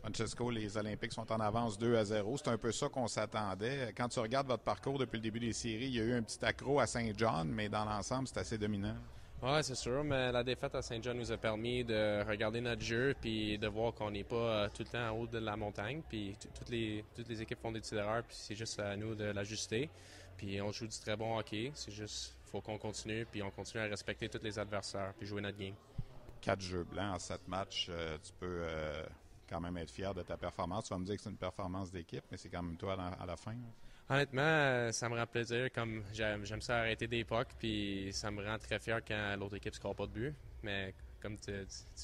Francesco, 0.02 0.50
les 0.50 0.76
Olympiques 0.76 1.12
sont 1.12 1.30
en 1.30 1.40
avance 1.40 1.76
2 1.76 1.96
à 1.96 2.04
0. 2.04 2.36
C'est 2.38 2.48
un 2.48 2.56
peu 2.56 2.72
ça 2.72 2.88
qu'on 2.88 3.06
s'attendait. 3.06 3.92
Quand 3.94 4.08
tu 4.08 4.18
regardes 4.20 4.46
votre 4.46 4.62
parcours 4.62 4.98
depuis 4.98 5.16
le 5.16 5.22
début 5.22 5.40
des 5.40 5.52
séries, 5.52 5.86
il 5.86 5.96
y 5.96 6.00
a 6.00 6.04
eu 6.04 6.12
un 6.14 6.22
petit 6.22 6.42
accro 6.44 6.80
à 6.80 6.86
Saint-John, 6.86 7.48
mais 7.48 7.68
dans 7.68 7.84
l'ensemble, 7.84 8.26
c'est 8.26 8.38
assez 8.38 8.58
dominant. 8.58 8.96
Oui, 9.42 9.62
c'est 9.62 9.74
sûr, 9.74 10.04
mais 10.04 10.30
la 10.30 10.44
défaite 10.44 10.74
à 10.74 10.82
Saint-John 10.82 11.16
nous 11.16 11.32
a 11.32 11.36
permis 11.38 11.82
de 11.82 12.22
regarder 12.28 12.60
notre 12.60 12.82
jeu 12.82 13.14
puis 13.18 13.56
de 13.56 13.68
voir 13.68 13.94
qu'on 13.94 14.10
n'est 14.10 14.24
pas 14.24 14.36
euh, 14.36 14.68
tout 14.68 14.82
le 14.82 14.88
temps 14.88 15.08
en 15.08 15.18
haut 15.18 15.26
de 15.26 15.38
la 15.38 15.56
montagne. 15.56 16.02
Puis 16.06 16.36
toutes 16.54 16.68
les, 16.68 17.04
toutes 17.16 17.28
les 17.28 17.40
équipes 17.40 17.58
font 17.60 17.72
des 17.72 17.80
petites 17.80 17.94
erreurs, 17.94 18.22
puis 18.22 18.36
c'est 18.38 18.54
juste 18.54 18.78
à 18.78 18.94
nous 18.96 19.14
de 19.14 19.24
l'ajuster. 19.24 19.88
Puis 20.36 20.60
on 20.60 20.70
joue 20.72 20.86
du 20.86 20.98
très 20.98 21.16
bon 21.16 21.38
hockey. 21.38 21.72
C'est 21.74 21.90
juste, 21.90 22.36
faut 22.50 22.60
qu'on 22.60 22.76
continue, 22.76 23.24
puis 23.24 23.42
on 23.42 23.50
continue 23.50 23.82
à 23.82 23.86
respecter 23.86 24.28
tous 24.28 24.42
les 24.42 24.58
adversaires, 24.58 25.14
puis 25.16 25.26
jouer 25.26 25.40
notre 25.40 25.56
game. 25.56 25.74
Quatre 26.42 26.60
jeux 26.60 26.84
blancs 26.84 27.14
en 27.14 27.18
sept 27.18 27.46
matchs, 27.48 27.88
euh, 27.88 28.18
tu 28.22 28.32
peux 28.40 28.46
euh, 28.46 29.02
quand 29.48 29.60
même 29.60 29.76
être 29.78 29.90
fier 29.90 30.14
de 30.14 30.22
ta 30.22 30.36
performance. 30.36 30.84
Tu 30.84 30.94
vas 30.94 30.98
me 30.98 31.04
dire 31.06 31.16
que 31.16 31.22
c'est 31.22 31.30
une 31.30 31.36
performance 31.36 31.90
d'équipe, 31.90 32.24
mais 32.30 32.36
c'est 32.36 32.50
quand 32.50 32.62
même 32.62 32.76
toi 32.76 32.96
à 33.18 33.24
la, 33.24 33.36
fin. 33.36 33.54
Honnêtement, 34.10 34.42
euh, 34.42 34.90
ça 34.90 35.08
me 35.08 35.14
rend 35.16 35.26
plaisir. 35.26 35.70
Comme 35.72 36.02
j'aime, 36.12 36.44
ça 36.60 36.78
arrêter 36.78 37.06
des 37.06 37.24
pucks, 37.24 37.54
puis 37.56 38.08
ça 38.12 38.28
me 38.32 38.44
rend 38.44 38.58
très 38.58 38.80
fier 38.80 39.00
quand 39.06 39.36
l'autre 39.38 39.54
équipe 39.54 39.72
ne 39.72 39.76
score 39.76 39.94
pas 39.94 40.06
de 40.06 40.12
but. 40.12 40.34
Mais 40.64 40.92
comme 41.20 41.38
tu, 41.38 41.52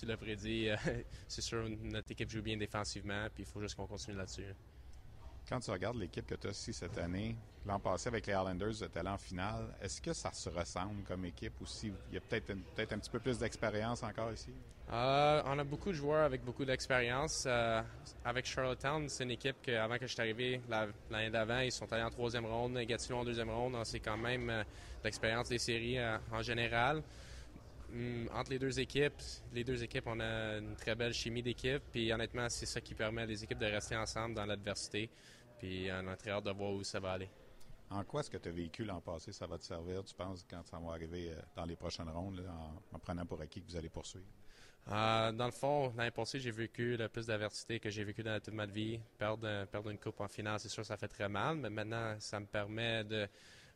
l'as 0.07 0.16
prédit, 0.16 0.69
euh, 0.69 0.77
c'est 1.29 1.42
sûr 1.42 1.69
notre 1.69 2.12
équipe 2.12 2.31
joue 2.31 2.42
bien 2.42 2.57
défensivement, 2.57 3.27
puis 3.35 3.42
il 3.42 3.47
faut 3.47 3.61
juste 3.61 3.75
qu'on 3.75 3.88
continue 3.88 4.16
là-dessus. 4.16 4.55
Quand 5.49 5.61
tu 5.61 5.71
regardes 5.71 5.97
l'équipe 5.97 6.27
que 6.27 6.35
tu 6.35 6.49
as 6.49 6.51
ici 6.51 6.73
cette 6.73 6.99
année, 6.99 7.37
l'an 7.65 7.79
passé 7.79 8.09
avec 8.09 8.27
les 8.27 8.33
Islanders, 8.33 8.75
tu 8.79 8.85
étais 8.85 9.07
en 9.07 9.17
finale, 9.17 9.69
est-ce 9.81 10.03
que 10.03 10.13
ça 10.13 10.33
se 10.33 10.49
ressemble 10.49 11.05
comme 11.05 11.25
équipe 11.25 11.53
ou 11.61 11.67
s'il 11.67 11.93
y 12.13 12.17
a 12.17 12.21
peut-être 12.21 12.47
peut 12.47 12.87
un 12.91 12.99
petit 12.99 13.11
peu 13.11 13.21
plus 13.21 13.39
d'expérience 13.39 14.03
encore 14.03 14.33
ici? 14.33 14.51
Euh, 14.93 15.43
on 15.47 15.57
a 15.59 15.65
beaucoup 15.65 15.91
de 15.91 15.95
joueurs 15.95 16.25
avec 16.25 16.45
beaucoup 16.45 16.65
d'expérience. 16.65 17.45
Euh, 17.47 17.81
avec 18.25 18.45
Charlottetown, 18.47 19.09
c'est 19.09 19.23
une 19.23 19.31
équipe 19.31 19.57
que, 19.63 19.71
avant 19.71 19.99
que 19.99 20.07
je 20.09 20.13
suis 20.13 20.21
arrivé 20.21 20.61
l'année 21.11 21.31
d'avant, 21.31 21.61
ils 21.61 21.73
sont 21.73 21.93
allés 21.93 22.03
en 22.03 22.11
troisième 22.11 22.47
ronde, 22.47 22.77
Gatineau 22.79 23.19
en 23.19 23.25
deuxième 23.25 23.51
ronde. 23.51 23.77
C'est 23.85 24.01
quand 24.01 24.17
même 24.17 24.51
euh, 24.51 24.65
l'expérience 25.05 25.49
des 25.49 25.59
séries 25.59 25.99
en 26.33 26.43
général. 26.43 27.05
Hmm, 27.93 28.27
entre 28.35 28.51
les 28.51 28.59
deux 28.59 28.81
équipes, 28.81 29.15
les 29.53 29.63
deux 29.63 29.83
équipes, 29.83 30.07
on 30.07 30.19
a 30.19 30.59
une 30.59 30.75
très 30.75 30.97
belle 30.97 31.15
chimie 31.15 31.43
d'équipe. 31.43 31.83
Puis 31.93 32.13
honnêtement, 32.13 32.49
c'est 32.49 32.67
ça 32.67 32.81
qui 32.81 32.95
permet 32.95 33.23
à 33.23 33.27
les 33.27 33.45
équipes 33.45 33.59
de 33.59 33.67
rester 33.67 33.97
ensemble 33.97 34.35
dans 34.35 34.45
l'adversité. 34.45 35.09
Puis 35.59 35.88
on 35.92 36.07
a 36.09 36.16
très 36.16 36.31
hâte 36.31 36.45
de 36.45 36.51
voir 36.51 36.73
où 36.73 36.85
ça 36.85 37.01
va 37.01 37.12
aller. 37.12 37.29
En 37.90 38.03
quoi 38.03 38.21
est-ce 38.21 38.31
que 38.31 38.37
tu 38.37 38.49
as 38.49 38.53
vécu 38.53 38.85
l'an 38.85 39.01
passé, 39.01 39.33
ça 39.33 39.47
va 39.47 39.59
te 39.59 39.64
servir, 39.64 40.03
tu 40.05 40.14
penses, 40.14 40.45
quand 40.49 40.64
ça 40.66 40.79
va 40.79 40.92
arriver 40.92 41.31
euh, 41.31 41.40
dans 41.55 41.64
les 41.64 41.77
prochaines 41.77 42.09
rondes, 42.09 42.45
en, 42.92 42.99
prenant 42.99 43.25
pour 43.25 43.40
acquis 43.40 43.62
que 43.62 43.71
vous 43.71 43.77
allez 43.77 43.88
poursuivre? 43.88 44.27
Euh, 44.88 45.33
dans 45.33 45.47
le 45.47 45.53
fond, 45.53 45.92
l'année 45.97 46.11
passée, 46.11 46.40
j'ai 46.40 46.51
vécu 46.51 46.97
le 46.97 47.09
plus 47.09 47.27
d'adversité 47.27 47.79
que 47.79 47.88
j'ai 47.88 48.03
vécu 48.03 48.23
dans 48.23 48.40
toute 48.40 48.55
ma 48.55 48.66
vie. 48.66 49.01
Perdre, 49.19 49.66
perdre 49.66 49.90
une 49.90 49.99
coupe 49.99 50.21
en 50.21 50.29
finale, 50.29 50.59
c'est 50.59 50.69
sûr, 50.69 50.85
ça 50.85 50.97
fait 50.97 51.09
très 51.09 51.29
mal, 51.29 51.57
mais 51.57 51.71
maintenant, 51.71 52.16
ça 52.19 52.40
me 52.40 52.47
permet 52.47 53.05
de 53.05 53.29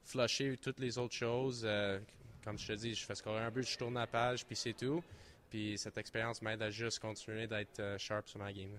flusher 0.02 0.56
toutes 0.56 0.80
les 0.80 0.98
autres 0.98 1.14
choses. 1.14 1.62
Euh, 1.64 2.00
comme 2.44 2.58
je 2.58 2.66
te 2.66 2.72
dis, 2.72 2.94
je 2.94 3.04
fais 3.04 3.14
scorer 3.14 3.42
un 3.42 3.50
but, 3.50 3.62
je 3.62 3.78
tourne 3.78 3.94
la 3.94 4.08
page, 4.08 4.44
puis 4.44 4.56
c'est 4.56 4.74
tout. 4.74 5.04
Puis 5.50 5.78
cette 5.78 5.98
expérience 5.98 6.42
m'aide 6.42 6.62
à 6.62 6.70
juste 6.70 6.98
continuer 6.98 7.46
d'être 7.46 7.96
sharp 7.98 8.28
sur 8.28 8.40
ma 8.40 8.52
game. 8.52 8.78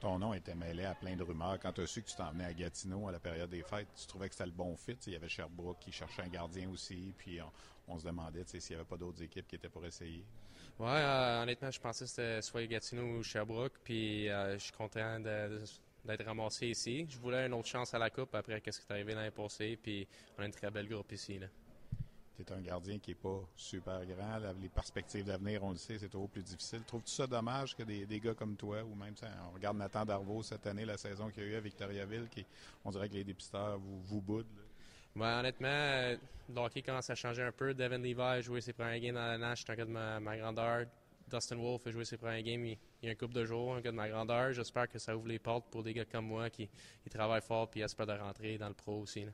Ton 0.00 0.20
nom 0.20 0.32
était 0.32 0.54
mêlé 0.54 0.84
à 0.84 0.94
plein 0.94 1.16
de 1.16 1.24
rumeurs. 1.24 1.58
Quand 1.60 1.72
tu 1.72 1.80
as 1.80 1.86
su 1.88 2.02
que 2.02 2.08
tu 2.08 2.14
t'en 2.14 2.38
à 2.38 2.52
Gatineau 2.52 3.08
à 3.08 3.12
la 3.12 3.18
période 3.18 3.50
des 3.50 3.62
fêtes, 3.62 3.88
tu 3.96 4.06
trouvais 4.06 4.28
que 4.28 4.34
c'était 4.34 4.46
le 4.46 4.52
bon 4.52 4.76
fit. 4.76 4.96
Il 5.06 5.14
y 5.14 5.16
avait 5.16 5.28
Sherbrooke 5.28 5.80
qui 5.80 5.90
cherchait 5.90 6.22
un 6.22 6.28
gardien 6.28 6.70
aussi. 6.70 7.12
Puis 7.18 7.40
on, 7.88 7.98
se 7.98 8.04
demandait 8.04 8.44
s'il 8.44 8.60
n'y 8.70 8.76
avait 8.76 8.88
pas 8.88 8.96
d'autres 8.96 9.20
équipes 9.24 9.48
qui 9.48 9.56
étaient 9.56 9.68
pour 9.68 9.84
essayer. 9.84 10.24
Oui, 10.78 10.86
euh, 10.88 11.42
honnêtement, 11.42 11.72
je 11.72 11.80
pensais 11.80 12.04
que 12.04 12.10
c'était 12.10 12.42
soit 12.42 12.64
Gatineau 12.66 13.18
ou 13.18 13.22
Sherbrooke. 13.24 13.80
Puis 13.82 14.28
euh, 14.28 14.52
je 14.52 14.64
suis 14.64 14.72
content 14.72 15.18
d'être 15.18 16.24
ramassé 16.24 16.68
ici. 16.68 17.04
Je 17.10 17.18
voulais 17.18 17.46
une 17.46 17.54
autre 17.54 17.66
chance 17.66 17.92
à 17.92 17.98
la 17.98 18.10
Coupe 18.10 18.36
après 18.36 18.62
ce 18.64 18.78
qui 18.78 18.86
est 18.88 18.92
arrivé 18.92 19.14
l'année 19.14 19.32
passée. 19.32 19.76
Puis 19.82 20.06
on 20.38 20.42
a 20.42 20.46
une 20.46 20.52
très 20.52 20.70
belle 20.70 20.88
groupe 20.88 21.10
ici. 21.10 21.40
Tu 22.44 22.52
un 22.52 22.60
gardien 22.60 22.98
qui 22.98 23.10
n'est 23.10 23.16
pas 23.16 23.40
super 23.56 24.04
grand. 24.06 24.38
Les 24.60 24.68
perspectives 24.68 25.24
d'avenir, 25.24 25.62
on 25.64 25.70
le 25.70 25.76
sait, 25.76 25.98
c'est 25.98 26.08
toujours 26.08 26.28
plus 26.28 26.42
difficile. 26.42 26.82
Trouves-tu 26.86 27.12
ça 27.12 27.26
dommage 27.26 27.74
que 27.74 27.82
des, 27.82 28.20
gars 28.20 28.34
comme 28.34 28.56
toi, 28.56 28.82
ou 28.82 28.94
même, 28.94 29.14
on 29.48 29.54
regarde 29.54 29.76
Nathan 29.76 30.04
Darvaux 30.04 30.42
cette 30.42 30.66
année, 30.66 30.84
la 30.84 30.96
saison 30.96 31.30
qu'il 31.30 31.44
y 31.44 31.46
a 31.46 31.48
eu 31.50 31.54
à 31.56 31.60
Victoriaville, 31.60 32.28
qui, 32.28 32.44
on 32.84 32.90
dirait 32.90 33.08
que 33.08 33.14
les 33.14 33.24
dépisteurs 33.24 33.78
vous, 33.78 34.20
boudent? 34.20 34.46
honnêtement, 35.16 35.68
euh, 35.68 36.16
le 36.54 36.60
hockey 36.60 36.82
commence 36.82 37.10
à 37.10 37.14
changer 37.14 37.42
un 37.42 37.52
peu. 37.52 37.74
Devin 37.74 37.98
Levi 37.98 38.20
a 38.20 38.40
joué 38.40 38.60
ses 38.60 38.72
premiers 38.72 39.00
games 39.00 39.14
dans 39.14 39.26
la 39.26 39.38
nage, 39.38 39.64
c'est 39.66 39.72
un 39.72 39.76
gars 39.76 39.84
de 39.84 39.90
ma, 39.90 40.36
grandeur. 40.36 40.86
Dustin 41.28 41.56
Wolf 41.56 41.86
a 41.86 41.90
joué 41.90 42.04
ses 42.04 42.16
premiers 42.16 42.42
games 42.42 42.64
il, 42.64 42.78
y 43.02 43.08
a 43.08 43.10
un 43.10 43.14
couple 43.14 43.34
de 43.34 43.44
jours, 43.44 43.74
un 43.74 43.80
gars 43.80 43.90
de 43.90 43.96
ma 43.96 44.08
grandeur. 44.08 44.52
J'espère 44.52 44.88
que 44.88 44.98
ça 44.98 45.14
ouvre 45.16 45.28
les 45.28 45.38
portes 45.38 45.66
pour 45.70 45.82
des 45.82 45.92
gars 45.92 46.06
comme 46.06 46.26
moi 46.26 46.48
qui, 46.48 46.70
travaillent 47.10 47.42
fort 47.42 47.68
et 47.74 47.80
espèrent 47.80 48.06
de 48.06 48.12
rentrer 48.12 48.58
dans 48.58 48.68
le 48.68 48.74
pro 48.74 49.00
aussi. 49.00 49.26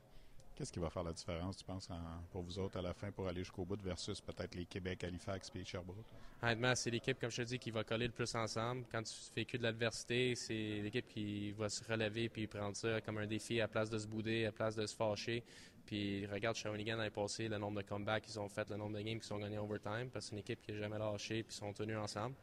Qu'est-ce 0.55 0.71
qui 0.71 0.79
va 0.79 0.89
faire 0.89 1.03
la 1.03 1.11
différence, 1.11 1.57
tu 1.57 1.65
penses, 1.65 1.89
pour 2.31 2.41
vous 2.41 2.57
autres 2.59 2.77
à 2.77 2.81
la 2.81 2.93
fin 2.93 3.11
pour 3.11 3.27
aller 3.27 3.41
jusqu'au 3.41 3.65
bout 3.65 3.81
versus 3.81 4.21
peut-être 4.21 4.55
les 4.55 4.65
Québec, 4.65 5.03
Halifax 5.03 5.51
et 5.53 5.65
Sherbrooke? 5.65 6.05
Honnêtement, 6.41 6.73
c'est 6.75 6.89
l'équipe, 6.91 7.19
comme 7.19 7.29
je 7.29 7.41
te 7.41 7.47
dis, 7.47 7.59
qui 7.59 7.71
va 7.71 7.83
coller 7.83 8.07
le 8.07 8.13
plus 8.13 8.33
ensemble. 8.35 8.85
Quand 8.89 9.03
tu 9.03 9.13
fais 9.33 9.43
que 9.43 9.57
de 9.57 9.63
l'adversité, 9.63 10.33
c'est 10.35 10.79
l'équipe 10.81 11.07
qui 11.09 11.51
va 11.51 11.67
se 11.67 11.83
relever 11.83 12.29
puis 12.29 12.47
prendre 12.47 12.73
ça 12.75 13.01
comme 13.01 13.17
un 13.17 13.27
défi 13.27 13.59
à 13.59 13.67
place 13.67 13.89
de 13.89 13.97
se 13.97 14.07
bouder, 14.07 14.45
à 14.45 14.53
place 14.53 14.77
de 14.77 14.85
se 14.85 14.95
fâcher. 14.95 15.43
Puis 15.85 16.25
regarde 16.27 16.55
Shawinigan 16.55 16.95
l'année 16.95 17.09
passée, 17.09 17.49
le 17.49 17.57
nombre 17.57 17.81
de 17.81 17.87
comebacks 17.87 18.23
qu'ils 18.23 18.39
ont 18.39 18.47
fait, 18.47 18.69
le 18.69 18.77
nombre 18.77 18.97
de 18.97 19.01
games 19.01 19.19
qu'ils 19.19 19.33
ont 19.33 19.39
gagnés 19.39 19.57
overtime, 19.57 20.09
parce 20.09 20.25
que 20.25 20.29
c'est 20.29 20.35
une 20.35 20.39
équipe 20.39 20.61
qui 20.61 20.71
n'a 20.71 20.79
jamais 20.79 20.97
lâché 20.97 21.43
puis 21.43 21.53
sont 21.53 21.73
tenus 21.73 21.97
ensemble. 21.97 22.35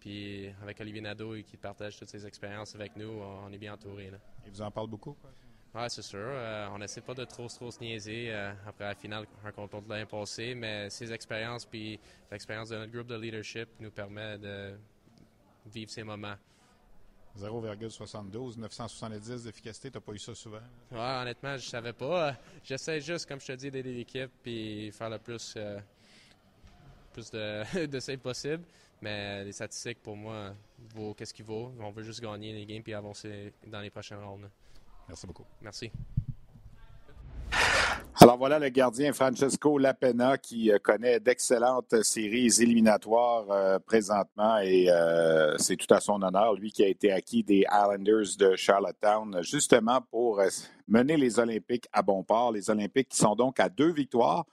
Puis 0.00 0.48
avec 0.62 0.80
Olivier 0.80 1.02
Nadeau 1.02 1.34
qui 1.42 1.58
partage 1.58 1.98
toutes 1.98 2.08
ses 2.08 2.26
expériences 2.26 2.74
avec 2.74 2.96
nous, 2.96 3.20
on 3.20 3.52
est 3.52 3.58
bien 3.58 3.74
entouré. 3.74 4.10
Il 4.46 4.50
vous 4.50 4.62
en 4.62 4.70
parle 4.70 4.88
beaucoup? 4.88 5.12
Quoi? 5.12 5.30
Oui, 5.72 5.82
c'est 5.88 6.02
sûr. 6.02 6.18
Euh, 6.20 6.68
on 6.72 6.78
n'essaie 6.78 7.00
pas 7.00 7.14
de 7.14 7.24
trop, 7.24 7.46
trop 7.46 7.70
se 7.70 7.78
niaiser 7.78 8.32
euh, 8.32 8.52
après 8.66 8.84
la 8.84 8.94
finale 8.94 9.26
un 9.44 9.52
contour 9.52 9.82
de 9.82 9.88
l'année 9.88 10.06
passée, 10.06 10.54
mais 10.54 10.90
ces 10.90 11.12
expériences 11.12 11.64
puis 11.64 11.98
l'expérience 12.30 12.70
de 12.70 12.78
notre 12.78 12.92
groupe 12.92 13.06
de 13.06 13.14
leadership 13.14 13.68
nous 13.78 13.90
permet 13.90 14.36
de 14.38 14.76
vivre 15.66 15.90
ces 15.90 16.02
moments. 16.02 16.34
0,72, 17.38 18.58
970 18.58 19.44
d'efficacité, 19.44 19.92
t'as 19.92 20.00
pas 20.00 20.12
eu 20.12 20.18
ça 20.18 20.34
souvent? 20.34 20.58
Oui, 20.90 20.98
honnêtement, 20.98 21.56
je 21.56 21.68
savais 21.68 21.92
pas. 21.92 22.34
J'essaie 22.64 23.00
juste, 23.00 23.26
comme 23.26 23.40
je 23.40 23.46
te 23.46 23.52
dis, 23.52 23.70
d'aider 23.70 23.94
l'équipe 23.94 24.30
puis 24.42 24.90
faire 24.90 25.10
le 25.10 25.18
plus, 25.18 25.54
euh, 25.56 25.78
plus 27.12 27.30
de, 27.30 27.86
de 27.86 28.00
save 28.00 28.18
possible. 28.18 28.64
Mais 29.00 29.44
les 29.44 29.52
statistiques, 29.52 30.02
pour 30.02 30.16
moi, 30.16 30.52
vaut 30.94 31.14
qu'est-ce 31.14 31.32
qu'il 31.32 31.44
vaut. 31.44 31.72
On 31.78 31.90
veut 31.90 32.02
juste 32.02 32.20
gagner 32.20 32.52
les 32.52 32.66
games 32.66 32.82
puis 32.82 32.92
avancer 32.92 33.52
dans 33.66 33.80
les 33.80 33.90
prochaines 33.90 34.22
rondes. 34.22 34.50
Merci 35.10 35.26
beaucoup. 35.26 35.44
Merci. 35.60 35.90
Alors 38.20 38.38
voilà 38.38 38.60
le 38.60 38.68
gardien 38.68 39.12
Francesco 39.12 39.76
Lapena 39.76 40.38
qui 40.38 40.70
euh, 40.70 40.78
connaît 40.78 41.18
d'excellentes 41.18 42.00
séries 42.04 42.52
éliminatoires 42.60 43.50
euh, 43.50 43.78
présentement 43.80 44.58
et 44.58 44.88
euh, 44.88 45.56
c'est 45.58 45.74
tout 45.74 45.92
à 45.92 45.98
son 45.98 46.22
honneur, 46.22 46.54
lui 46.54 46.70
qui 46.70 46.84
a 46.84 46.86
été 46.86 47.10
acquis 47.10 47.42
des 47.42 47.64
Islanders 47.72 48.36
de 48.38 48.54
Charlottetown 48.54 49.42
justement 49.42 50.00
pour 50.12 50.40
mener 50.86 51.16
les 51.16 51.40
Olympiques 51.40 51.88
à 51.92 52.02
bon 52.02 52.22
port. 52.22 52.52
Les 52.52 52.70
Olympiques 52.70 53.08
qui 53.08 53.18
sont 53.18 53.34
donc 53.34 53.58
à 53.58 53.68
deux 53.68 53.92
victoires 53.92 54.44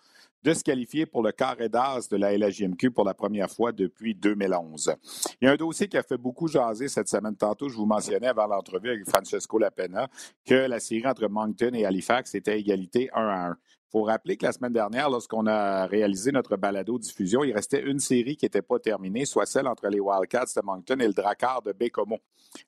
de 0.43 0.53
se 0.53 0.63
qualifier 0.63 1.05
pour 1.05 1.23
le 1.23 1.31
carré 1.31 1.69
d'as 1.69 2.07
de 2.09 2.17
la 2.17 2.37
LHJMQ 2.37 2.91
pour 2.91 3.05
la 3.05 3.13
première 3.13 3.49
fois 3.49 3.71
depuis 3.71 4.15
2011. 4.15 4.95
Il 5.41 5.45
y 5.45 5.47
a 5.47 5.53
un 5.53 5.55
dossier 5.55 5.87
qui 5.87 5.97
a 5.97 6.03
fait 6.03 6.17
beaucoup 6.17 6.47
jaser 6.47 6.87
cette 6.87 7.09
semaine. 7.09 7.35
Tantôt, 7.35 7.69
je 7.69 7.75
vous 7.75 7.85
mentionnais 7.85 8.27
avant 8.27 8.47
l'entrevue 8.47 8.89
avec 8.89 9.09
Francesco 9.09 9.57
Lapena 9.57 10.07
que 10.45 10.55
la 10.55 10.79
série 10.79 11.07
entre 11.07 11.27
Moncton 11.27 11.71
et 11.73 11.85
Halifax 11.85 12.35
était 12.35 12.51
à 12.51 12.55
égalité 12.55 13.09
1 13.13 13.27
à 13.27 13.47
1. 13.49 13.57
Il 13.87 13.91
faut 13.91 14.03
rappeler 14.03 14.35
que 14.35 14.45
la 14.45 14.51
semaine 14.51 14.73
dernière, 14.73 15.09
lorsqu'on 15.09 15.47
a 15.47 15.85
réalisé 15.85 16.33
notre 16.33 16.57
balado-diffusion, 16.57 17.45
il 17.45 17.53
restait 17.53 17.81
une 17.81 17.99
série 17.99 18.35
qui 18.35 18.43
n'était 18.43 18.61
pas 18.61 18.79
terminée, 18.79 19.23
soit 19.23 19.45
celle 19.45 19.65
entre 19.65 19.87
les 19.87 20.01
Wildcats 20.01 20.53
de 20.57 20.61
Moncton 20.61 20.99
et 20.99 21.07
le 21.07 21.13
Drakkar 21.13 21.61
de 21.61 21.71
Bécomo. 21.71 22.17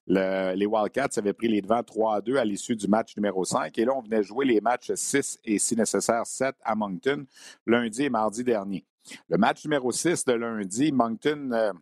les 0.06 0.66
Wildcats 0.66 1.18
avaient 1.18 1.34
pris 1.34 1.48
les 1.48 1.60
devants 1.60 1.82
3 1.82 2.16
à 2.16 2.20
2 2.22 2.36
à 2.36 2.44
l'issue 2.44 2.74
du 2.74 2.88
match 2.88 3.14
numéro 3.18 3.44
5 3.44 3.76
et 3.78 3.84
là, 3.84 3.92
on 3.94 4.00
venait 4.00 4.22
jouer 4.22 4.46
les 4.46 4.62
matchs 4.62 4.92
6 4.94 5.40
et, 5.44 5.58
si 5.58 5.76
nécessaire, 5.76 6.24
7 6.24 6.54
à 6.64 6.74
Moncton 6.74 7.26
lundi 7.66 8.04
et 8.04 8.10
mardi 8.10 8.42
dernier. 8.42 8.86
Le 9.28 9.36
match 9.36 9.64
numéro 9.64 9.92
6 9.92 10.24
de 10.24 10.32
lundi, 10.32 10.90
Moncton 10.90 11.50
euh, 11.52 11.72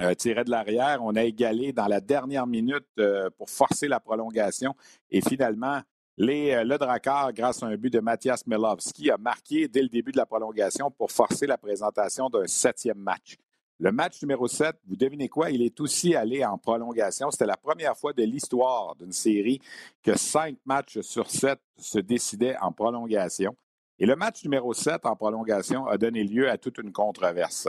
euh, 0.00 0.14
tirait 0.14 0.44
de 0.44 0.50
l'arrière. 0.50 0.98
On 1.02 1.14
a 1.16 1.22
égalé 1.22 1.72
dans 1.72 1.86
la 1.86 2.00
dernière 2.00 2.46
minute 2.46 2.86
euh, 2.98 3.30
pour 3.36 3.50
forcer 3.50 3.88
la 3.88 4.00
prolongation 4.00 4.74
et 5.10 5.20
finalement, 5.20 5.80
euh, 6.20 6.64
le 6.64 6.78
Drakkar, 6.78 7.32
grâce 7.32 7.62
à 7.62 7.66
un 7.66 7.76
but 7.76 7.92
de 7.92 8.00
Mathias 8.00 8.46
Melowski, 8.46 9.10
a 9.10 9.16
marqué 9.16 9.68
dès 9.68 9.82
le 9.82 9.88
début 9.88 10.12
de 10.12 10.18
la 10.18 10.26
prolongation 10.26 10.90
pour 10.90 11.10
forcer 11.10 11.46
la 11.46 11.56
présentation 11.56 12.28
d'un 12.28 12.46
septième 12.46 12.98
match. 12.98 13.36
Le 13.78 13.90
match 13.90 14.22
numéro 14.22 14.46
7, 14.46 14.76
vous 14.86 14.96
devinez 14.96 15.28
quoi? 15.28 15.50
Il 15.50 15.62
est 15.62 15.80
aussi 15.80 16.14
allé 16.14 16.44
en 16.44 16.58
prolongation. 16.58 17.30
C'était 17.30 17.46
la 17.46 17.56
première 17.56 17.96
fois 17.96 18.12
de 18.12 18.22
l'histoire 18.22 18.94
d'une 18.96 19.12
série 19.12 19.60
que 20.02 20.16
cinq 20.16 20.56
matchs 20.64 21.00
sur 21.00 21.28
sept 21.30 21.58
se 21.78 21.98
décidaient 21.98 22.56
en 22.60 22.70
prolongation. 22.72 23.56
Et 23.98 24.06
le 24.06 24.16
match 24.16 24.42
numéro 24.44 24.74
7 24.74 25.06
en 25.06 25.14
prolongation 25.14 25.86
a 25.86 25.96
donné 25.96 26.24
lieu 26.24 26.50
à 26.50 26.58
toute 26.58 26.78
une 26.78 26.92
controverse. 26.92 27.68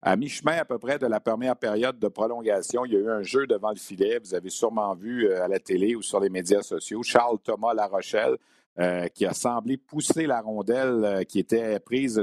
À 0.00 0.14
mi-chemin 0.14 0.58
à 0.58 0.64
peu 0.64 0.78
près 0.78 0.96
de 0.98 1.06
la 1.06 1.18
première 1.18 1.56
période 1.56 1.98
de 1.98 2.06
prolongation, 2.06 2.84
il 2.84 2.92
y 2.92 2.96
a 2.96 3.00
eu 3.00 3.10
un 3.10 3.22
jeu 3.22 3.48
devant 3.48 3.70
le 3.70 3.76
filet. 3.76 4.20
Vous 4.20 4.32
avez 4.32 4.48
sûrement 4.48 4.94
vu 4.94 5.26
euh, 5.26 5.42
à 5.42 5.48
la 5.48 5.58
télé 5.58 5.96
ou 5.96 6.02
sur 6.02 6.20
les 6.20 6.30
médias 6.30 6.62
sociaux 6.62 7.02
Charles 7.02 7.38
Thomas 7.42 7.74
La 7.74 7.88
Rochelle 7.88 8.36
euh, 8.78 9.08
qui 9.08 9.26
a 9.26 9.32
semblé 9.32 9.76
pousser 9.76 10.26
la 10.26 10.40
rondelle 10.40 11.04
euh, 11.04 11.22
qui 11.24 11.40
était 11.40 11.80
prise 11.80 12.22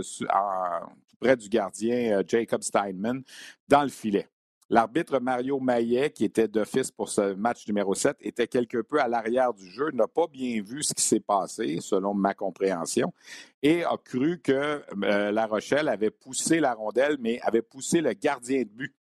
près 1.19 1.35
du 1.35 1.49
gardien 1.49 2.21
Jacob 2.25 2.63
Steinman 2.63 3.23
dans 3.67 3.83
le 3.83 3.89
filet. 3.89 4.29
L'arbitre 4.69 5.19
Mario 5.19 5.59
Maillet, 5.59 6.09
qui 6.09 6.25
était 6.25 6.47
d'office 6.47 6.89
pour 6.89 7.09
ce 7.09 7.33
match 7.35 7.67
numéro 7.67 7.93
7, 7.93 8.17
était 8.21 8.47
quelque 8.47 8.81
peu 8.81 8.99
à 8.99 9.07
l'arrière 9.07 9.53
du 9.53 9.69
jeu, 9.69 9.91
n'a 9.91 10.07
pas 10.07 10.25
bien 10.27 10.61
vu 10.63 10.81
ce 10.81 10.93
qui 10.93 11.03
s'est 11.03 11.19
passé, 11.19 11.77
selon 11.81 12.15
ma 12.15 12.33
compréhension, 12.33 13.13
et 13.61 13.83
a 13.83 13.95
cru 14.03 14.39
que 14.39 14.81
euh, 15.03 15.31
La 15.31 15.45
Rochelle 15.45 15.87
avait 15.87 16.09
poussé 16.09 16.59
la 16.59 16.73
rondelle, 16.73 17.17
mais 17.19 17.39
avait 17.41 17.61
poussé 17.61 18.01
le 18.01 18.13
gardien 18.13 18.63
de 18.63 18.69
but 18.69 18.95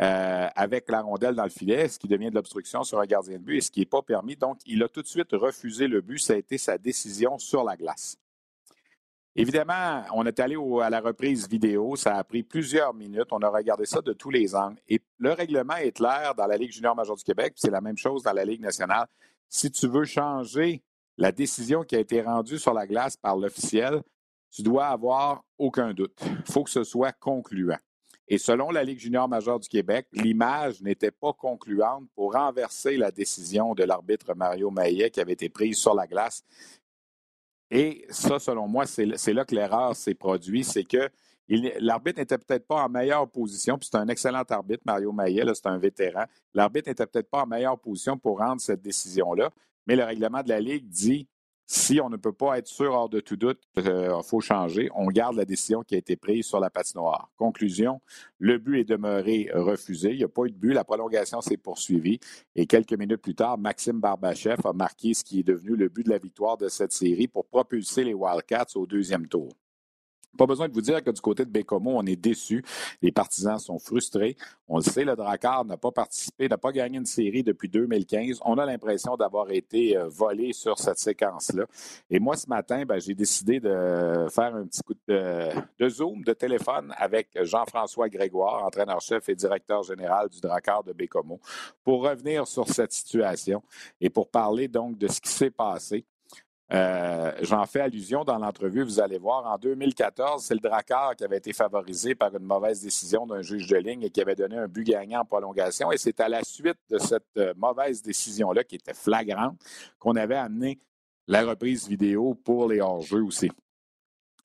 euh, 0.00 0.48
avec 0.54 0.88
la 0.88 1.02
rondelle 1.02 1.34
dans 1.34 1.44
le 1.44 1.50
filet, 1.50 1.88
ce 1.88 1.98
qui 1.98 2.08
devient 2.08 2.30
de 2.30 2.34
l'obstruction 2.36 2.84
sur 2.84 3.00
un 3.00 3.06
gardien 3.06 3.38
de 3.38 3.42
but 3.42 3.56
et 3.56 3.60
ce 3.60 3.70
qui 3.70 3.80
n'est 3.80 3.86
pas 3.86 4.02
permis. 4.02 4.36
Donc, 4.36 4.58
il 4.64 4.82
a 4.82 4.88
tout 4.88 5.02
de 5.02 5.06
suite 5.08 5.32
refusé 5.32 5.88
le 5.88 6.00
but. 6.00 6.18
Ça 6.18 6.34
a 6.34 6.36
été 6.36 6.56
sa 6.56 6.78
décision 6.78 7.36
sur 7.38 7.64
la 7.64 7.76
glace. 7.76 8.16
Évidemment, 9.36 10.02
on 10.12 10.26
est 10.26 10.40
allé 10.40 10.56
à 10.82 10.90
la 10.90 11.00
reprise 11.00 11.48
vidéo. 11.48 11.94
Ça 11.94 12.16
a 12.16 12.24
pris 12.24 12.42
plusieurs 12.42 12.92
minutes. 12.94 13.28
On 13.30 13.38
a 13.38 13.48
regardé 13.48 13.86
ça 13.86 14.00
de 14.00 14.12
tous 14.12 14.30
les 14.30 14.54
angles. 14.54 14.80
Et 14.88 15.00
le 15.18 15.32
règlement 15.32 15.76
est 15.76 15.92
clair 15.92 16.34
dans 16.36 16.46
la 16.46 16.56
Ligue 16.56 16.72
junior 16.72 16.96
majeure 16.96 17.16
du 17.16 17.22
Québec. 17.22 17.52
C'est 17.56 17.70
la 17.70 17.80
même 17.80 17.96
chose 17.96 18.24
dans 18.24 18.32
la 18.32 18.44
Ligue 18.44 18.60
nationale. 18.60 19.06
Si 19.48 19.70
tu 19.70 19.86
veux 19.86 20.04
changer 20.04 20.82
la 21.16 21.30
décision 21.30 21.84
qui 21.84 21.94
a 21.94 22.00
été 22.00 22.22
rendue 22.22 22.58
sur 22.58 22.74
la 22.74 22.86
glace 22.86 23.16
par 23.16 23.36
l'officiel, 23.36 24.02
tu 24.50 24.62
dois 24.62 24.86
avoir 24.86 25.44
aucun 25.58 25.92
doute. 25.92 26.18
Il 26.22 26.52
faut 26.52 26.64
que 26.64 26.70
ce 26.70 26.82
soit 26.82 27.12
concluant. 27.12 27.78
Et 28.26 28.38
selon 28.38 28.70
la 28.70 28.84
Ligue 28.84 29.00
junior 29.00 29.28
majeure 29.28 29.58
du 29.58 29.68
Québec, 29.68 30.06
l'image 30.12 30.82
n'était 30.82 31.10
pas 31.10 31.32
concluante 31.32 32.04
pour 32.14 32.34
renverser 32.34 32.96
la 32.96 33.10
décision 33.10 33.74
de 33.74 33.82
l'arbitre 33.82 34.34
Mario 34.34 34.70
Maillet 34.70 35.10
qui 35.10 35.20
avait 35.20 35.32
été 35.32 35.48
prise 35.48 35.78
sur 35.78 35.94
la 35.94 36.06
glace 36.06 36.44
et 37.70 38.04
ça, 38.10 38.38
selon 38.38 38.66
moi, 38.66 38.84
c'est 38.86 39.32
là 39.32 39.44
que 39.44 39.54
l'erreur 39.54 39.94
s'est 39.94 40.14
produite, 40.14 40.64
c'est 40.64 40.84
qu'il 40.84 41.10
L'arbitre 41.80 42.20
n'était 42.20 42.38
peut-être 42.38 42.66
pas 42.66 42.84
en 42.84 42.88
meilleure 42.88 43.28
position, 43.28 43.76
puis 43.76 43.88
c'est 43.90 43.98
un 43.98 44.08
excellent 44.08 44.42
arbitre, 44.48 44.82
Mario 44.86 45.12
Maillet, 45.12 45.44
c'est 45.54 45.66
un 45.66 45.78
vétéran. 45.78 46.24
L'arbitre 46.54 46.88
n'était 46.88 47.06
peut-être 47.06 47.28
pas 47.28 47.42
en 47.42 47.46
meilleure 47.46 47.78
position 47.78 48.16
pour 48.16 48.38
rendre 48.38 48.60
cette 48.60 48.82
décision-là, 48.82 49.50
mais 49.86 49.96
le 49.96 50.04
règlement 50.04 50.42
de 50.42 50.48
la 50.48 50.60
Ligue 50.60 50.88
dit 50.88 51.26
si 51.72 52.00
on 52.00 52.10
ne 52.10 52.16
peut 52.16 52.32
pas 52.32 52.58
être 52.58 52.66
sûr 52.66 52.92
hors 52.92 53.08
de 53.08 53.20
tout 53.20 53.36
doute 53.36 53.60
qu'il 53.76 53.86
euh, 53.86 54.20
faut 54.22 54.40
changer, 54.40 54.90
on 54.92 55.06
garde 55.06 55.36
la 55.36 55.44
décision 55.44 55.84
qui 55.84 55.94
a 55.94 55.98
été 55.98 56.16
prise 56.16 56.44
sur 56.44 56.58
la 56.58 56.68
patinoire. 56.68 57.30
Conclusion, 57.36 58.00
le 58.40 58.58
but 58.58 58.80
est 58.80 58.84
demeuré 58.84 59.48
refusé. 59.54 60.10
Il 60.10 60.16
n'y 60.16 60.24
a 60.24 60.28
pas 60.28 60.46
eu 60.46 60.50
de 60.50 60.56
but. 60.56 60.72
La 60.72 60.82
prolongation 60.82 61.40
s'est 61.40 61.56
poursuivie. 61.56 62.18
Et 62.56 62.66
quelques 62.66 62.94
minutes 62.94 63.22
plus 63.22 63.36
tard, 63.36 63.56
Maxime 63.56 64.00
Barbachev 64.00 64.60
a 64.64 64.72
marqué 64.72 65.14
ce 65.14 65.22
qui 65.22 65.38
est 65.38 65.44
devenu 65.44 65.76
le 65.76 65.88
but 65.88 66.04
de 66.04 66.10
la 66.10 66.18
victoire 66.18 66.56
de 66.56 66.68
cette 66.68 66.90
série 66.90 67.28
pour 67.28 67.46
propulser 67.46 68.02
les 68.02 68.14
Wildcats 68.14 68.74
au 68.74 68.84
deuxième 68.84 69.28
tour. 69.28 69.50
Pas 70.36 70.46
besoin 70.46 70.68
de 70.68 70.72
vous 70.72 70.80
dire 70.80 71.02
que 71.02 71.10
du 71.10 71.20
côté 71.20 71.44
de 71.44 71.50
Bécomo, 71.50 71.92
on 71.96 72.06
est 72.06 72.16
déçu. 72.16 72.64
Les 73.02 73.12
partisans 73.12 73.58
sont 73.58 73.78
frustrés. 73.78 74.36
On 74.68 74.76
le 74.76 74.82
sait, 74.82 75.04
le 75.04 75.16
Drakkar 75.16 75.64
n'a 75.64 75.76
pas 75.76 75.90
participé, 75.90 76.48
n'a 76.48 76.56
pas 76.56 76.72
gagné 76.72 76.98
une 76.98 77.06
série 77.06 77.42
depuis 77.42 77.68
2015. 77.68 78.38
On 78.44 78.56
a 78.58 78.64
l'impression 78.64 79.16
d'avoir 79.16 79.50
été 79.50 79.96
euh, 79.96 80.08
volé 80.08 80.52
sur 80.52 80.78
cette 80.78 80.98
séquence-là. 80.98 81.64
Et 82.08 82.20
moi, 82.20 82.36
ce 82.36 82.48
matin, 82.48 82.84
ben, 82.84 83.00
j'ai 83.00 83.14
décidé 83.14 83.60
de 83.60 84.26
faire 84.30 84.54
un 84.54 84.66
petit 84.66 84.82
coup 84.82 84.94
de, 85.08 85.88
zoom 85.88 86.22
de 86.22 86.32
téléphone 86.32 86.94
avec 86.96 87.28
Jean-François 87.42 88.08
Grégoire, 88.08 88.64
entraîneur-chef 88.64 89.28
et 89.28 89.34
directeur 89.34 89.82
général 89.82 90.28
du 90.28 90.40
Drakkar 90.40 90.84
de 90.84 90.92
Bécomo, 90.92 91.40
pour 91.82 92.02
revenir 92.02 92.46
sur 92.46 92.68
cette 92.68 92.92
situation 92.92 93.62
et 94.00 94.10
pour 94.10 94.28
parler 94.28 94.68
donc 94.68 94.96
de 94.96 95.08
ce 95.08 95.20
qui 95.20 95.30
s'est 95.30 95.50
passé. 95.50 96.04
Euh, 96.72 97.32
j'en 97.42 97.66
fais 97.66 97.80
allusion 97.80 98.22
dans 98.22 98.38
l'entrevue, 98.38 98.84
vous 98.84 99.00
allez 99.00 99.18
voir. 99.18 99.44
En 99.46 99.58
2014, 99.58 100.44
c'est 100.44 100.54
le 100.54 100.60
Drakkar 100.60 101.16
qui 101.16 101.24
avait 101.24 101.38
été 101.38 101.52
favorisé 101.52 102.14
par 102.14 102.34
une 102.36 102.44
mauvaise 102.44 102.82
décision 102.82 103.26
d'un 103.26 103.42
juge 103.42 103.66
de 103.66 103.76
ligne 103.76 104.04
et 104.04 104.10
qui 104.10 104.20
avait 104.20 104.36
donné 104.36 104.56
un 104.56 104.68
but 104.68 104.84
gagnant 104.84 105.20
en 105.22 105.24
prolongation. 105.24 105.90
Et 105.90 105.98
c'est 105.98 106.20
à 106.20 106.28
la 106.28 106.44
suite 106.44 106.78
de 106.88 106.98
cette 106.98 107.24
euh, 107.38 107.54
mauvaise 107.56 108.02
décision-là, 108.02 108.62
qui 108.62 108.76
était 108.76 108.94
flagrante, 108.94 109.58
qu'on 109.98 110.14
avait 110.14 110.36
amené 110.36 110.78
la 111.26 111.42
reprise 111.42 111.88
vidéo 111.88 112.34
pour 112.34 112.68
les 112.68 112.80
hors-jeux 112.80 113.22
aussi. 113.22 113.50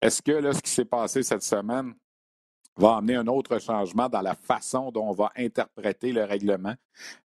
Est-ce 0.01 0.22
que 0.22 0.33
là, 0.33 0.55
ce 0.55 0.61
qui 0.61 0.70
s'est 0.70 0.85
passé 0.85 1.22
cette 1.22 1.43
semaine 1.43 1.95
va 2.77 2.97
amener 2.97 3.16
un 3.16 3.27
autre 3.27 3.59
changement 3.59 4.09
dans 4.09 4.22
la 4.22 4.35
façon 4.35 4.91
dont 4.91 5.09
on 5.09 5.12
va 5.12 5.31
interpréter 5.37 6.12
le 6.12 6.25
règlement? 6.25 6.75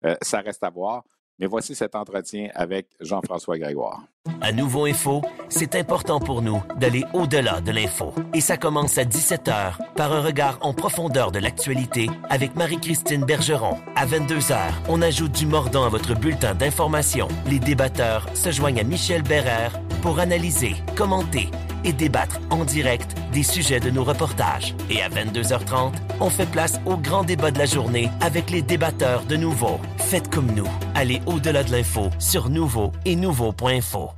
Euh, 0.05 0.17
ça 0.23 0.41
reste 0.41 0.65
à 0.65 0.71
voir. 0.71 1.05
Mais 1.39 1.47
voici 1.47 1.75
cet 1.75 1.95
entretien 1.95 2.49
avec 2.55 2.89
Jean-François 3.01 3.59
Grégoire. 3.59 4.03
À 4.41 4.53
Nouveau 4.53 4.87
Info, 4.87 5.23
c'est 5.49 5.75
important 5.75 6.21
pour 6.21 6.43
nous 6.43 6.63
d'aller 6.77 7.05
au-delà 7.13 7.61
de 7.61 7.71
l'info. 7.71 8.13
Et 8.35 8.41
ça 8.41 8.57
commence 8.57 8.99
à 8.99 9.05
17h 9.05 9.95
par 9.95 10.13
un 10.13 10.21
regard 10.21 10.59
en 10.61 10.75
profondeur 10.75 11.33
de 11.33 11.39
l'actualité 11.39 12.09
avec 12.29 12.55
Marie-Christine 12.57 13.25
Bergeron. 13.25 13.79
À 13.97 14.07
22h, 14.07 14.57
on 14.89 15.01
ajoute 15.01 15.33
du 15.33 15.47
mordant 15.47 15.85
à 15.85 15.89
votre 15.89 16.15
bulletin 16.15 16.55
d'information. 16.55 17.29
Les 17.47 17.59
débatteurs 17.59 18.29
se 18.35 18.51
joignent 18.51 18.81
à 18.81 18.85
Michel 18.85 19.23
Bérère 19.23 19.81
pour 20.01 20.19
analyser, 20.19 20.75
commenter 20.97 21.49
et 21.85 21.93
débattre 21.93 22.41
en 22.51 22.65
direct 22.65 23.15
des 23.33 23.43
sujets 23.43 23.81
de 23.81 23.91
nos 23.91 24.05
reportages. 24.05 24.75
Et 24.91 25.03
à 25.03 25.09
22h30, 25.09 25.95
on 26.21 26.31
fait 26.31 26.51
place 26.51 26.81
au 26.87 26.97
grand 26.97 27.25
débat 27.25 27.51
de 27.51 27.59
la 27.59 27.67
journée 27.67 28.09
avec 28.21 28.51
les 28.51 28.63
débatteurs 28.63 29.25
de 29.25 29.37
Nouveau. 29.37 29.81
Faites 29.99 30.33
comme 30.33 30.51
nous. 30.53 30.69
Allez 30.95 31.21
au-delà 31.27 31.63
de 31.63 31.73
l'info 31.73 32.11
sur 32.19 32.49
Nouveau 32.49 32.93
et 33.05 33.17
Nouveau.info. 33.17 34.11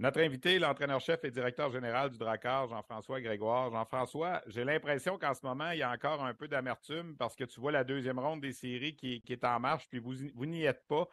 Notre 0.00 0.20
invité, 0.20 0.60
l'entraîneur-chef 0.60 1.24
et 1.24 1.30
directeur 1.32 1.72
général 1.72 2.10
du 2.10 2.18
Drakkar, 2.18 2.68
Jean-François 2.68 3.20
Grégoire. 3.20 3.72
Jean-François, 3.72 4.42
j'ai 4.46 4.62
l'impression 4.62 5.18
qu'en 5.18 5.34
ce 5.34 5.44
moment, 5.44 5.72
il 5.72 5.78
y 5.78 5.82
a 5.82 5.90
encore 5.90 6.24
un 6.24 6.34
peu 6.34 6.46
d'amertume 6.46 7.16
parce 7.16 7.34
que 7.34 7.42
tu 7.42 7.58
vois 7.58 7.72
la 7.72 7.82
deuxième 7.82 8.20
ronde 8.20 8.40
des 8.40 8.52
séries 8.52 8.94
qui, 8.94 9.20
qui 9.22 9.32
est 9.32 9.44
en 9.44 9.58
marche, 9.58 9.88
puis 9.88 9.98
vous, 9.98 10.14
vous 10.36 10.46
n'y 10.46 10.62
êtes 10.64 10.86
pas. 10.86 11.08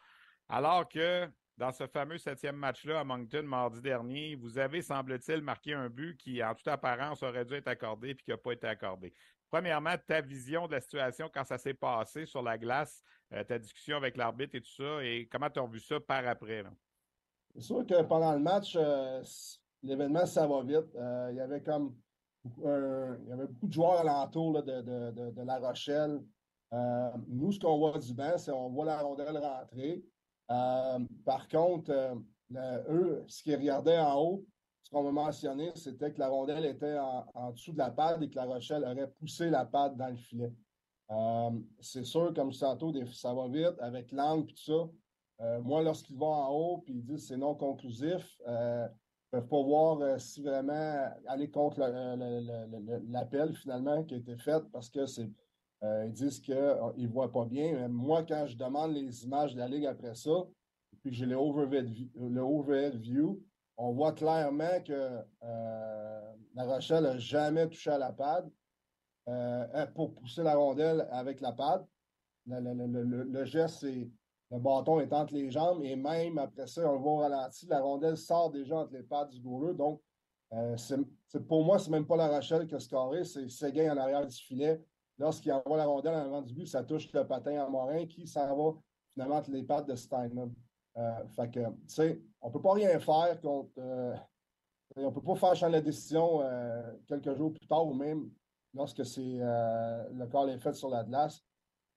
Alors 0.50 0.88
que 0.88 1.28
dans 1.58 1.72
ce 1.72 1.88
fameux 1.88 2.18
septième 2.18 2.58
match-là 2.58 3.00
à 3.00 3.04
Moncton 3.04 3.44
mardi 3.44 3.82
dernier, 3.82 4.36
vous 4.36 4.58
avez, 4.58 4.82
semble-t-il, 4.82 5.42
marqué 5.42 5.74
un 5.74 5.90
but 5.90 6.18
qui, 6.18 6.44
en 6.44 6.54
toute 6.54 6.68
apparence, 6.68 7.24
aurait 7.24 7.46
dû 7.46 7.54
être 7.54 7.68
accordé 7.68 8.14
puis 8.14 8.26
qui 8.26 8.32
n'a 8.32 8.38
pas 8.38 8.52
été 8.52 8.68
accordé. 8.68 9.14
Premièrement, 9.50 9.96
ta 10.06 10.22
vision 10.22 10.68
de 10.68 10.74
la 10.74 10.82
situation 10.82 11.30
quand 11.34 11.46
ça 11.46 11.58
s'est 11.58 11.74
passé 11.74 12.26
sur 12.26 12.42
la 12.42 12.58
glace, 12.58 13.02
euh, 13.32 13.44
ta 13.44 13.58
discussion 13.58 13.96
avec 13.96 14.18
l'arbitre 14.18 14.56
et 14.56 14.62
tout 14.62 14.76
ça, 14.76 15.04
et 15.04 15.28
comment 15.32 15.50
tu 15.50 15.60
as 15.60 15.66
vu 15.66 15.80
ça 15.80 16.00
par 16.00 16.28
après? 16.28 16.64
C'est 17.54 17.62
sûr 17.62 17.86
que 17.86 18.02
pendant 18.02 18.34
le 18.34 18.40
match, 18.40 18.76
euh, 18.76 19.24
l'événement, 19.82 20.26
ça 20.26 20.46
va 20.46 20.62
vite. 20.62 20.94
Euh, 20.96 21.30
il 21.32 21.38
y 21.38 21.40
avait 21.40 21.62
comme 21.62 21.96
il 22.58 23.28
y 23.28 23.32
avait 23.32 23.48
beaucoup 23.48 23.68
de 23.68 23.74
joueurs 23.74 24.02
alentour 24.02 24.62
de, 24.62 25.44
La 25.44 25.58
Rochelle. 25.58 26.22
nous, 27.28 27.52
ce 27.52 27.60
qu'on 27.60 27.78
voit 27.78 27.98
du 27.98 28.14
banc, 28.14 28.38
c'est 28.38 28.52
qu'on 28.52 28.70
voit 28.70 28.86
la 28.86 29.02
rondelle 29.02 29.38
rentrer. 29.38 30.04
Euh, 30.52 31.00
par 31.26 31.48
contre, 31.48 31.92
euh, 31.92 32.84
eux, 32.90 33.24
ce 33.28 33.44
qu'ils 33.44 33.56
regardaient 33.56 34.00
en 34.00 34.20
haut, 34.20 34.46
ce 34.84 34.90
qu'on 34.92 35.04
m'a 35.04 35.12
mentionné, 35.12 35.72
c'était 35.76 36.12
que 36.12 36.20
la 36.20 36.30
rondelle 36.30 36.66
était 36.66 36.98
en, 37.00 37.52
dessous 37.52 37.74
de 37.74 37.80
la 37.80 37.90
pad 37.90 38.22
et 38.22 38.30
que 38.30 38.36
la 38.36 38.46
Rochelle 38.46 38.84
aurait 38.84 39.10
poussé 39.10 39.50
la 39.50 39.66
pad 39.66 39.98
dans 39.98 40.10
le 40.10 40.16
filet. 40.16 40.54
Euh, 41.12 41.52
c'est 41.80 42.04
sûr, 42.04 42.34
comme 42.34 42.52
tantôt, 42.52 42.94
ça 43.12 43.34
va 43.34 43.48
vite 43.48 43.80
avec 43.80 44.12
l'angle 44.12 44.50
et 44.50 44.54
tout 44.54 44.90
ça. 45.40 45.60
moi, 45.62 45.82
lorsqu'ils 45.82 46.18
vont 46.18 46.34
en 46.34 46.54
haut 46.54 46.84
et 46.88 46.92
ils 46.92 47.04
disent 47.04 47.22
que 47.22 47.28
c'est 47.28 47.38
non 47.38 47.56
conclusif, 47.56 48.40
ils 48.46 48.52
ne 48.52 48.88
peuvent 49.32 49.48
pas 49.48 49.64
voir 49.64 50.20
si 50.20 50.44
vraiment 50.44 51.10
aller 51.28 51.50
contre 51.50 51.80
l'appel 53.10 53.56
finalement 53.56 54.04
qui 54.04 54.14
a 54.14 54.18
été 54.18 54.38
fait 54.38 54.64
parce 54.72 54.90
que 54.90 55.08
c'est 55.08 55.24
euh, 55.24 55.45
ils 56.06 56.12
disent 56.12 56.40
qu'ils 56.40 56.56
ne 56.56 57.08
voient 57.08 57.32
pas 57.32 57.46
bien. 57.46 57.88
moi, 57.88 58.24
quand 58.24 58.46
je 58.48 58.58
demande 58.58 58.94
les 58.94 59.26
images 59.26 59.54
de 59.54 59.60
la 59.60 59.68
Ligue 59.68 59.86
après 59.86 60.16
ça, 60.16 60.46
puis 61.02 61.12
que 61.12 61.18
j'ai 61.18 61.26
le 61.26 61.36
overhead, 61.38 62.96
view, 62.96 63.44
on 63.78 63.92
voit 63.94 64.14
clairement 64.14 64.82
que 64.86 65.22
euh, 65.44 66.34
La 66.56 66.66
Rochelle 66.66 67.04
n'a 67.04 67.18
jamais 67.18 67.68
touché 67.68 67.92
à 67.92 67.98
la 67.98 68.12
pad 68.12 68.50
euh, 69.28 69.86
pour 69.88 70.16
pousser 70.16 70.44
la 70.44 70.56
rondelle 70.56 71.08
avec 71.12 71.42
la 71.42 71.52
pad. 71.52 71.86
Le, 72.48 73.46
geste, 73.46 73.80
c'est 73.82 74.10
le 74.52 74.60
bâton 74.60 75.00
est 75.00 75.12
entre 75.12 75.34
les 75.34 75.52
jambes 75.52 75.82
et 75.84 75.96
même 75.96 76.38
après 76.38 76.68
ça, 76.68 76.90
on 76.90 76.94
le 76.94 77.00
voit 77.00 77.12
au 77.12 77.18
ralenti, 77.18 77.66
la 77.68 77.82
rondelle 77.82 78.18
sort 78.18 78.52
déjà 78.52 78.78
entre 78.78 78.94
les 78.94 79.04
pads 79.04 79.26
du 79.26 79.40
goaler. 79.40 79.76
Donc, 79.76 80.02
pour 81.48 81.66
moi, 81.66 81.80
c'est 81.80 81.92
même 81.92 82.06
pas 82.06 82.16
La 82.16 82.28
Rochelle 82.28 82.68
qui 82.68 82.76
a 82.76 82.80
scoré, 82.80 83.26
c'est 83.26 83.50
Séguin 83.50 83.94
en 83.94 83.98
arrière 83.98 84.26
du 84.26 84.36
filet 84.36 84.82
lorsqu'il 85.18 85.52
envoie 85.54 85.78
la 85.78 85.86
rondelle 85.86 86.16
en 86.16 86.26
avant 86.26 86.42
du 86.42 86.54
but, 86.54 86.68
ça 86.68 86.84
touche 86.84 87.12
le 87.12 87.26
patin 87.26 87.58
à 87.60 87.70
Morin 87.70 88.06
qui 88.06 88.28
s'en 88.28 88.56
va 88.56 88.78
finalement 89.14 89.42
les 89.48 89.64
pattes 89.64 89.88
de 89.88 89.96
Steinman. 89.96 90.54
Euh, 90.98 91.28
fait 91.36 91.50
que, 91.52 91.60
tu 91.60 91.76
sais, 91.88 92.22
on 92.42 92.48
ne 92.48 92.54
peut 92.54 92.62
pas 92.62 92.74
rien 92.74 93.00
faire 93.00 93.40
contre. 93.42 93.72
Euh, 93.78 94.16
on 94.98 95.10
ne 95.10 95.10
peut 95.10 95.22
pas 95.22 95.36
faire 95.36 95.56
changer 95.56 95.74
la 95.74 95.82
décision 95.82 96.42
euh, 96.42 96.94
quelques 97.08 97.34
jours 97.36 97.52
plus 97.52 97.68
tard 97.68 97.86
ou 97.86 97.94
même 97.94 98.30
lorsque 98.74 99.06
c'est 99.06 99.22
le 99.22 100.26
corps 100.28 100.50
est 100.50 100.60
fait 100.60 100.74
sur 100.74 100.90
la 100.90 101.04
glace. 101.04 101.42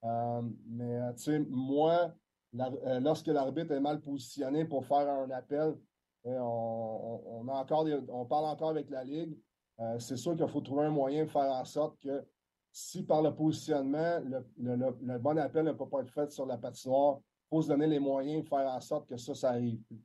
mais, 0.02 0.98
tu 1.14 1.22
sais, 1.22 1.38
moi, 1.48 2.12
lorsque 2.52 3.26
l'arbitre 3.28 3.72
est 3.72 3.80
mal 3.80 4.00
positionné 4.00 4.64
pour 4.64 4.84
faire 4.84 5.08
un 5.08 5.30
appel, 5.30 5.76
on, 6.24 7.46
a 7.48 7.52
encore 7.52 7.86
on 8.08 8.26
parle 8.26 8.46
encore 8.46 8.70
avec 8.70 8.90
la 8.90 9.04
Ligue. 9.04 9.36
c'est 9.98 10.16
sûr 10.16 10.36
qu'il 10.36 10.48
faut 10.48 10.60
trouver 10.60 10.86
un 10.86 10.90
moyen 10.90 11.24
de 11.24 11.30
faire 11.30 11.50
en 11.52 11.64
sorte 11.64 11.98
que 12.00 12.24
si 12.78 13.02
par 13.02 13.22
le 13.22 13.34
positionnement, 13.34 14.20
le, 14.56 15.18
bon 15.18 15.36
appel 15.36 15.64
ne 15.64 15.72
peut 15.72 15.88
pas 15.88 16.02
être 16.02 16.12
fait 16.12 16.30
sur 16.30 16.46
la 16.46 16.56
patinoire, 16.56 17.18
il 17.18 17.48
faut 17.50 17.62
se 17.62 17.68
donner 17.68 17.88
les 17.88 17.98
moyens 17.98 18.44
de 18.44 18.48
faire 18.48 18.68
en 18.68 18.80
sorte 18.80 19.08
que 19.08 19.16
ça, 19.16 19.34
ça 19.34 19.50
arrive 19.50 19.80
plus. 19.82 20.00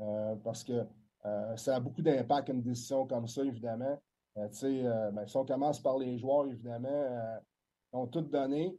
Euh, 0.00 0.34
parce 0.42 0.64
que 0.64 0.84
euh, 1.24 1.56
ça 1.56 1.76
a 1.76 1.80
beaucoup 1.80 2.02
d'impact 2.02 2.48
une 2.48 2.62
décision 2.62 3.06
comme 3.06 3.28
ça, 3.28 3.44
évidemment. 3.44 3.96
Euh, 4.38 5.10
ben, 5.12 5.26
si 5.26 5.36
on 5.36 5.44
commence 5.44 5.80
par 5.80 5.98
les 5.98 6.18
joueurs, 6.18 6.48
évidemment, 6.48 7.38
ils 7.92 7.96
ont 7.96 8.08
tout 8.08 8.22
donné. 8.22 8.76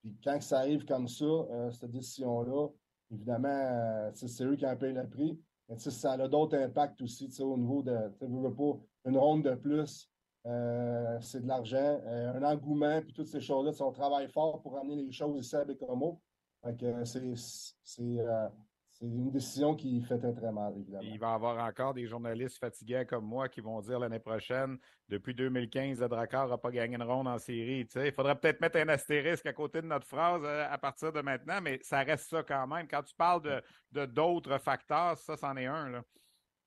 puis 0.00 0.18
quand 0.24 0.40
ça 0.40 0.60
arrive 0.60 0.86
comme 0.86 1.08
ça, 1.08 1.26
cette 1.70 1.90
décision-là, 1.90 2.68
évidemment, 3.12 4.10
c'est 4.14 4.42
eux 4.42 4.56
qui 4.56 4.66
en 4.66 4.76
payent 4.76 4.94
le 4.94 5.06
prix. 5.06 5.38
Mais 5.68 5.78
ça 5.78 6.12
a 6.12 6.28
d'autres 6.28 6.56
impacts 6.56 7.02
aussi 7.02 7.30
au 7.42 7.58
niveau 7.58 7.82
de, 7.82 8.10
tu 8.18 8.26
pas 8.26 8.78
une 9.04 9.18
ronde 9.18 9.44
de 9.44 9.54
plus 9.54 10.10
euh, 10.46 11.18
c'est 11.20 11.42
de 11.42 11.48
l'argent, 11.48 12.00
euh, 12.06 12.34
un 12.34 12.42
engouement, 12.44 13.02
puis 13.02 13.12
toutes 13.12 13.26
ces 13.26 13.40
choses-là. 13.40 13.72
On 13.84 13.90
travaille 13.90 14.28
fort 14.28 14.62
pour 14.62 14.78
amener 14.78 15.02
les 15.02 15.10
choses 15.10 15.44
ici 15.44 15.56
à 15.56 15.64
Bécomo. 15.64 16.20
Euh, 16.64 17.04
c'est 17.04 19.04
une 19.04 19.30
décision 19.30 19.74
qui 19.74 20.00
fait 20.02 20.18
très, 20.18 20.32
très 20.32 20.52
mal, 20.52 20.72
évidemment. 20.76 21.02
Il 21.02 21.18
va 21.18 21.32
y 21.32 21.34
avoir 21.34 21.66
encore 21.66 21.94
des 21.94 22.06
journalistes 22.06 22.58
fatigués 22.58 23.04
comme 23.06 23.24
moi 23.24 23.48
qui 23.48 23.60
vont 23.60 23.80
dire 23.80 23.98
l'année 23.98 24.20
prochaine, 24.20 24.78
depuis 25.08 25.34
2015, 25.34 26.00
le 26.00 26.08
Drakkar 26.08 26.48
n'a 26.48 26.56
pas 26.56 26.70
gagné 26.70 26.94
une 26.94 27.02
ronde 27.02 27.28
en 27.28 27.38
série. 27.38 27.86
Il 27.96 28.12
faudrait 28.12 28.38
peut-être 28.38 28.60
mettre 28.60 28.78
un 28.78 28.88
astérisque 28.88 29.46
à 29.46 29.52
côté 29.52 29.82
de 29.82 29.86
notre 29.86 30.06
phrase 30.06 30.44
à 30.44 30.78
partir 30.78 31.12
de 31.12 31.20
maintenant, 31.20 31.60
mais 31.60 31.78
ça 31.82 32.04
reste 32.04 32.30
ça 32.30 32.42
quand 32.42 32.66
même. 32.68 32.86
Quand 32.88 33.02
tu 33.02 33.14
parles 33.14 33.62
de 33.90 34.06
d'autres 34.06 34.58
facteurs, 34.58 35.18
ça, 35.18 35.36
c'en 35.36 35.56
est 35.56 35.66
un. 35.66 35.90
Là. 35.90 36.02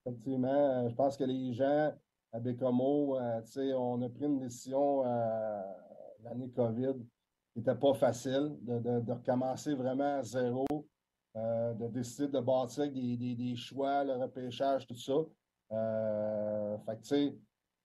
Effectivement, 0.05 0.88
je 0.88 0.95
pense 0.95 1.17
que 1.17 1.23
les 1.23 1.53
gens 1.53 1.93
à 2.32 2.39
Bécomo. 2.39 3.17
on 3.17 4.01
a 4.01 4.09
pris 4.09 4.25
une 4.25 4.39
décision 4.39 5.03
l'année 6.23 6.49
COVID 6.49 6.95
qui 7.53 7.59
n'était 7.59 7.75
pas 7.75 7.93
facile, 7.93 8.55
de, 8.61 9.11
recommencer 9.11 9.73
vraiment 9.73 10.19
à 10.19 10.23
zéro, 10.23 10.65
de 11.36 11.88
décider 11.88 12.27
de 12.27 12.39
bâtir 12.39 12.91
des, 12.91 13.17
des, 13.17 13.55
choix, 13.55 14.03
le 14.03 14.13
repêchage, 14.13 14.86
tout 14.88 14.95
ça. 14.95 15.13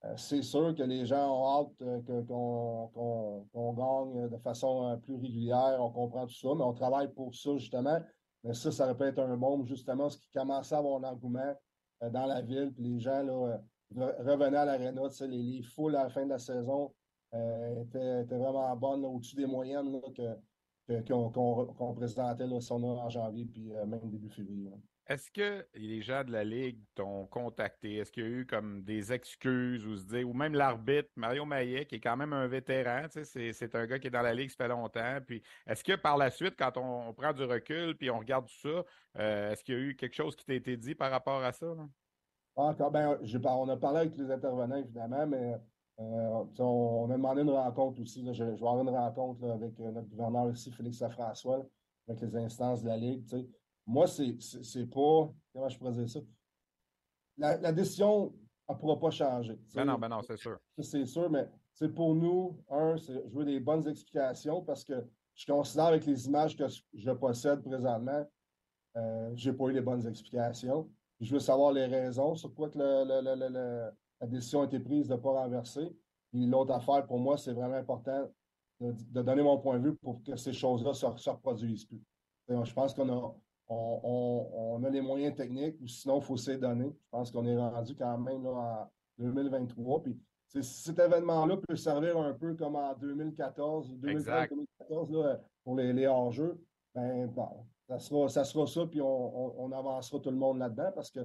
euh, 0.04 0.14
c'est 0.16 0.42
sûr 0.42 0.74
que 0.74 0.82
les 0.82 1.06
gens 1.06 1.30
ont 1.30 1.60
hâte 1.60 1.82
euh, 1.82 2.22
qu'on 2.26 3.72
gagne 3.72 4.28
de 4.28 4.36
façon 4.38 4.88
euh, 4.88 4.96
plus 4.96 5.14
régulière. 5.14 5.78
On 5.80 5.90
comprend 5.90 6.26
tout 6.26 6.34
ça, 6.34 6.48
mais 6.54 6.64
on 6.64 6.74
travaille 6.74 7.12
pour 7.12 7.34
ça, 7.34 7.56
justement. 7.56 7.98
Mais 8.42 8.54
ça, 8.54 8.70
ça 8.70 8.84
aurait 8.84 8.96
pu 8.96 9.04
être 9.04 9.20
un 9.20 9.36
monde, 9.36 9.64
justement, 9.66 10.10
ce 10.10 10.18
qui 10.18 10.28
commençait 10.30 10.74
à 10.74 10.78
avoir 10.78 11.02
un 11.02 11.04
engouement 11.04 11.54
dans 12.10 12.26
la 12.26 12.42
ville. 12.42 12.72
Puis 12.74 12.84
les 12.84 13.00
gens 13.00 13.22
là, 13.22 13.58
revenaient 13.96 14.56
à 14.56 14.64
l'aréna. 14.64 15.02
Les, 15.20 15.42
les 15.42 15.62
foules 15.62 15.96
à 15.96 16.04
la 16.04 16.08
fin 16.08 16.24
de 16.24 16.30
la 16.30 16.38
saison 16.38 16.92
étaient, 17.82 18.24
vraiment 18.24 18.74
bonnes, 18.76 19.04
au-dessus 19.04 19.36
des 19.36 19.46
moyennes 19.46 20.00
qu'on 21.06 21.94
présentait 21.94 22.46
là, 22.46 22.60
si 22.60 22.72
en 22.72 23.08
janvier, 23.10 23.46
puis 23.46 23.72
même 23.86 24.10
début 24.10 24.30
février. 24.30 24.70
Est-ce 25.06 25.30
que 25.30 25.66
les 25.74 26.00
gens 26.00 26.24
de 26.24 26.32
la 26.32 26.44
Ligue 26.44 26.80
t'ont 26.94 27.26
contacté? 27.26 27.96
Est-ce 27.96 28.10
qu'il 28.10 28.22
y 28.22 28.26
a 28.26 28.28
eu 28.30 28.46
comme 28.46 28.82
des 28.84 29.12
excuses 29.12 29.86
ou 29.86 29.96
se 29.96 30.04
dire, 30.04 30.26
ou 30.26 30.32
même 30.32 30.54
l'arbitre, 30.54 31.10
Mario 31.16 31.44
Maillet, 31.44 31.84
qui 31.84 31.96
est 31.96 32.00
quand 32.00 32.16
même 32.16 32.32
un 32.32 32.46
vétéran, 32.46 33.04
c'est 33.10 33.74
un 33.74 33.86
gars 33.86 33.98
qui 33.98 34.06
est 34.06 34.10
dans 34.10 34.22
la 34.22 34.32
Ligue, 34.32 34.48
ça 34.48 34.56
fait 34.56 34.68
longtemps. 34.68 35.18
Puis 35.26 35.42
est-ce 35.66 35.84
que 35.84 35.94
par 35.94 36.16
la 36.16 36.30
suite, 36.30 36.54
quand 36.58 36.78
on, 36.78 37.12
prend 37.12 37.34
du 37.34 37.44
recul 37.44 37.96
puis 37.98 38.10
on 38.10 38.18
regarde 38.18 38.46
tout 38.46 38.70
ça, 38.70 38.84
euh, 39.18 39.52
est-ce 39.52 39.62
qu'il 39.62 39.74
y 39.74 39.78
a 39.78 39.80
eu 39.80 39.94
quelque 39.94 40.14
chose 40.14 40.34
qui 40.36 40.46
t'a 40.46 40.54
été 40.54 40.78
dit 40.78 40.94
par 40.94 41.10
rapport 41.10 41.44
à 41.44 41.52
ça? 41.52 41.66
Encore, 42.56 42.90
ben, 42.90 43.18
on 43.46 43.68
a 43.68 43.76
parlé 43.76 44.00
avec 44.00 44.16
les 44.16 44.30
intervenants, 44.30 44.76
évidemment, 44.76 45.26
mais 45.26 45.60
euh, 46.00 46.44
on, 46.58 47.10
a 47.10 47.14
demandé 47.14 47.42
une 47.42 47.50
rencontre 47.50 48.00
aussi. 48.00 48.24
Je, 48.32 48.44
vais 48.44 48.52
avoir 48.52 48.80
une 48.80 48.88
rencontre 48.90 49.44
avec 49.48 49.78
euh, 49.80 49.90
notre 49.90 50.08
gouverneur 50.08 50.50
ici, 50.50 50.70
Félix 50.70 51.00
Lafrançois, 51.00 51.66
avec 52.08 52.20
les 52.20 52.36
instances 52.36 52.82
de 52.82 52.88
la 52.88 52.96
Ligue. 52.96 53.24
Moi, 53.86 54.06
c'est 54.06 54.86
pas. 54.86 55.32
Comment 55.52 55.68
je 55.68 55.78
pourrais 55.78 55.92
dire 55.92 56.08
ça? 56.08 56.20
La, 57.36 57.72
décision, 57.72 58.32
ne 58.68 58.74
pourra 58.74 58.98
pas 58.98 59.10
changer. 59.10 59.58
Ben 59.74 59.84
non, 59.84 59.98
ben 59.98 60.08
non, 60.08 60.22
c'est 60.22 60.36
sûr. 60.36 60.56
C'est 60.78 61.06
sûr, 61.06 61.28
mais 61.28 61.48
c'est 61.72 61.88
pour 61.88 62.14
nous, 62.14 62.56
un, 62.70 62.96
c'est 62.96 63.14
je 63.28 63.34
veux 63.34 63.44
des 63.44 63.58
bonnes 63.58 63.86
explications 63.88 64.62
parce 64.62 64.84
que 64.84 65.04
je 65.34 65.46
considère 65.46 65.86
avec 65.86 66.06
les 66.06 66.26
images 66.26 66.56
que 66.56 66.64
je 66.94 67.10
possède 67.10 67.62
présentement, 67.62 68.24
euh, 68.96 69.32
je 69.34 69.50
n'ai 69.50 69.56
pas 69.56 69.64
eu 69.64 69.72
les 69.72 69.80
bonnes 69.80 70.06
explications. 70.06 70.88
Je 71.20 71.32
veux 71.32 71.40
savoir 71.40 71.72
les 71.72 71.86
raisons 71.86 72.34
sur 72.34 72.54
quoi 72.54 72.68
que 72.68 72.78
la 72.78 74.26
décision 74.26 74.62
a 74.62 74.64
été 74.64 74.80
prise 74.80 75.08
de 75.08 75.14
ne 75.14 75.18
pas 75.18 75.30
renverser. 75.30 75.96
Puis 76.30 76.46
l'autre 76.46 76.72
affaire, 76.72 77.06
pour 77.06 77.18
moi, 77.18 77.38
c'est 77.38 77.52
vraiment 77.52 77.76
important 77.76 78.28
de, 78.80 79.22
donner 79.22 79.42
mon 79.42 79.58
point 79.58 79.78
de 79.78 79.90
vue 79.90 79.96
pour 79.96 80.22
que 80.22 80.36
ces 80.36 80.52
choses-là 80.52 80.90
ne 80.90 81.16
se, 81.16 81.30
reproduisent 81.30 81.84
plus. 81.84 82.02
je 82.48 82.72
pense 82.72 82.92
qu'on 82.92 83.08
a, 83.08 83.34
on, 83.68 84.82
a 84.84 84.90
les 84.90 85.00
moyens 85.00 85.34
techniques 85.34 85.80
ou 85.80 85.86
sinon, 85.86 86.18
il 86.18 86.24
faut 86.24 86.36
s'y 86.36 86.58
donner. 86.58 86.86
Je 86.86 87.10
pense 87.10 87.30
qu'on 87.30 87.46
est 87.46 87.56
rendu 87.56 87.94
quand 87.94 88.18
même 88.18 88.42
là, 88.42 88.50
en 88.50 88.90
2023. 89.18 90.02
Puis 90.02 90.18
cet 90.62 90.98
événement-là 90.98 91.56
peut 91.56 91.76
servir 91.76 92.18
un 92.18 92.32
peu 92.32 92.54
comme 92.54 92.76
en 92.76 92.94
2014, 92.94 93.94
2014 93.94 95.38
pour 95.64 95.76
les, 95.76 95.92
les 95.92 96.06
hors-jeux. 96.06 96.60
Ben, 96.94 97.28
ça, 97.88 97.98
sera, 97.98 98.28
ça 98.28 98.44
sera 98.44 98.66
ça, 98.66 98.86
puis 98.86 99.00
on, 99.00 99.72
avancera 99.72 100.18
tout 100.20 100.30
le 100.30 100.36
monde 100.36 100.58
là-dedans 100.58 100.90
parce 100.94 101.10
que 101.10 101.20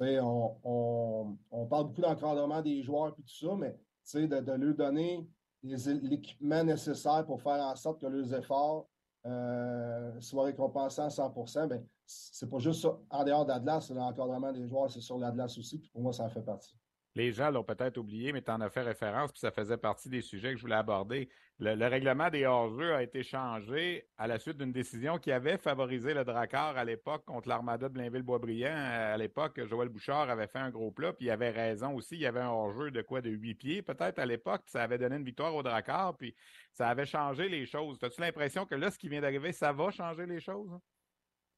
on, 0.00 1.36
on, 1.50 1.66
parle 1.66 1.88
beaucoup 1.88 2.00
d'encadrement 2.00 2.62
des 2.62 2.82
joueurs 2.82 3.08
et 3.08 3.22
tout 3.22 3.46
ça, 3.46 3.54
mais 3.54 3.76
de, 4.14 4.40
de 4.40 4.52
leur 4.52 4.74
donner 4.74 5.26
l'équipement 5.62 6.64
nécessaire 6.64 7.24
pour 7.26 7.42
faire 7.42 7.62
en 7.62 7.76
sorte 7.76 8.00
que 8.00 8.06
leurs 8.06 8.32
efforts 8.34 8.88
euh, 9.26 10.18
soit 10.20 10.44
récompensé 10.44 11.02
à 11.02 11.08
100% 11.08 11.68
ben, 11.68 11.84
c'est 12.06 12.48
pas 12.48 12.58
juste 12.58 12.80
ça. 12.80 12.98
En 13.10 13.22
dehors 13.22 13.44
d'Atlas, 13.44 13.90
l'encadrement 13.90 14.50
des 14.52 14.66
joueurs, 14.66 14.90
c'est 14.90 15.00
sur 15.00 15.18
l'Atlas 15.18 15.56
aussi. 15.58 15.78
Puis 15.78 15.90
pour 15.90 16.00
moi, 16.00 16.12
ça 16.12 16.24
en 16.24 16.28
fait 16.28 16.42
partie. 16.42 16.74
Les 17.16 17.32
gens 17.32 17.50
l'ont 17.50 17.64
peut-être 17.64 17.98
oublié, 17.98 18.32
mais 18.32 18.40
tu 18.40 18.50
en 18.52 18.60
as 18.60 18.70
fait 18.70 18.82
référence, 18.82 19.32
puis 19.32 19.40
ça 19.40 19.50
faisait 19.50 19.76
partie 19.76 20.08
des 20.08 20.20
sujets 20.20 20.52
que 20.52 20.56
je 20.56 20.62
voulais 20.62 20.76
aborder. 20.76 21.28
Le, 21.58 21.88
règlement 21.88 22.30
des 22.30 22.46
hors-jeux 22.46 22.94
a 22.94 23.02
été 23.02 23.22
changé 23.22 24.08
à 24.16 24.26
la 24.26 24.38
suite 24.38 24.56
d'une 24.56 24.72
décision 24.72 25.18
qui 25.18 25.32
avait 25.32 25.58
favorisé 25.58 26.14
le 26.14 26.24
Drakkar 26.24 26.76
à 26.76 26.84
l'époque 26.84 27.24
contre 27.24 27.48
l'Armada 27.48 27.88
de 27.88 27.94
Blainville-Boisbriand. 27.94 28.74
À 28.74 29.16
l'époque, 29.16 29.60
Joël 29.66 29.88
Bouchard 29.88 30.30
avait 30.30 30.46
fait 30.46 30.60
un 30.60 30.70
gros 30.70 30.92
plat, 30.92 31.12
puis 31.12 31.26
il 31.26 31.30
avait 31.30 31.50
raison 31.50 31.94
aussi. 31.94 32.14
Il 32.14 32.20
y 32.20 32.26
avait 32.26 32.40
un 32.40 32.48
hors-jeu 32.48 32.90
de 32.90 33.02
quoi, 33.02 33.20
de 33.20 33.30
huit 33.30 33.56
pieds 33.56 33.82
peut-être 33.82 34.18
à 34.18 34.26
l'époque, 34.26 34.62
ça 34.66 34.82
avait 34.82 34.98
donné 34.98 35.16
une 35.16 35.24
victoire 35.24 35.54
au 35.54 35.62
Drakkar, 35.62 36.16
puis 36.16 36.34
ça 36.72 36.88
avait 36.88 37.06
changé 37.06 37.48
les 37.48 37.66
choses. 37.66 37.98
As-tu 38.02 38.20
l'impression 38.20 38.64
que 38.66 38.74
là, 38.74 38.90
ce 38.90 38.98
qui 38.98 39.08
vient 39.08 39.20
d'arriver, 39.20 39.52
ça 39.52 39.72
va 39.72 39.90
changer 39.90 40.26
les 40.26 40.40
choses? 40.40 40.70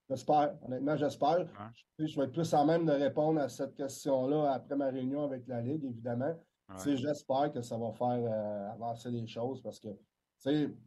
J'espère, 0.09 0.55
honnêtement, 0.62 0.96
j'espère. 0.96 1.46
Je, 1.98 2.16
vais 2.16 2.24
être 2.24 2.32
plus 2.32 2.53
en 2.55 2.64
même 2.64 2.84
de 2.84 2.92
répondre 2.92 3.40
à 3.40 3.48
cette 3.48 3.74
question-là 3.74 4.53
après 4.53 4.76
ma 4.76 4.86
réunion 4.86 5.24
avec 5.24 5.46
la 5.46 5.61
Ligue, 5.61 5.84
évidemment. 5.84 6.34
J'espère 6.84 7.53
que 7.53 7.61
ça 7.61 7.76
va 7.76 7.92
faire 7.92 8.09
euh, 8.09 8.72
avancer 8.72 9.11
les 9.11 9.26
choses 9.26 9.61
parce 9.62 9.78
que 9.78 9.88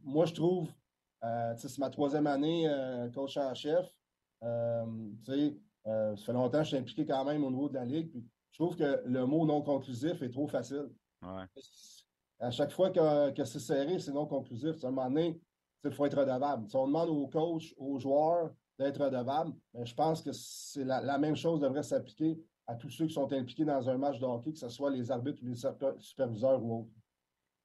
moi, 0.04 0.26
je 0.26 0.34
trouve, 0.34 0.68
euh, 1.24 1.54
c'est 1.56 1.78
ma 1.78 1.90
troisième 1.90 2.26
année 2.26 2.68
euh, 2.68 3.08
coach 3.10 3.36
en 3.36 3.54
chef. 3.54 3.86
ça 4.42 4.84
fait 6.16 6.32
longtemps 6.32 6.58
que 6.58 6.64
je 6.64 6.68
suis 6.68 6.76
impliqué 6.76 7.06
quand 7.06 7.24
même 7.24 7.44
au 7.44 7.50
niveau 7.50 7.68
de 7.68 7.74
la 7.74 7.84
Ligue. 7.84 8.10
je 8.50 8.58
trouve 8.58 8.76
que 8.76 9.02
le 9.04 9.26
mot 9.26 9.46
non 9.46 9.62
conclusif 9.62 10.20
est 10.22 10.30
trop 10.30 10.48
facile. 10.48 10.90
À 12.38 12.50
chaque 12.50 12.72
fois 12.72 12.90
que, 12.90 13.30
que 13.30 13.44
c'est 13.44 13.60
serré, 13.60 13.98
c'est 13.98 14.12
non 14.12 14.26
conclusif. 14.26 14.84
À 14.84 14.88
un 14.88 14.90
moment 14.90 15.08
donné, 15.08 15.40
il 15.84 15.92
faut 15.92 16.04
être 16.04 16.18
redevable. 16.18 16.66
on 16.74 16.86
demande 16.86 17.08
aux 17.08 17.28
coachs, 17.28 17.74
aux 17.78 17.98
joueurs, 17.98 18.50
d'être 18.78 19.02
redevable. 19.02 19.52
Mais 19.74 19.86
je 19.86 19.94
pense 19.94 20.22
que 20.22 20.32
c'est 20.32 20.84
la, 20.84 21.18
même 21.18 21.36
chose 21.36 21.60
devrait 21.60 21.82
s'appliquer 21.82 22.38
à 22.66 22.74
tous 22.74 22.90
ceux 22.90 23.06
qui 23.06 23.14
sont 23.14 23.32
impliqués 23.32 23.64
dans 23.64 23.88
un 23.88 23.96
match 23.96 24.18
de 24.18 24.24
hockey, 24.24 24.52
que 24.52 24.58
ce 24.58 24.68
soit 24.68 24.90
les 24.90 25.10
arbitres 25.10 25.42
ou 25.42 25.46
les 25.46 25.56
superviseurs 25.98 26.62
ou 26.62 26.80
autres. 26.80 26.90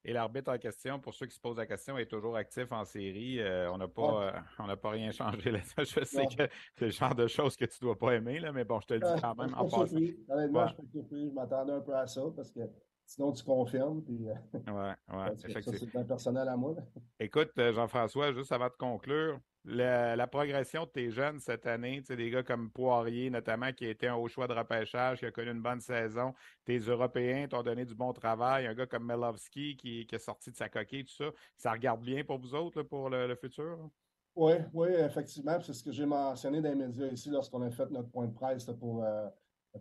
Et 0.03 0.13
l'arbitre 0.13 0.51
en 0.51 0.57
question, 0.57 0.99
pour 0.99 1.13
ceux 1.13 1.27
qui 1.27 1.35
se 1.35 1.39
posent 1.39 1.57
la 1.57 1.67
question, 1.67 1.95
est 1.97 2.07
toujours 2.07 2.35
actif 2.35 2.71
en 2.71 2.85
série. 2.85 3.39
Euh, 3.39 3.71
on 3.71 3.77
n'a 3.77 3.87
pas, 3.87 4.33
euh, 4.59 4.75
pas 4.75 4.89
rien 4.89 5.11
changé 5.11 5.51
là 5.51 5.59
Je 5.77 6.03
sais 6.03 6.25
que 6.25 6.49
c'est 6.75 6.85
le 6.85 6.91
genre 6.91 7.13
de 7.13 7.27
choses 7.27 7.55
que 7.55 7.65
tu 7.65 7.77
ne 7.83 7.87
dois 7.87 7.99
pas 7.99 8.15
aimer, 8.15 8.39
là, 8.39 8.51
mais 8.51 8.63
bon, 8.63 8.79
je 8.79 8.87
te 8.87 8.93
le 8.95 8.99
dis 9.01 9.21
quand 9.21 9.35
même 9.35 9.53
en 9.53 9.67
passant. 9.67 9.95
Honnêtement, 10.29 10.67
je 10.67 10.73
suis 10.73 10.87
surpris. 10.91 11.29
Je 11.29 11.33
m'attendais 11.33 11.73
un 11.73 11.81
peu 11.81 11.95
à 11.95 12.07
ça 12.07 12.23
parce 12.35 12.51
que 12.51 12.61
sinon 13.05 13.31
tu 13.31 13.43
confirmes. 13.43 14.01
Puis, 14.03 14.25
ouais, 14.25 14.73
ouais, 14.73 15.35
ça, 15.35 15.61
c'est 15.61 15.95
un 15.95 16.03
personnel 16.03 16.47
à 16.47 16.57
moi. 16.57 16.75
Écoute, 17.19 17.51
euh, 17.59 17.71
Jean-François, 17.71 18.33
juste 18.33 18.51
avant 18.51 18.67
de 18.67 18.77
conclure, 18.79 19.39
la, 19.65 20.27
progression 20.27 20.85
de 20.85 20.89
tes 20.89 21.11
jeunes 21.11 21.39
cette 21.39 21.65
année, 21.65 22.01
des 22.01 22.29
gars 22.29 22.43
comme 22.43 22.69
Poirier 22.71 23.29
notamment, 23.29 23.71
qui 23.71 23.85
a 23.85 23.89
été 23.89 24.07
un 24.07 24.15
haut 24.15 24.27
choix 24.27 24.47
de 24.47 24.53
repêchage, 24.53 25.19
qui 25.19 25.25
a 25.25 25.31
connu 25.31 25.51
une 25.51 25.61
bonne 25.61 25.81
saison, 25.81 26.33
tes 26.65 26.79
Européens 26.79 27.47
t'ont 27.47 27.63
donné 27.63 27.85
du 27.85 27.95
bon 27.95 28.13
travail, 28.13 28.67
un 28.67 28.73
gars 28.73 28.87
comme 28.87 29.05
Melovski 29.05 29.77
qui, 29.77 30.07
est 30.11 30.17
sorti 30.17 30.51
de 30.51 30.55
sa 30.55 30.69
coquille, 30.69 31.05
tout 31.05 31.13
ça, 31.13 31.31
ça 31.57 31.71
regarde 31.71 32.01
bien 32.01 32.23
pour 32.23 32.39
vous 32.39 32.55
autres 32.55 32.81
pour 32.83 33.09
le, 33.09 33.35
futur? 33.35 33.89
Oui, 34.35 34.53
oui, 34.73 34.89
effectivement. 34.89 35.59
C'est 35.61 35.73
ce 35.73 35.83
que 35.83 35.91
j'ai 35.91 36.05
mentionné 36.05 36.61
dans 36.61 36.69
les 36.69 36.75
médias 36.75 37.07
ici 37.07 37.29
lorsqu'on 37.29 37.61
a 37.61 37.69
fait 37.69 37.89
notre 37.91 38.09
point 38.09 38.27
de 38.27 38.33
presse 38.33 38.65
pour 38.79 39.03
euh, 39.03 39.27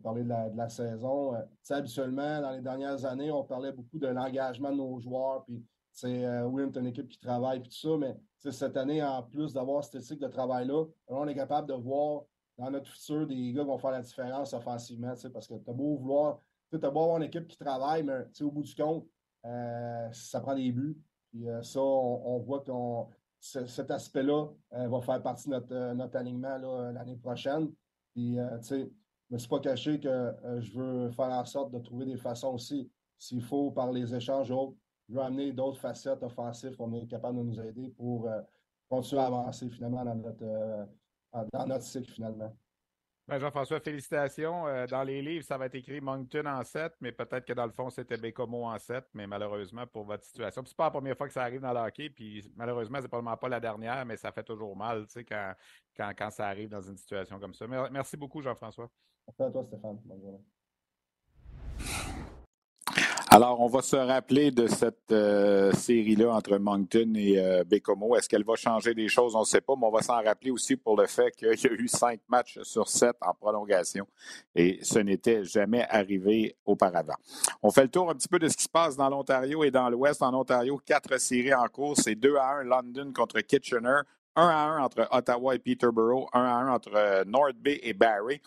parler 0.03 0.23
de 0.23 0.57
la, 0.57 0.69
saison. 0.69 1.35
Euh, 1.35 1.41
habituellement, 1.71 2.41
dans 2.41 2.51
les 2.51 2.61
dernières 2.61 3.05
années, 3.05 3.31
on 3.31 3.45
parlait 3.45 3.73
beaucoup 3.73 3.99
de 3.99 4.09
l'engagement 4.09 4.71
de 4.71 4.77
nos 4.77 4.99
joueurs, 5.01 5.45
puis 5.45 5.65
c'est 5.93 6.25
euh, 6.25 6.47
oui, 6.47 6.63
on 6.65 6.73
est 6.73 6.79
une 6.79 6.87
équipe 6.87 7.09
qui 7.09 7.19
travaille 7.19 7.59
et 7.59 7.63
tout 7.63 7.71
ça, 7.71 7.97
mais 7.99 8.17
cette 8.39 8.77
année, 8.77 9.03
en 9.03 9.23
plus 9.23 9.53
d'avoir 9.53 9.85
cette 9.85 10.03
cycle 10.03 10.23
de 10.23 10.29
travail-là, 10.29 10.85
on 11.09 11.29
est 11.29 11.35
capable 11.35 11.69
de 11.69 11.75
voir 11.75 12.23
dans 12.59 12.71
notre 12.71 12.91
futur 12.91 13.27
des 13.27 13.53
gars 13.53 13.63
qui 13.63 13.67
vont 13.67 13.79
faire 13.79 13.91
la 13.91 14.03
différence 14.03 14.53
offensivement, 14.53 15.15
parce 15.33 15.49
que 15.49 15.55
tu 15.55 15.71
as 15.71 15.73
beau 15.73 15.97
vouloir, 15.97 16.39
tu 16.71 16.77
as 16.77 16.91
beau 16.91 17.01
avoir 17.01 17.17
une 17.19 17.25
équipe 17.25 17.49
qui 17.49 17.59
travaille, 17.59 18.03
mais 18.03 18.25
au 18.43 18.51
bout 18.51 18.63
du 18.63 18.75
compte, 18.75 19.07
euh, 19.45 20.09
ça 20.13 20.41
prend 20.41 20.55
des 20.55 20.71
buts. 20.71 20.99
Puis 21.31 21.49
euh, 21.49 21.63
ça, 21.63 21.81
on, 21.81 22.39
voit 22.39 22.61
que 22.61 22.73
cet 23.41 23.91
aspect-là 23.91 24.49
va 24.71 25.01
faire 25.01 25.23
partie 25.23 25.49
de 25.49 25.55
notre, 25.55 25.95
notre 25.95 26.17
alignement 26.17 26.59
l'année 26.93 27.17
prochaine. 27.17 27.71
Puis, 28.13 28.37
tu 28.61 28.67
sais, 28.67 28.91
me 29.31 29.39
suis 29.39 29.49
pas 29.49 29.61
caché 29.61 30.01
que 30.01 30.35
je 30.59 30.79
veux 30.79 31.11
faire 31.11 31.31
en 31.31 31.45
sorte 31.45 31.73
de 31.73 31.79
trouver 31.79 32.05
des 32.05 32.17
façons 32.17 32.55
aussi, 32.55 32.91
s'il 33.19 33.43
faut, 33.43 33.71
par 33.71 33.93
les 33.93 34.15
échanges 34.15 34.51
autres, 34.51 34.77
veut 35.11 35.21
amener 35.21 35.53
d'autres 35.53 35.81
facettes 35.81 36.23
offensives 36.23 36.77
qu'on 36.77 36.93
est 36.95 37.07
capable 37.07 37.39
de 37.39 37.43
nous 37.43 37.61
aider 37.61 37.89
pour 37.97 38.29
euh, 38.29 38.41
continuer 38.89 39.23
à 39.23 39.27
avancer 39.27 39.69
finalement 39.71 40.05
dans 40.05 40.15
notre, 40.15 40.43
euh, 40.43 40.85
dans 41.53 41.67
notre 41.67 41.85
cycle 41.85 42.11
finalement. 42.11 42.55
Ben, 43.31 43.39
Jean-François, 43.39 43.79
félicitations. 43.79 44.67
Euh, 44.67 44.87
dans 44.89 45.05
les 45.05 45.23
livres, 45.23 45.45
ça 45.45 45.57
va 45.57 45.67
être 45.67 45.77
écrit 45.77 46.01
Moncton 46.01 46.47
en 46.47 46.65
7, 46.65 46.95
mais 47.01 47.13
peut-être 47.13 47.45
que 47.45 47.53
dans 47.53 47.67
le 47.67 47.71
fond, 47.71 47.89
c'était 47.89 48.17
Bécomo 48.17 48.65
en 48.65 48.77
7, 48.77 49.05
mais 49.15 49.29
malheureusement 49.29 49.87
pour 49.87 50.05
votre 50.05 50.25
situation. 50.25 50.65
Ce 50.65 50.71
n'est 50.71 50.75
pas 50.75 50.87
la 50.87 50.91
première 50.91 51.17
fois 51.17 51.29
que 51.29 51.33
ça 51.33 51.43
arrive 51.43 51.61
dans 51.61 51.73
le 51.73 51.79
hockey, 51.79 52.11
puis 52.11 52.51
malheureusement, 52.57 52.99
c'est 53.01 53.07
probablement 53.07 53.37
pas 53.37 53.49
la 53.49 53.61
dernière, 53.61 54.05
mais 54.05 54.17
ça 54.17 54.33
fait 54.33 54.43
toujours 54.43 54.77
mal 54.77 55.07
quand, 55.29 55.55
quand, 55.97 56.13
quand 56.19 56.31
ça 56.31 56.49
arrive 56.49 56.71
dans 56.71 56.83
une 56.83 56.97
situation 56.97 57.39
comme 57.39 57.55
ça. 57.55 57.69
Merci 57.69 58.17
beaucoup, 58.17 58.43
Jean-François. 58.43 58.91
Merci 59.29 59.43
à 59.43 59.51
toi, 59.53 59.65
Stéphane. 59.65 60.01
Bonne 60.05 60.21
journée. 60.21 60.41
Alors, 63.33 63.61
on 63.61 63.69
va 63.69 63.81
se 63.81 63.95
rappeler 63.95 64.51
de 64.51 64.67
cette 64.67 65.13
euh, 65.13 65.71
série-là 65.71 66.35
entre 66.35 66.59
Moncton 66.59 67.13
et 67.15 67.39
euh, 67.39 67.63
Bécomo. 67.63 68.17
Est-ce 68.17 68.29
qu'elle 68.29 68.43
va 68.43 68.57
changer 68.57 68.93
des 68.93 69.07
choses? 69.07 69.37
On 69.37 69.41
ne 69.41 69.45
sait 69.45 69.61
pas, 69.61 69.75
mais 69.77 69.87
on 69.87 69.93
va 69.93 70.03
s'en 70.03 70.21
rappeler 70.21 70.51
aussi 70.51 70.75
pour 70.75 70.97
le 70.97 71.07
fait 71.07 71.31
qu'il 71.37 71.47
y 71.47 71.51
a 71.51 71.71
eu 71.71 71.87
cinq 71.87 72.19
matchs 72.29 72.59
sur 72.65 72.89
sept 72.89 73.15
en 73.21 73.33
prolongation 73.33 74.09
et 74.57 74.81
ce 74.83 74.99
n'était 74.99 75.45
jamais 75.45 75.87
arrivé 75.89 76.57
auparavant. 76.67 77.15
On 77.63 77.71
fait 77.71 77.85
le 77.85 77.89
tour 77.89 78.11
un 78.11 78.15
petit 78.17 78.27
peu 78.27 78.41
de 78.41 78.49
ce 78.49 78.57
qui 78.57 78.65
se 78.65 78.69
passe 78.69 78.97
dans 78.97 79.09
l'Ontario 79.09 79.63
et 79.63 79.71
dans 79.71 79.89
l'Ouest. 79.89 80.23
En 80.23 80.35
Ontario, 80.35 80.81
quatre 80.85 81.17
séries 81.21 81.55
en 81.55 81.69
cours. 81.69 81.97
C'est 81.97 82.17
2 82.17 82.35
à 82.35 82.57
1 82.57 82.65
London 82.65 83.13
contre 83.15 83.39
Kitchener, 83.43 84.01
1 84.35 84.49
à 84.49 84.59
1 84.71 84.83
entre 84.83 85.07
Ottawa 85.13 85.55
et 85.55 85.61
Peterborough, 85.61 86.27
1 86.33 86.41
à 86.43 86.55
1 86.63 86.69
entre 86.73 86.97
euh, 86.97 87.25
North 87.25 87.55
Bay 87.55 87.79
et 87.85 87.95
Barrie, 87.95 88.43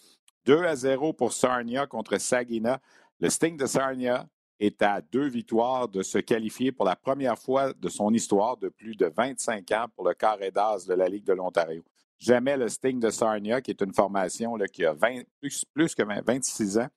2 0.45 0.65
à 0.65 0.75
0 0.75 1.13
pour 1.13 1.31
Sarnia 1.31 1.88
contre 1.88 2.17
Saginaw. 2.17 2.75
Le 3.21 3.29
Sting 3.29 3.55
de 3.55 3.65
Sarnia 3.65 4.27
est 4.59 4.81
à 4.81 5.01
deux 5.01 5.27
victoires 5.27 5.87
de 5.87 6.01
se 6.01 6.17
qualifier 6.17 6.71
pour 6.71 6.85
la 6.85 6.95
première 6.95 7.37
fois 7.37 7.73
de 7.73 7.89
son 7.89 8.13
histoire 8.13 8.57
de 8.57 8.69
plus 8.69 8.95
de 8.95 9.11
25 9.15 9.71
ans 9.71 9.85
pour 9.95 10.07
le 10.07 10.13
carré 10.13 10.51
d'as 10.51 10.85
de 10.87 10.93
la 10.93 11.07
Ligue 11.07 11.25
de 11.25 11.33
l'Ontario. 11.33 11.83
Jamais 12.19 12.55
le 12.55 12.69
Sting 12.69 12.99
de 12.99 13.09
Sarnia, 13.09 13.61
qui 13.61 13.71
est 13.71 13.81
une 13.81 13.93
formation 13.93 14.55
là, 14.55 14.67
qui 14.67 14.85
a 14.85 14.93
20, 14.93 15.23
plus, 15.41 15.65
plus, 15.73 15.93
que 15.93 16.03
26 16.03 16.77
ans, 16.77 16.87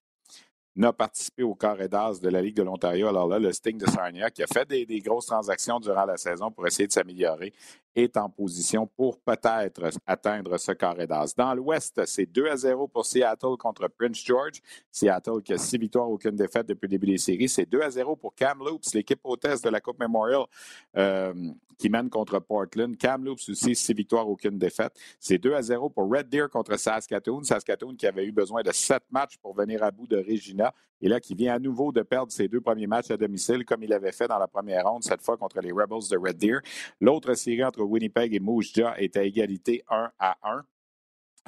n'a 0.76 0.92
participé 0.92 1.42
au 1.42 1.54
carré 1.54 1.88
d'as 1.88 2.20
de 2.20 2.28
la 2.28 2.42
Ligue 2.42 2.56
de 2.56 2.62
l'Ontario. 2.62 3.08
Alors 3.08 3.26
là, 3.26 3.38
le 3.38 3.52
Sting 3.52 3.78
de 3.78 3.86
Sarnia, 3.86 4.30
qui 4.30 4.42
a 4.42 4.46
fait 4.46 4.68
des, 4.68 5.00
grosses 5.00 5.26
transactions 5.26 5.80
durant 5.80 6.04
la 6.04 6.16
saison 6.16 6.50
pour 6.50 6.66
essayer 6.66 6.86
de 6.86 6.92
s'améliorer, 6.92 7.52
est 7.94 8.16
en 8.18 8.28
position 8.28 8.86
pour 8.86 9.18
peut-être 9.20 9.90
atteindre 10.06 10.58
ce 10.58 10.72
carré 10.72 11.06
d'as. 11.06 11.32
Dans 11.34 11.54
l'Ouest, 11.54 12.04
c'est 12.04 12.26
2 12.26 12.46
à 12.48 12.56
0 12.56 12.88
pour 12.88 13.06
Seattle 13.06 13.56
contre 13.58 13.88
Prince 13.88 14.22
George. 14.22 14.60
Seattle 14.90 15.42
qui 15.42 15.54
a 15.54 15.58
six 15.58 15.78
victoires, 15.78 16.10
aucune 16.10 16.36
défaite 16.36 16.66
depuis 16.66 16.86
le 16.86 16.90
début 16.90 17.06
des 17.06 17.18
séries. 17.18 17.48
C'est 17.48 17.64
2 17.64 17.80
à 17.80 17.90
0 17.90 18.16
pour 18.16 18.34
Kamloops, 18.34 18.92
l'équipe 18.92 19.20
hôtesse 19.24 19.62
de 19.62 19.70
la 19.70 19.80
Coupe 19.80 19.98
Memorial 19.98 20.44
euh, 20.98 21.32
qui 21.78 21.88
mène 21.88 22.10
contre 22.10 22.38
Portland. 22.38 22.96
Kamloops 22.98 23.48
aussi, 23.48 23.74
six 23.74 23.94
victoires, 23.94 24.28
aucune 24.28 24.58
défaite. 24.58 24.92
C'est 25.18 25.38
2 25.38 25.54
à 25.54 25.62
0 25.62 25.88
pour 25.88 26.10
Red 26.10 26.28
Deer 26.28 26.48
contre 26.50 26.78
Saskatoon. 26.78 27.44
Saskatoon 27.44 27.96
qui 27.96 28.06
avait 28.06 28.26
eu 28.26 28.32
besoin 28.32 28.62
de 28.62 28.72
sept 28.72 29.04
matchs 29.10 29.38
pour 29.38 29.54
venir 29.54 29.82
à 29.82 29.90
bout 29.90 30.06
de 30.06 30.18
Regina 30.18 30.65
et 31.00 31.08
là 31.08 31.20
qui 31.20 31.34
vient 31.34 31.54
à 31.54 31.58
nouveau 31.58 31.92
de 31.92 32.02
perdre 32.02 32.32
ses 32.32 32.48
deux 32.48 32.60
premiers 32.60 32.86
matchs 32.86 33.10
à 33.10 33.16
domicile 33.16 33.64
comme 33.64 33.82
il 33.82 33.92
avait 33.92 34.12
fait 34.12 34.28
dans 34.28 34.38
la 34.38 34.48
première 34.48 34.86
ronde, 34.86 35.02
cette 35.02 35.22
fois 35.22 35.36
contre 35.36 35.60
les 35.60 35.72
Rebels 35.72 36.08
de 36.10 36.16
Red 36.16 36.38
Deer. 36.38 36.60
L'autre 37.00 37.34
série 37.34 37.64
entre 37.64 37.82
Winnipeg 37.82 38.34
et 38.34 38.40
Moose 38.40 38.72
Jaw 38.74 38.94
est 38.96 39.16
à 39.16 39.22
égalité 39.22 39.82
1 39.88 40.10
à 40.18 40.36
1. 40.42 40.64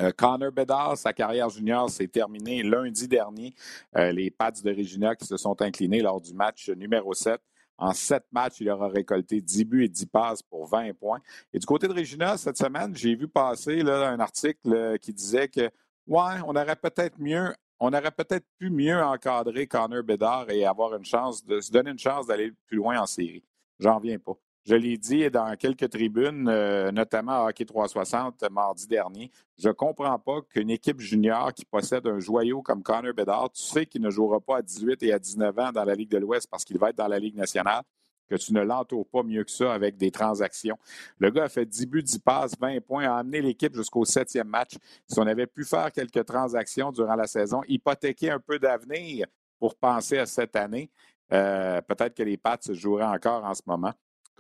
Euh, 0.01 0.13
Connor 0.17 0.53
Bedard, 0.53 0.97
sa 0.97 1.13
carrière 1.13 1.49
junior 1.49 1.91
s'est 1.91 2.07
terminée 2.07 2.63
lundi 2.63 3.09
dernier. 3.09 3.55
Euh, 3.97 4.13
les 4.13 4.31
Pats 4.31 4.53
de 4.53 4.71
Regina 4.71 5.17
qui 5.17 5.27
se 5.27 5.37
sont 5.37 5.61
inclinés 5.61 6.01
lors 6.01 6.21
du 6.21 6.35
match 6.35 6.69
numéro 6.71 7.15
7. 7.15 7.41
En 7.81 7.93
sept 7.93 8.25
matchs, 8.33 8.61
il 8.61 8.71
aura 8.71 8.89
récolté 8.89 9.41
10 9.41 9.65
buts 9.65 9.85
et 9.85 9.89
10 9.89 10.07
passes 10.07 10.43
pour 10.43 10.67
20 10.67 10.95
points. 10.99 11.21
Et 11.53 11.61
du 11.61 11.67
côté 11.67 11.87
de 11.87 11.93
Regina, 11.93 12.37
cette 12.37 12.59
semaine, 12.59 12.95
j'ai 12.97 13.15
vu 13.15 13.29
passer 13.29 13.81
un 13.83 14.19
article 14.19 14.73
euh, 14.73 14.97
qui 14.99 15.13
disait 15.13 15.49
que, 15.49 15.71
ouais, 16.09 16.41
on 16.45 16.57
aurait 16.57 16.77
peut-être 16.77 17.19
mieux 17.21 17.55
on 17.81 17.93
aurait 17.93 18.11
peut-être 18.11 18.47
pu 18.59 18.71
mieux 18.71 19.03
encadrer 19.03 19.67
Connor 19.67 20.03
Bedard 20.03 20.51
et 20.51 20.65
avoir 20.65 20.95
une 20.95 21.05
chance 21.05 21.45
de 21.45 21.61
se 21.61 21.71
donner 21.71 21.91
une 21.91 21.99
chance 21.99 22.27
d'aller 22.27 22.53
plus 22.67 22.77
loin 22.77 23.01
en 23.01 23.07
série. 23.07 23.45
J'en 23.79 23.99
viens 23.99 24.19
pas. 24.19 24.37
Je 24.69 24.75
l'ai 24.75 24.99
dit 24.99 25.31
dans 25.31 25.57
quelques 25.57 25.89
tribunes, 25.89 26.47
euh, 26.47 26.93
notamment 26.93 27.47
à 27.47 27.49
Hockey 27.49 27.65
360 27.65 28.45
mardi 28.51 28.87
dernier. 28.87 29.31
Je 29.57 29.69
ne 29.69 29.73
comprends 29.73 30.19
pas 30.19 30.43
qu'une 30.43 30.69
équipe 30.69 31.01
junior 31.01 31.55
qui 31.55 31.65
possède 31.65 32.07
un 32.07 32.21
joyau 32.21 32.61
comme 32.61 32.83
Connor 32.83 33.15
Bedard, 33.15 33.51
tu 33.53 33.63
sais 33.63 33.87
qu'il 33.87 34.03
ne 34.03 34.11
jouera 34.11 34.41
pas 34.41 34.59
à 34.59 34.63
18 34.63 35.03
et 35.05 35.13
à 35.15 35.19
19 35.19 35.59
ans 35.59 35.73
dans 35.73 35.85
la 35.85 35.95
Ligue 35.95 36.11
de 36.11 36.19
l'Ouest 36.19 36.49
parce 36.51 36.65
qu'il 36.65 36.79
va 36.79 36.91
être 36.91 36.99
dans 36.99 37.09
la 37.09 37.19
Ligue 37.19 37.37
nationale, 37.37 37.83
que 38.29 38.37
tu 38.37 38.53
ne 38.53 38.61
l'entoures 38.61 39.07
pas 39.07 39.23
mieux 39.23 39.45
que 39.45 39.51
ça 39.51 39.73
avec 39.73 39.97
des 39.97 40.11
transactions. 40.11 40.79
Le 41.19 41.31
gars 41.31 41.45
a 41.45 41.49
fait 41.49 41.67
10 41.67 41.87
buts, 41.87 42.03
10 42.03 42.19
passes, 42.19 42.53
20 42.59 42.81
points, 42.81 43.05
a 43.05 43.19
amené 43.19 43.41
l'équipe 43.41 43.75
jusqu'au 43.75 44.05
septième 44.05 44.49
match. 44.49 44.75
Si 45.07 45.19
on 45.19 45.27
avait 45.27 45.47
pu 45.47 45.65
faire 45.65 45.91
quelques 45.93 46.25
transactions 46.25 46.93
durant 46.93 47.15
la 47.15 47.27
saison, 47.27 47.63
hypothéquer 47.67 48.31
un 48.31 48.41
peu 48.41 48.59
d'avenir 48.59 49.27
pour 49.59 49.75
penser 49.75 50.19
à 50.19 50.27
cette 50.27 50.55
année, 50.57 50.91
euh, 51.33 51.81
peut-être 51.83 52.15
que 52.15 52.23
les 52.23 52.37
Pats 52.37 52.59
se 52.61 52.75
joueraient 52.75 53.05
encore 53.05 53.45
en 53.45 53.55
ce 53.55 53.63
moment 53.67 53.93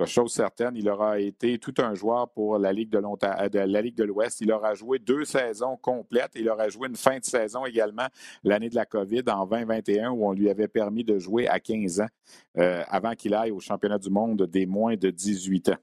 chose 0.06 0.32
certaine, 0.32 0.76
il 0.76 0.88
aura 0.88 1.18
été 1.18 1.58
tout 1.58 1.74
un 1.78 1.94
joueur 1.94 2.28
pour 2.30 2.58
la 2.58 2.72
Ligue 2.72 2.90
de, 2.90 2.98
euh, 2.98 3.66
la 3.66 3.82
Ligue 3.82 3.96
de 3.96 4.04
l'Ouest. 4.04 4.40
Il 4.40 4.52
aura 4.52 4.74
joué 4.74 4.98
deux 4.98 5.24
saisons 5.24 5.76
complètes. 5.76 6.32
Il 6.34 6.48
aura 6.48 6.68
joué 6.68 6.88
une 6.88 6.96
fin 6.96 7.18
de 7.18 7.24
saison 7.24 7.66
également 7.66 8.06
l'année 8.44 8.68
de 8.68 8.74
la 8.74 8.86
COVID 8.86 9.22
en 9.28 9.46
2021 9.46 10.10
où 10.10 10.26
on 10.26 10.32
lui 10.32 10.50
avait 10.50 10.68
permis 10.68 11.04
de 11.04 11.18
jouer 11.18 11.48
à 11.48 11.60
15 11.60 12.00
ans 12.00 12.08
euh, 12.58 12.82
avant 12.88 13.14
qu'il 13.14 13.34
aille 13.34 13.50
au 13.50 13.60
championnat 13.60 13.98
du 13.98 14.10
monde 14.10 14.42
des 14.42 14.66
moins 14.66 14.96
de 14.96 15.10
18 15.10 15.70
ans. 15.70 15.78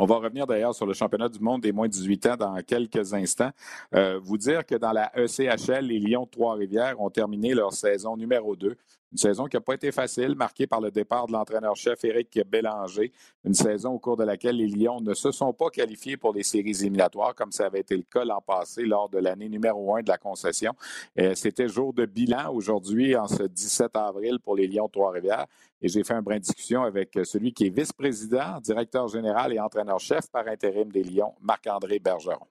On 0.00 0.06
va 0.06 0.14
revenir 0.14 0.46
d'ailleurs 0.46 0.76
sur 0.76 0.86
le 0.86 0.92
championnat 0.94 1.28
du 1.28 1.40
monde 1.40 1.62
des 1.62 1.72
moins 1.72 1.88
de 1.88 1.92
18 1.92 2.26
ans 2.26 2.36
dans 2.36 2.56
quelques 2.62 3.14
instants. 3.14 3.50
Euh, 3.96 4.20
vous 4.22 4.38
dire 4.38 4.64
que 4.64 4.76
dans 4.76 4.92
la 4.92 5.10
ECHL, 5.16 5.84
les 5.84 5.98
Lions 5.98 6.24
de 6.24 6.30
Trois-Rivières 6.30 7.00
ont 7.00 7.10
terminé 7.10 7.52
leur 7.52 7.72
saison 7.72 8.16
numéro 8.16 8.54
2. 8.54 8.76
Une 9.10 9.16
saison 9.16 9.46
qui 9.46 9.56
n'a 9.56 9.62
pas 9.62 9.74
été 9.74 9.90
facile, 9.90 10.34
marquée 10.34 10.66
par 10.66 10.82
le 10.82 10.90
départ 10.90 11.26
de 11.26 11.32
l'entraîneur-chef 11.32 12.04
Éric 12.04 12.40
Bélanger. 12.46 13.10
Une 13.42 13.54
saison 13.54 13.92
au 13.92 13.98
cours 13.98 14.18
de 14.18 14.24
laquelle 14.24 14.56
les 14.56 14.66
Lions 14.66 15.00
ne 15.00 15.14
se 15.14 15.30
sont 15.30 15.54
pas 15.54 15.70
qualifiés 15.70 16.18
pour 16.18 16.34
les 16.34 16.42
séries 16.42 16.76
éliminatoires, 16.82 17.34
comme 17.34 17.50
ça 17.50 17.66
avait 17.66 17.80
été 17.80 17.96
le 17.96 18.02
cas 18.02 18.26
l'an 18.26 18.42
passé 18.42 18.84
lors 18.84 19.08
de 19.08 19.18
l'année 19.18 19.48
numéro 19.48 19.96
1 19.96 20.02
de 20.02 20.08
la 20.10 20.18
concession. 20.18 20.74
Euh, 21.18 21.34
c'était 21.34 21.68
jour 21.68 21.94
de 21.94 22.04
bilan 22.04 22.52
aujourd'hui, 22.52 23.16
en 23.16 23.26
ce 23.28 23.44
17 23.44 23.96
avril, 23.96 24.40
pour 24.40 24.54
les 24.54 24.66
Lions 24.66 24.86
de 24.86 24.92
Trois-Rivières. 24.92 25.46
Et 25.80 25.88
j'ai 25.88 26.04
fait 26.04 26.14
un 26.14 26.22
brin 26.22 26.36
de 26.36 26.42
discussion 26.42 26.82
avec 26.82 27.18
celui 27.24 27.54
qui 27.54 27.66
est 27.66 27.70
vice-président, 27.70 28.60
directeur 28.60 29.08
général 29.08 29.54
et 29.54 29.60
entraîneur-chef 29.60 30.28
par 30.30 30.46
intérim 30.48 30.92
des 30.92 31.04
Lions, 31.04 31.34
Marc-André 31.40 31.98
Bergeron. 31.98 32.46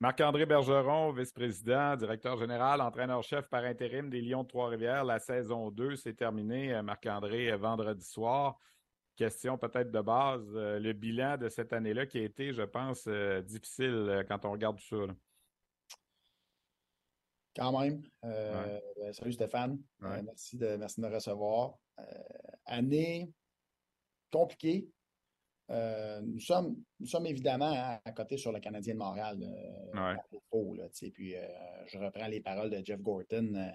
Marc-André 0.00 0.44
Bergeron, 0.44 1.12
vice-président, 1.12 1.96
directeur 1.96 2.36
général, 2.36 2.80
entraîneur-chef 2.80 3.48
par 3.48 3.64
intérim 3.64 4.10
des 4.10 4.20
Lions 4.20 4.42
de 4.42 4.48
Trois-Rivières. 4.48 5.04
La 5.04 5.20
saison 5.20 5.70
2 5.70 5.96
s'est 5.96 6.14
terminée, 6.14 6.74
euh, 6.74 6.82
Marc-André, 6.82 7.52
euh, 7.52 7.56
vendredi 7.56 8.04
soir. 8.04 8.58
Question 9.16 9.56
peut-être 9.56 9.92
de 9.92 10.00
base, 10.00 10.44
euh, 10.56 10.80
le 10.80 10.92
bilan 10.92 11.38
de 11.38 11.48
cette 11.48 11.72
année-là 11.72 12.06
qui 12.06 12.18
a 12.18 12.22
été, 12.22 12.52
je 12.52 12.62
pense, 12.62 13.06
difficile 13.44 14.24
quand 14.28 14.44
on 14.44 14.50
regarde 14.50 14.78
tout 14.78 15.06
ça. 15.06 15.14
Quand 17.54 17.80
même. 17.80 18.02
Ben, 18.20 18.80
salut 19.12 19.32
Stéphane. 19.32 19.78
merci, 20.00 20.58
de, 20.58 20.76
merci 20.76 21.00
de 21.00 21.06
me 21.06 21.14
recevoir. 21.14 21.78
année 22.66 23.32
compliquée, 24.32 24.88
euh, 25.70 26.20
nous, 26.22 26.40
sommes, 26.40 26.76
nous 27.00 27.06
sommes 27.06 27.26
évidemment 27.26 27.72
à, 28.04 28.12
côté 28.12 28.36
sur 28.36 28.52
le 28.52 28.60
Canadien 28.60 28.94
de 28.94 28.98
Montréal. 28.98 29.38
Euh, 29.42 30.16
puis 31.12 31.36
euh, 31.36 31.46
je 31.86 31.98
reprends 31.98 32.26
les 32.26 32.40
paroles 32.40 32.70
de 32.70 32.84
Jeff 32.84 33.00
Gorton. 33.00 33.72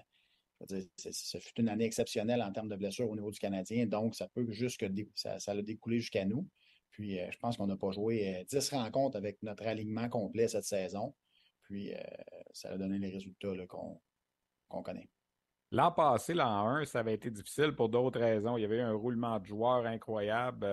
ce 0.68 1.38
fut 1.38 1.60
une 1.60 1.68
année 1.68 1.84
exceptionnelle 1.84 2.42
en 2.42 2.52
termes 2.52 2.68
de 2.68 2.76
blessures 2.76 3.10
au 3.10 3.16
niveau 3.16 3.30
du 3.30 3.40
Canadien, 3.40 3.86
donc 3.86 4.14
ça 4.14 4.28
peut 4.28 4.50
juste 4.50 4.78
que 4.78 4.86
ça, 5.14 5.38
ça 5.40 5.52
a 5.52 5.62
découlé 5.62 5.98
jusqu'à 5.98 6.24
nous. 6.24 6.46
Puis 6.92 7.18
je 7.18 7.38
pense 7.38 7.56
qu'on 7.56 7.66
n'a 7.66 7.76
pas 7.76 7.92
joué 7.92 8.44
10 8.48 8.70
rencontres 8.70 9.16
avec 9.16 9.42
notre 9.42 9.66
alignement 9.66 10.08
complet 10.08 10.48
cette 10.48 10.64
saison. 10.64 11.14
Puis 11.62 11.92
ça 12.52 12.70
a 12.70 12.76
donné 12.76 12.98
les 12.98 13.10
résultats 13.10 13.54
qu'on 13.68 14.82
connaît. 14.82 15.08
L'an 15.72 15.92
passé, 15.92 16.34
l'an 16.34 16.66
1, 16.66 16.84
ça 16.84 16.98
avait 16.98 17.14
été 17.14 17.30
difficile 17.30 17.76
pour 17.76 17.88
d'autres 17.88 18.18
raisons. 18.18 18.56
Il 18.56 18.62
y 18.62 18.64
avait 18.64 18.78
eu 18.78 18.82
un 18.82 18.92
roulement 18.92 19.38
de 19.38 19.46
joueurs 19.46 19.86
incroyable. 19.86 20.66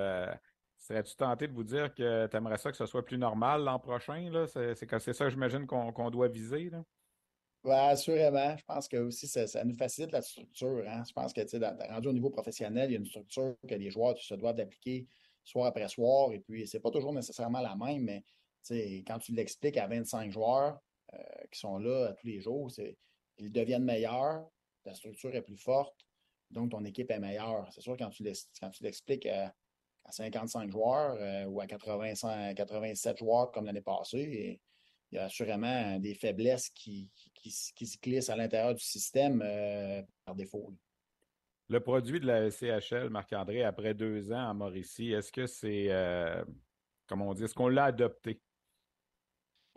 Serais-tu 0.78 1.16
tenté 1.16 1.48
de 1.48 1.54
vous 1.54 1.64
dire 1.64 1.94
que 1.94 2.28
tu 2.28 2.38
aimerais 2.38 2.58
ça 2.58 2.72
que 2.72 2.78
ce 2.78 2.86
soit 2.86 3.04
plus 3.04 3.18
normal 3.18 3.64
l'an 3.64 3.80
prochain? 3.80 4.32
C'est 4.48 5.14
ça, 5.14 5.30
j'imagine, 5.30 5.66
qu'on 5.66 6.10
doit 6.10 6.28
viser? 6.28 6.72
Oui, 7.64 7.74
assurément. 7.74 8.56
Je 8.56 8.64
pense 8.64 8.88
que 8.88 8.98
aussi 8.98 9.28
ça, 9.28 9.64
nous 9.66 9.76
facilite 9.76 10.12
la 10.12 10.22
structure. 10.22 10.84
Hein. 10.88 11.04
Je 11.08 11.14
pense 11.14 11.34
que 11.34 11.92
rendu 11.92 12.08
au 12.08 12.14
niveau 12.14 12.30
professionnel, 12.30 12.90
il 12.90 12.94
y 12.94 12.96
a 12.96 13.00
une 13.00 13.06
structure 13.06 13.56
que 13.68 13.76
les 13.76 13.90
joueurs 13.90 14.18
se 14.18 14.36
doivent 14.36 14.56
d'appliquer 14.56 15.08
soir 15.44 15.68
après 15.68 15.88
soir. 15.88 16.32
Et 16.32 16.40
puis, 16.40 16.68
c'est 16.68 16.80
pas 16.80 16.92
toujours 16.92 17.14
nécessairement 17.14 17.62
la 17.62 17.76
même, 17.76 18.04
mais 18.04 18.24
quand 19.06 19.20
tu 19.20 19.34
l'expliques 19.34 19.78
à 19.78 19.88
25 19.88 20.32
joueurs 20.32 20.80
euh, 21.14 21.20
qui 21.52 21.60
sont 21.60 21.78
là 21.78 22.14
tous 22.14 22.28
les 22.28 22.40
jours, 22.40 22.72
ils 23.38 23.52
deviennent 23.52 23.84
meilleurs, 23.84 24.48
ta 24.84 24.94
structure 24.94 25.34
est 25.36 25.42
plus 25.42 25.58
forte, 25.58 26.08
donc 26.52 26.72
ton 26.72 26.84
équipe 26.86 27.12
est 27.12 27.20
meilleure. 27.20 27.68
C'est 27.72 27.82
sûr, 27.82 27.98
quand 27.98 28.10
tu 28.10 28.24
l'expliques 28.24 29.26
à 29.26 29.54
à 30.08 30.12
55 30.12 30.72
joueurs 30.72 31.16
euh, 31.20 31.45
ou 31.45 31.62
à 31.62 31.68
85, 31.68 32.55
87 32.55 33.18
joueurs 33.18 33.51
comme 33.51 33.66
l'année 33.66 33.82
passée. 33.82 34.60
il 35.12 35.16
y 35.16 35.20
a 35.20 35.26
assurément 35.26 35.99
des 35.99 36.14
faiblesses 36.14 36.70
qui, 36.70 37.12
qui, 37.34 37.51
se 37.51 37.97
glissent 38.01 38.30
à 38.30 38.36
l'intérieur 38.36 38.74
du 38.74 38.84
système 38.84 39.41
euh, 39.43 40.01
par 40.26 40.36
défaut. 40.36 40.74
Le 41.70 41.80
produit 41.82 42.20
de 42.20 42.26
la 42.26 42.49
CHL, 42.49 43.10
Marc-André, 43.10 43.64
après 43.64 43.93
deux 43.93 44.32
ans 44.32 44.49
à 44.49 44.53
Mauricie, 44.53 45.12
est-ce 45.12 45.32
que 45.32 45.45
c'est, 45.45 45.88
euh, 45.89 46.43
comment 47.08 47.30
on 47.30 47.34
dit, 47.34 47.43
est-ce 47.43 47.53
qu'on 47.53 47.68
l'a 47.68 47.86
adopté? 47.86 48.41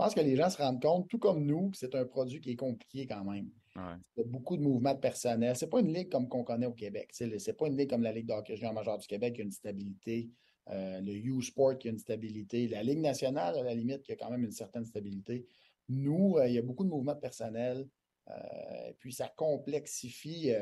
pense 0.00 0.14
que 0.14 0.20
les 0.20 0.34
gens 0.34 0.48
se 0.48 0.56
rendent 0.56 0.80
compte, 0.80 1.08
tout 1.08 1.18
comme 1.18 1.44
nous, 1.44 1.70
que 1.70 1.76
c'est 1.76 1.94
un 1.94 2.06
produit 2.06 2.40
qui 2.40 2.52
est 2.52 2.56
compliqué 2.56 3.06
quand 3.06 3.22
même. 3.22 3.50
Il 3.76 3.80
y 4.16 4.20
a 4.20 4.24
beaucoup 4.24 4.56
de 4.56 4.62
mouvements 4.62 4.94
de 4.94 4.98
personnel. 4.98 5.56
Ce 5.56 5.64
n'est 5.64 5.68
pas 5.68 5.80
une 5.80 5.92
ligue 5.92 6.10
comme 6.10 6.28
qu'on 6.28 6.44
connaît 6.44 6.66
au 6.66 6.72
Québec. 6.72 7.10
Ce 7.12 7.24
n'est 7.24 7.56
pas 7.56 7.68
une 7.68 7.76
ligue 7.76 7.90
comme 7.90 8.02
la 8.02 8.12
Ligue 8.12 8.26
d'hockey 8.26 8.56
junior 8.56 8.74
major 8.74 8.98
du 8.98 9.06
Québec 9.06 9.34
qui 9.34 9.40
a 9.42 9.44
une 9.44 9.52
stabilité. 9.52 10.28
Euh, 10.68 11.00
le 11.00 11.12
U-Sport 11.12 11.78
qui 11.78 11.88
a 11.88 11.90
une 11.90 11.98
stabilité. 11.98 12.68
La 12.68 12.82
Ligue 12.82 13.00
nationale, 13.00 13.56
à 13.58 13.62
la 13.62 13.74
limite, 13.74 14.02
qui 14.02 14.12
a 14.12 14.16
quand 14.16 14.30
même 14.30 14.44
une 14.44 14.52
certaine 14.52 14.84
stabilité. 14.84 15.46
Nous, 15.88 16.36
euh, 16.38 16.46
il 16.46 16.54
y 16.54 16.58
a 16.58 16.62
beaucoup 16.62 16.84
de 16.84 16.90
mouvements 16.90 17.14
de 17.14 17.20
personnel. 17.20 17.88
Euh, 18.28 18.92
puis 18.98 19.12
ça 19.12 19.28
complexifie 19.28 20.52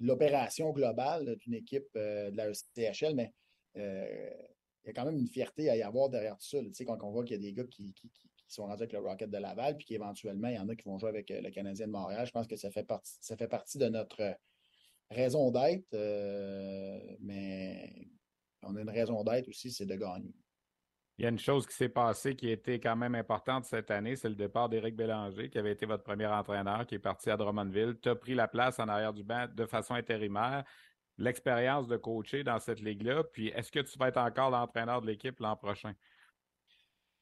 l'opération 0.00 0.72
globale 0.72 1.36
d'une 1.36 1.54
équipe 1.54 1.88
de 1.94 2.36
la 2.36 2.50
ECHL, 2.50 3.14
mais 3.14 3.32
il 3.76 4.86
y 4.86 4.90
a 4.90 4.92
quand 4.92 5.04
même 5.04 5.18
une 5.18 5.28
fierté 5.28 5.70
à 5.70 5.76
y 5.76 5.82
avoir 5.82 6.08
derrière 6.08 6.36
tout 6.36 6.46
ça. 6.46 6.58
Quand 6.84 6.98
on 7.02 7.10
voit 7.12 7.24
qu'il 7.24 7.36
y 7.36 7.38
a 7.38 7.42
des 7.42 7.52
gars 7.52 7.64
qui, 7.64 7.94
sont 8.48 8.66
rendus 8.66 8.82
avec 8.82 8.92
le 8.92 9.00
Rocket 9.00 9.30
de 9.30 9.38
Laval, 9.38 9.76
puis 9.76 9.86
qu'éventuellement, 9.86 10.48
il 10.48 10.56
y 10.56 10.58
en 10.58 10.68
a 10.68 10.76
qui 10.76 10.84
vont 10.84 10.98
jouer 10.98 11.08
avec 11.08 11.30
le 11.30 11.50
Canadien 11.50 11.86
de 11.86 11.92
Montréal, 11.92 12.26
je 12.26 12.32
pense 12.32 12.46
que 12.46 12.56
ça 12.56 12.70
fait 12.70 12.84
partie, 12.84 13.16
ça 13.20 13.36
fait 13.36 13.48
partie 13.48 13.78
de 13.78 13.88
notre 13.88 14.36
raison 15.10 15.50
d'être, 15.50 15.92
mais 17.20 18.08
on 18.62 18.76
a 18.76 18.80
une 18.80 18.90
raison 18.90 19.22
d'être 19.24 19.48
aussi, 19.48 19.70
c'est 19.70 19.86
de 19.86 19.96
gagner. 19.96 20.34
Il 21.16 21.22
y 21.22 21.26
a 21.26 21.28
une 21.28 21.38
chose 21.38 21.64
qui 21.64 21.74
s'est 21.74 21.88
passée 21.88 22.34
qui 22.34 22.48
a 22.48 22.52
été 22.52 22.80
quand 22.80 22.96
même 22.96 23.14
importante 23.14 23.64
cette 23.66 23.92
année, 23.92 24.16
c'est 24.16 24.28
le 24.28 24.34
départ 24.34 24.68
d'Éric 24.68 24.96
Bélanger, 24.96 25.48
qui 25.48 25.58
avait 25.58 25.70
été 25.70 25.86
votre 25.86 26.02
premier 26.02 26.26
entraîneur, 26.26 26.86
qui 26.86 26.96
est 26.96 26.98
parti 26.98 27.30
à 27.30 27.36
Drummondville. 27.36 27.96
Tu 28.02 28.08
as 28.08 28.16
pris 28.16 28.34
la 28.34 28.48
place 28.48 28.80
en 28.80 28.88
arrière 28.88 29.12
du 29.12 29.22
banc 29.22 29.46
de 29.54 29.64
façon 29.64 29.94
intérimaire. 29.94 30.64
L'expérience 31.16 31.86
de 31.86 31.96
coacher 31.96 32.42
dans 32.42 32.58
cette 32.58 32.80
ligue-là, 32.80 33.22
puis 33.32 33.48
est-ce 33.48 33.70
que 33.70 33.78
tu 33.78 33.96
vas 33.96 34.08
être 34.08 34.16
encore 34.16 34.50
l'entraîneur 34.50 35.00
de 35.02 35.06
l'équipe 35.06 35.38
l'an 35.38 35.54
prochain? 35.54 35.92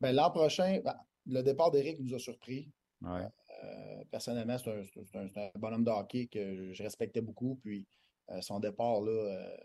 Bien, 0.00 0.12
l'an 0.12 0.30
prochain, 0.30 0.80
ben, 0.82 0.96
le 1.26 1.42
départ 1.42 1.70
d'Éric 1.70 2.00
nous 2.00 2.14
a 2.14 2.18
surpris. 2.18 2.70
Euh, 3.04 4.04
personnellement, 4.10 4.56
c'est 4.58 5.16
un, 5.16 5.50
bonhomme 5.58 5.84
de 5.84 5.90
hockey 5.90 6.26
que 6.26 6.72
je 6.72 6.82
respectais 6.82 7.20
beaucoup. 7.20 7.58
Puis 7.62 7.86
euh, 8.30 8.40
son 8.40 8.60
départ, 8.60 9.00
là, 9.00 9.10
euh, 9.10 9.56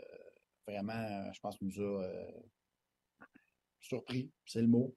vraiment, 0.68 1.32
je 1.32 1.40
pense, 1.40 1.62
nous 1.62 1.82
a 1.82 2.08
surpris, 3.80 4.32
c'est 4.46 4.62
le 4.62 4.68
mot. 4.68 4.96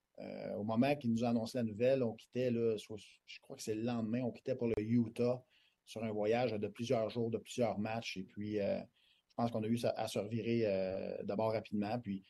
Au 0.56 0.64
moment 0.64 0.94
qu'il 0.96 1.12
nous 1.12 1.24
a 1.24 1.28
annoncé 1.30 1.56
la 1.56 1.64
nouvelle, 1.64 2.02
on 2.02 2.12
quittait, 2.12 2.50
là, 2.50 2.76
je 2.76 3.40
crois 3.40 3.56
que 3.56 3.62
c'est 3.62 3.74
le 3.74 3.82
lendemain, 3.82 4.20
on 4.22 4.30
quittait 4.32 4.54
pour 4.54 4.66
le 4.66 4.74
Utah 4.78 5.42
sur 5.86 6.04
un 6.04 6.12
voyage 6.12 6.52
de 6.52 6.68
plusieurs 6.68 7.08
jours, 7.08 7.30
de 7.30 7.38
plusieurs 7.38 7.78
matchs. 7.78 8.18
Et 8.18 8.24
puis, 8.24 8.56
je 8.56 9.34
pense 9.34 9.50
qu'on 9.50 9.62
a 9.62 9.66
eu 9.66 9.78
à 9.82 10.08
se 10.08 10.18
revirer 10.18 11.18
d'abord 11.22 11.52
rapidement. 11.52 11.98
Puis, 12.00 12.22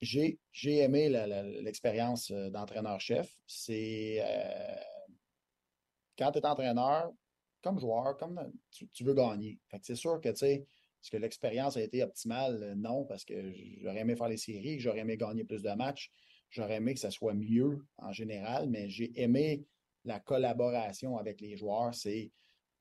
j'ai, 0.00 0.38
aimé 0.64 1.08
l'expérience 1.62 2.30
d'entraîneur-chef. 2.30 3.30
C'est 3.46 4.22
quand 6.18 6.32
tu 6.32 6.38
es 6.38 6.46
entraîneur, 6.46 7.12
comme 7.62 7.78
joueur, 7.78 8.16
comme 8.16 8.52
tu, 8.70 9.04
veux 9.04 9.14
gagner. 9.14 9.58
c'est 9.82 9.94
sûr 9.94 10.20
que, 10.20 10.28
tu 10.28 10.36
sais, 10.36 10.66
est-ce 11.06 11.10
que 11.10 11.16
l'expérience 11.16 11.76
a 11.76 11.82
été 11.82 12.02
optimale? 12.02 12.62
Euh, 12.62 12.74
non, 12.74 13.04
parce 13.04 13.24
que 13.24 13.52
j'aurais 13.80 14.00
aimé 14.00 14.16
faire 14.16 14.28
les 14.28 14.36
séries, 14.36 14.78
j'aurais 14.80 15.00
aimé 15.00 15.16
gagner 15.16 15.44
plus 15.44 15.62
de 15.62 15.70
matchs, 15.70 16.10
j'aurais 16.50 16.76
aimé 16.76 16.94
que 16.94 17.00
ça 17.00 17.10
soit 17.10 17.34
mieux 17.34 17.78
en 17.98 18.12
général, 18.12 18.68
mais 18.68 18.88
j'ai 18.88 19.12
aimé 19.20 19.64
la 20.04 20.20
collaboration 20.20 21.16
avec 21.16 21.40
les 21.40 21.56
joueurs. 21.56 21.94
C'est 21.94 22.30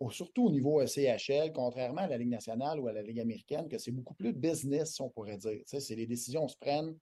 surtout 0.09 0.47
au 0.47 0.51
niveau 0.51 0.85
CHL, 0.85 1.51
contrairement 1.53 2.01
à 2.01 2.07
la 2.07 2.17
Ligue 2.17 2.29
nationale 2.29 2.79
ou 2.79 2.87
à 2.87 2.93
la 2.93 3.01
Ligue 3.01 3.19
américaine, 3.19 3.67
que 3.67 3.77
c'est 3.77 3.91
beaucoup 3.91 4.13
plus 4.13 4.33
business, 4.33 4.99
on 4.99 5.09
pourrait 5.09 5.37
dire. 5.37 5.61
c'est 5.65 5.95
les 5.95 6.05
décisions 6.07 6.47
se 6.47 6.57
prennent, 6.57 6.97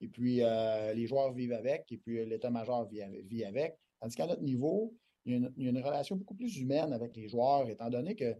et 0.00 0.08
puis 0.08 0.42
euh, 0.42 0.92
les 0.92 1.06
joueurs 1.06 1.32
vivent 1.32 1.52
avec, 1.52 1.90
et 1.90 1.98
puis 1.98 2.24
l'état-major 2.26 2.86
vit, 2.86 3.44
avec. 3.44 3.76
Tandis 4.00 4.16
qu'à 4.16 4.26
notre 4.26 4.42
niveau, 4.42 4.94
il 5.24 5.50
y, 5.56 5.66
a 5.66 5.70
une, 5.70 5.82
relation 5.82 6.16
beaucoup 6.16 6.34
plus 6.34 6.58
humaine 6.58 6.92
avec 6.92 7.16
les 7.16 7.28
joueurs, 7.28 7.68
étant 7.68 7.88
donné 7.88 8.14
que 8.14 8.36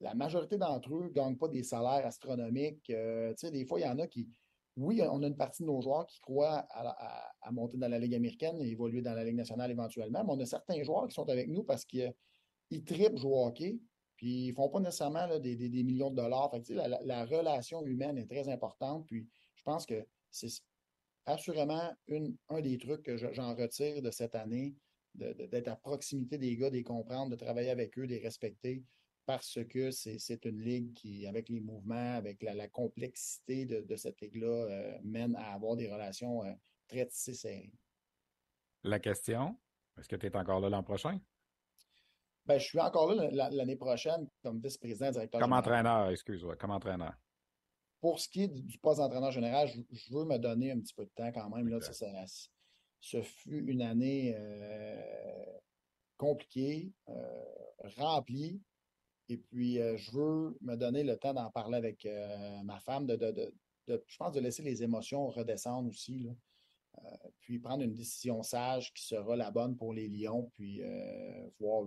la 0.00 0.14
majorité 0.14 0.56
d'entre 0.56 0.94
eux 0.94 1.04
ne 1.04 1.08
gagnent 1.08 1.36
pas 1.36 1.48
des 1.48 1.64
salaires 1.64 2.06
astronomiques. 2.06 2.88
Euh, 2.90 3.34
des 3.50 3.66
fois, 3.66 3.80
il 3.80 3.82
y 3.82 3.88
en 3.88 3.98
a 3.98 4.06
qui. 4.06 4.28
Oui, 4.76 5.02
on 5.02 5.22
a 5.22 5.26
une 5.26 5.36
partie 5.36 5.62
de 5.62 5.66
nos 5.66 5.80
joueurs 5.82 6.06
qui 6.06 6.20
croient 6.20 6.64
à, 6.70 7.50
monter 7.50 7.76
dans 7.76 7.88
la 7.88 7.98
Ligue 7.98 8.14
américaine 8.14 8.56
et 8.60 8.70
évoluer 8.70 9.02
dans 9.02 9.14
la 9.14 9.24
Ligue 9.24 9.34
nationale 9.34 9.70
éventuellement, 9.70 10.24
mais 10.24 10.32
on 10.32 10.40
a 10.40 10.46
certains 10.46 10.80
joueurs 10.84 11.08
qui 11.08 11.14
sont 11.14 11.28
avec 11.28 11.48
nous 11.48 11.64
parce 11.64 11.84
qu'ils 11.84 12.14
trippent 12.84 13.18
jouer 13.18 13.32
au 13.32 13.46
hockey, 13.46 13.78
puis 14.16 14.46
ils 14.46 14.50
ne 14.50 14.54
font 14.54 14.68
pas 14.68 14.80
nécessairement 14.80 15.26
des, 15.38 15.56
millions 15.82 16.10
de 16.10 16.16
dollars. 16.16 16.50
la, 16.68 17.24
relation 17.24 17.84
humaine 17.84 18.18
est 18.18 18.30
très 18.30 18.48
importante, 18.48 19.06
puis 19.06 19.26
je 19.54 19.62
pense 19.62 19.86
que 19.86 20.06
c'est 20.30 20.50
assurément 21.26 21.92
un 22.48 22.60
des 22.60 22.78
trucs 22.78 23.02
que 23.02 23.16
j'en 23.16 23.54
retire 23.54 24.02
de 24.02 24.10
cette 24.10 24.34
année, 24.34 24.74
d'être 25.14 25.68
à 25.68 25.76
proximité 25.76 26.38
des 26.38 26.56
gars, 26.56 26.70
de 26.70 26.76
les 26.76 26.84
comprendre, 26.84 27.30
de 27.30 27.36
travailler 27.36 27.70
avec 27.70 27.98
eux, 27.98 28.06
de 28.06 28.12
les 28.14 28.20
respecter 28.20 28.84
parce 29.30 29.60
que 29.68 29.92
c'est 29.92 30.44
une 30.44 30.60
ligue 30.60 30.92
qui, 30.92 31.24
avec 31.24 31.48
les 31.48 31.60
mouvements, 31.60 32.16
avec 32.16 32.42
la, 32.42 32.66
complexité 32.66 33.64
de, 33.64 33.96
cette 33.96 34.20
ligue-là, 34.20 34.48
euh, 34.48 34.98
mène 35.04 35.36
à 35.36 35.52
avoir 35.52 35.76
des 35.76 35.88
relations 35.88 36.44
euh, 36.44 36.52
très 36.88 37.06
tissées. 37.06 37.70
La 38.82 38.98
question, 38.98 39.56
est-ce 39.96 40.08
que 40.08 40.16
tu 40.16 40.26
es 40.26 40.36
encore 40.36 40.58
là 40.58 40.68
l'an 40.68 40.82
prochain? 40.82 41.20
Ben, 42.46 42.58
je 42.58 42.64
suis 42.64 42.80
encore 42.80 43.14
là 43.14 43.50
l'année 43.50 43.76
prochaine 43.76 44.28
comme 44.42 44.60
vice-président 44.60 45.10
directeur 45.10 45.40
Comme 45.40 45.52
entraîneur, 45.52 46.10
excuse-moi, 46.10 46.56
comme 46.56 46.70
entraîneur. 46.70 47.14
Pour 48.00 48.18
ce 48.18 48.28
qui 48.28 48.44
est 48.44 48.48
du 48.48 48.78
poste 48.78 48.98
d'entraîneur 48.98 49.30
général, 49.30 49.68
je, 49.68 50.14
veux 50.14 50.24
me 50.24 50.38
donner 50.38 50.72
un 50.72 50.80
petit 50.80 50.94
peu 50.94 51.04
de 51.04 51.10
temps 51.14 51.30
quand 51.32 51.50
même. 51.50 51.68
Là, 51.68 51.78
ce 53.02 53.22
fut 53.22 53.64
une 53.66 53.82
année 53.82 54.34
euh, 54.36 55.58
compliquée, 56.16 56.92
remplie, 57.96 58.60
et 59.30 59.36
puis, 59.36 59.80
euh, 59.80 59.96
je 59.96 60.10
veux 60.10 60.58
me 60.60 60.74
donner 60.74 61.04
le 61.04 61.16
temps 61.16 61.32
d'en 61.32 61.48
parler 61.52 61.76
avec 61.76 62.04
euh, 62.04 62.62
ma 62.64 62.80
femme, 62.80 63.06
de, 63.06 63.54
je 63.86 64.16
pense 64.18 64.32
de 64.32 64.40
laisser 64.40 64.64
les 64.64 64.82
émotions 64.82 65.28
redescendre 65.28 65.88
aussi. 65.88 66.26
Euh, 66.28 66.32
puis 67.40 67.58
prendre 67.58 67.82
une 67.82 67.94
décision 67.94 68.42
sage 68.42 68.92
qui 68.92 69.04
sera 69.04 69.36
la 69.36 69.50
bonne 69.50 69.76
pour 69.76 69.92
les 69.92 70.08
Lions, 70.08 70.50
puis 70.54 70.80
voir 71.58 71.84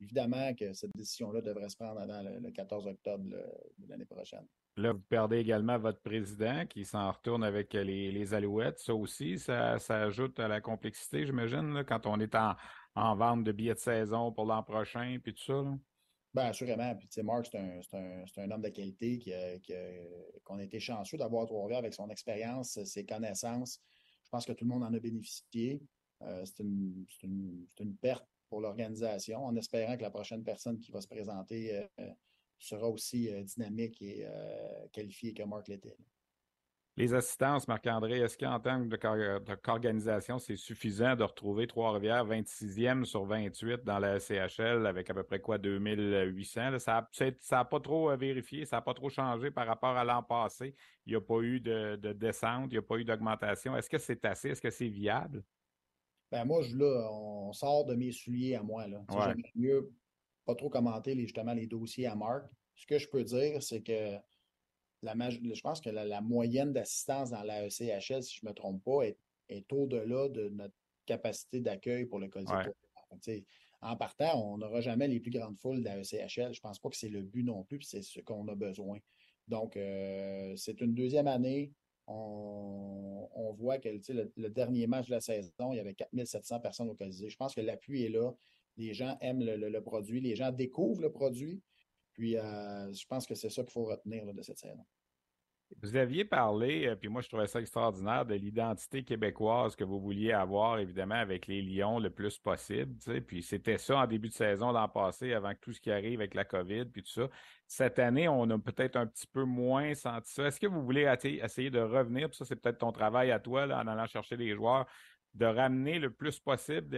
évidemment 0.00 0.54
que 0.54 0.72
cette 0.72 0.94
décision-là 0.94 1.40
devrait 1.40 1.68
se 1.68 1.76
prendre 1.76 2.00
avant 2.00 2.22
le, 2.22 2.50
14 2.50 2.86
octobre 2.86 3.24
de 3.24 3.88
l'année 3.88 4.04
prochaine. 4.04 4.46
Là, 4.76 4.92
vous 4.92 5.02
perdez 5.08 5.36
également 5.36 5.78
votre 5.78 6.00
président 6.00 6.64
qui 6.66 6.84
s'en 6.84 7.10
retourne 7.10 7.44
avec 7.44 7.74
les, 7.74 8.34
Alouettes. 8.34 8.78
Ça 8.78 8.94
aussi, 8.94 9.38
ça, 9.38 9.76
ajoute 9.88 10.40
à 10.40 10.48
la 10.48 10.60
complexité, 10.60 11.26
j'imagine, 11.26 11.84
quand 11.86 12.06
on 12.06 12.18
est 12.20 12.34
en, 12.34 12.54
en, 12.94 13.14
vente 13.14 13.44
de 13.44 13.52
billets 13.52 13.74
de 13.74 13.78
saison 13.78 14.32
pour 14.32 14.46
l'an 14.46 14.62
prochain, 14.62 15.18
puis 15.22 15.34
tout 15.34 15.42
ça. 15.42 15.54
Là. 15.54 15.74
Bien, 16.34 16.44
assurément. 16.44 16.94
Puis, 16.94 17.08
tu 17.08 17.14
sais, 17.14 17.22
Mark, 17.22 17.46
c'est 17.50 18.40
un, 18.40 18.50
homme 18.50 18.62
de 18.62 18.70
qualité 18.70 19.18
qu'on 20.46 20.58
a, 20.58 20.62
été 20.62 20.80
chanceux 20.80 21.18
d'avoir 21.18 21.46
trouvé 21.46 21.76
avec 21.76 21.92
son 21.92 22.08
expérience, 22.08 22.82
ses 22.84 23.04
connaissances. 23.04 23.80
Je 24.32 24.36
pense 24.38 24.46
que 24.46 24.52
tout 24.52 24.64
le 24.64 24.70
monde 24.70 24.82
en 24.82 24.94
a 24.94 24.98
bénéficié. 24.98 25.82
Euh, 26.22 26.42
c'est 26.46 26.60
une, 26.62 27.96
perte 28.00 28.26
pour 28.48 28.62
l'organisation, 28.62 29.44
en 29.44 29.54
espérant 29.56 29.94
que 29.98 30.00
la 30.00 30.10
prochaine 30.10 30.42
personne 30.42 30.80
qui 30.80 30.90
va 30.90 31.02
se 31.02 31.06
présenter 31.06 31.86
euh, 32.00 32.10
sera 32.58 32.88
aussi 32.88 33.28
euh, 33.28 33.42
dynamique 33.42 34.00
et 34.00 34.26
qualifiée 34.90 35.34
que 35.34 35.42
Mark 35.42 35.68
l'était. 35.68 35.98
Les 36.98 37.14
assistances, 37.14 37.66
Marc-André, 37.68 38.20
est-ce 38.20 38.36
qu'en 38.36 38.60
tant 38.60 38.86
qu'organisation, 39.62 40.38
c'est 40.38 40.56
suffisant 40.56 41.16
de 41.16 41.24
retrouver 41.24 41.66
Trois-Rivières 41.66 42.26
26e 42.26 43.06
sur 43.06 43.24
28 43.24 43.82
dans 43.82 43.98
la 43.98 44.20
CHL 44.20 44.86
avec 44.86 45.08
à 45.08 45.14
peu 45.14 45.22
près 45.22 45.40
quoi, 45.40 45.56
2800? 45.56 46.78
Ça 46.78 47.08
n'a 47.50 47.64
pas 47.64 47.80
trop 47.80 48.10
euh, 48.10 48.16
vérifié, 48.16 48.66
ça 48.66 48.76
n'a 48.76 48.82
pas 48.82 48.92
trop 48.92 49.08
changé 49.08 49.50
par 49.50 49.66
rapport 49.66 49.96
à 49.96 50.04
l'an 50.04 50.22
passé. 50.22 50.74
Il 51.06 51.12
n'y 51.12 51.16
a 51.16 51.22
pas 51.22 51.40
eu 51.40 51.60
de, 51.60 51.96
descente, 52.12 52.66
il 52.70 52.74
n'y 52.74 52.78
a 52.78 52.82
pas 52.82 52.96
eu 52.96 53.04
d'augmentation. 53.04 53.74
Est-ce 53.74 53.88
que 53.88 53.98
c'est 53.98 54.22
assez? 54.26 54.50
Est-ce 54.50 54.60
que 54.60 54.70
c'est 54.70 54.88
viable? 54.88 55.42
Ben 56.30 56.44
moi, 56.44 56.60
je, 56.60 56.76
là, 56.76 57.08
on 57.10 57.54
sort 57.54 57.86
de 57.86 57.94
mes 57.94 58.12
souliers 58.12 58.56
à 58.56 58.62
moi. 58.62 58.86
Là. 58.86 59.02
J'aimerais 59.08 59.52
mieux 59.54 59.90
pas 60.44 60.54
trop 60.54 60.68
commenter 60.68 61.18
justement 61.18 61.54
les 61.54 61.66
dossiers 61.66 62.06
à 62.06 62.14
Marc. 62.14 62.44
Ce 62.74 62.86
que 62.86 62.98
je 62.98 63.08
peux 63.08 63.24
dire, 63.24 63.62
c'est 63.62 63.82
que 63.82 64.16
je 65.02 65.60
pense 65.60 65.80
que 65.80 65.90
la, 65.90 66.20
moyenne 66.20 66.72
d'assistance 66.72 67.30
dans 67.30 67.42
la 67.42 67.66
ECHL, 67.66 68.22
si 68.22 68.36
je 68.36 68.46
ne 68.46 68.50
me 68.50 68.54
trompe 68.54 68.82
pas, 68.84 69.02
est, 69.48 69.72
au-delà 69.72 70.28
de 70.28 70.48
notre 70.48 70.74
capacité 71.06 71.60
d'accueil 71.60 72.06
pour 72.06 72.18
le 72.18 72.28
Colisée. 72.28 73.44
En 73.82 73.96
partant, 73.96 74.40
on 74.40 74.58
n'aura 74.58 74.80
jamais 74.80 75.08
les 75.08 75.18
plus 75.18 75.32
grandes 75.32 75.58
foules 75.58 75.80
de 75.80 75.84
la 75.84 75.98
ECHL. 75.98 76.54
Je 76.54 76.58
ne 76.58 76.60
pense 76.62 76.78
pas 76.78 76.88
que 76.88 76.96
c'est 76.96 77.08
le 77.08 77.22
but 77.22 77.42
non 77.42 77.64
plus, 77.64 77.78
puis 77.78 77.86
c'est 77.86 78.02
ce 78.02 78.20
qu'on 78.20 78.46
a 78.46 78.54
besoin. 78.54 78.98
Donc, 79.48 79.76
euh, 79.76 80.54
c'est 80.56 80.80
une 80.80 80.94
deuxième 80.94 81.26
année. 81.26 81.72
On, 82.06 83.54
voit 83.58 83.78
que 83.78 83.88
le, 83.88 84.48
dernier 84.48 84.86
match 84.86 85.06
de 85.06 85.12
la 85.12 85.20
saison, 85.20 85.72
il 85.72 85.76
y 85.76 85.80
avait 85.80 85.94
4700 85.94 86.60
personnes 86.60 86.88
au 86.88 86.94
Colisée. 86.94 87.28
Je 87.28 87.36
pense 87.36 87.54
que 87.54 87.60
l'appui 87.60 88.04
est 88.04 88.08
là. 88.08 88.32
Les 88.76 88.94
gens 88.94 89.16
aiment 89.20 89.44
le, 89.44 89.80
produit. 89.80 90.20
Les 90.20 90.34
gens 90.34 90.52
découvrent 90.52 91.02
le 91.02 91.12
produit. 91.12 91.60
Puis, 92.22 92.36
euh, 92.36 92.92
je 92.92 93.04
pense 93.08 93.26
que 93.26 93.34
c'est 93.34 93.50
ça 93.50 93.64
qu'il 93.64 93.72
faut 93.72 93.82
retenir 93.82 94.24
de 94.32 94.42
cette 94.42 94.56
saison. 94.56 94.86
Vous 95.82 95.96
aviez 95.96 96.24
parlé, 96.24 96.86
euh, 96.86 96.94
puis 96.94 97.08
moi 97.08 97.20
je 97.20 97.26
trouvais 97.26 97.48
ça 97.48 97.60
extraordinaire, 97.60 98.24
de 98.24 98.36
l'identité 98.36 99.02
québécoise 99.02 99.74
que 99.74 99.82
vous 99.82 99.98
vouliez 99.98 100.30
avoir, 100.30 100.78
évidemment, 100.78 101.16
avec 101.16 101.48
les 101.48 101.60
Lions 101.62 101.98
le 101.98 102.10
plus 102.10 102.38
possible. 102.38 102.94
Puis 103.26 103.42
c'était 103.42 103.76
ça 103.76 103.96
en 103.96 104.06
début 104.06 104.28
de 104.28 104.34
saison 104.34 104.70
l'an 104.70 104.88
passé, 104.88 105.32
avant 105.32 105.52
tout 105.60 105.72
ce 105.72 105.80
qui 105.80 105.90
arrive 105.90 106.20
avec 106.20 106.34
la 106.34 106.44
COVID, 106.44 106.84
puis 106.84 107.02
tout 107.02 107.10
ça. 107.10 107.28
Cette 107.66 107.98
année, 107.98 108.28
on 108.28 108.48
a 108.50 108.56
peut-être 108.56 108.94
un 108.94 109.08
petit 109.08 109.26
peu 109.26 109.42
moins 109.42 109.92
senti 109.96 110.32
ça. 110.32 110.46
Est-ce 110.46 110.60
que 110.60 110.68
vous 110.68 110.84
voulez 110.84 111.12
essayer 111.42 111.70
de 111.70 111.80
revenir, 111.80 112.28
puis 112.28 112.36
ça 112.36 112.44
c'est 112.44 112.54
peut-être 112.54 112.78
ton 112.78 112.92
travail 112.92 113.32
à 113.32 113.40
toi, 113.40 113.64
en 113.64 113.88
allant 113.88 114.06
chercher 114.06 114.36
les 114.36 114.54
joueurs, 114.54 114.86
de 115.34 115.46
ramener 115.46 115.98
le 115.98 116.12
plus 116.12 116.38
possible 116.38 116.96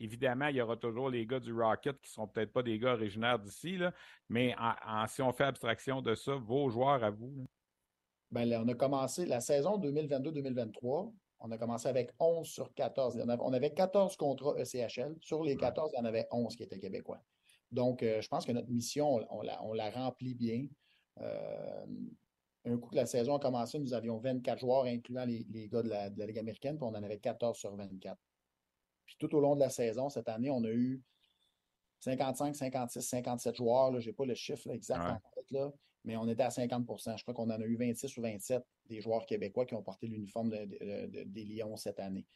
Évidemment, 0.00 0.48
il 0.48 0.56
y 0.56 0.60
aura 0.60 0.76
toujours 0.76 1.08
les 1.08 1.24
gars 1.26 1.40
du 1.40 1.52
Rocket 1.52 2.00
qui 2.00 2.10
ne 2.10 2.14
sont 2.14 2.26
peut-être 2.26 2.52
pas 2.52 2.62
des 2.62 2.78
gars 2.78 2.94
originaires 2.94 3.38
d'ici, 3.38 3.78
mais 4.28 4.54
si 5.08 5.22
on 5.22 5.32
fait 5.32 5.44
abstraction 5.44 6.02
de 6.02 6.14
ça, 6.14 6.34
vos 6.34 6.68
joueurs 6.68 7.02
à 7.04 7.10
vous. 7.10 7.46
Ben, 8.30 8.52
on 8.54 8.68
a 8.68 8.74
commencé 8.74 9.26
la 9.26 9.40
saison 9.40 9.78
2022-2023. 9.78 11.12
On 11.40 11.50
a 11.50 11.58
commencé 11.58 11.88
avec 11.88 12.10
11 12.18 12.46
sur 12.46 12.72
14. 12.74 13.22
On 13.40 13.52
avait 13.52 13.72
14 13.72 14.16
contrats 14.16 14.54
ECHL. 14.58 15.16
Sur 15.20 15.44
les 15.44 15.56
14, 15.56 15.92
il 15.92 15.98
y 15.98 16.00
en 16.00 16.04
avait 16.04 16.26
11 16.32 16.56
qui 16.56 16.62
étaient 16.62 16.78
québécois. 16.78 17.22
Donc, 17.70 18.02
euh, 18.02 18.20
je 18.20 18.28
pense 18.28 18.46
que 18.46 18.52
notre 18.52 18.70
mission, 18.70 19.20
on, 19.30 19.42
la, 19.42 19.90
remplit 19.90 20.34
bien. 20.34 20.66
Euh, 21.20 21.86
un 22.64 22.78
coup 22.78 22.88
que 22.90 22.96
la 22.96 23.06
saison 23.06 23.36
a 23.36 23.38
commencé, 23.38 23.78
nous 23.78 23.92
avions 23.92 24.18
24 24.18 24.58
joueurs, 24.58 24.84
incluant 24.84 25.26
les, 25.26 25.68
gars 25.68 25.82
de 25.82 25.88
la, 25.88 26.08
Ligue 26.08 26.38
américaine, 26.38 26.76
puis 26.76 26.84
on 26.84 26.96
en 26.96 27.02
avait 27.02 27.18
14 27.18 27.58
sur 27.58 27.76
24. 27.76 28.16
Puis 29.06 29.16
tout 29.18 29.34
au 29.34 29.40
long 29.40 29.54
de 29.54 29.60
la 29.60 29.70
saison, 29.70 30.08
cette 30.08 30.28
année, 30.28 30.50
on 30.50 30.64
a 30.64 30.70
eu 30.70 31.02
55, 32.00 32.54
56, 32.54 33.00
57 33.02 33.56
joueurs. 33.56 34.00
Je 34.00 34.08
n'ai 34.08 34.12
pas 34.12 34.26
le 34.26 34.34
chiffre 34.34 34.70
exact 34.70 35.00
en 35.00 35.20
tête, 35.34 35.50
là, 35.50 35.72
mais 36.04 36.16
on 36.16 36.28
était 36.28 36.42
à 36.42 36.48
50% 36.48 37.16
Je 37.16 37.22
crois 37.22 37.34
qu'on 37.34 37.50
en 37.50 37.60
a 37.60 37.64
eu 37.64 37.76
26 37.76 38.16
ou 38.18 38.22
27 38.22 38.62
des 38.86 39.00
joueurs 39.00 39.24
québécois 39.26 39.64
qui 39.64 39.74
ont 39.74 39.82
porté 39.82 40.06
l'uniforme 40.06 40.50
des 40.50 41.44
Lions 41.44 41.76
cette 41.76 42.00
année. 42.00 42.26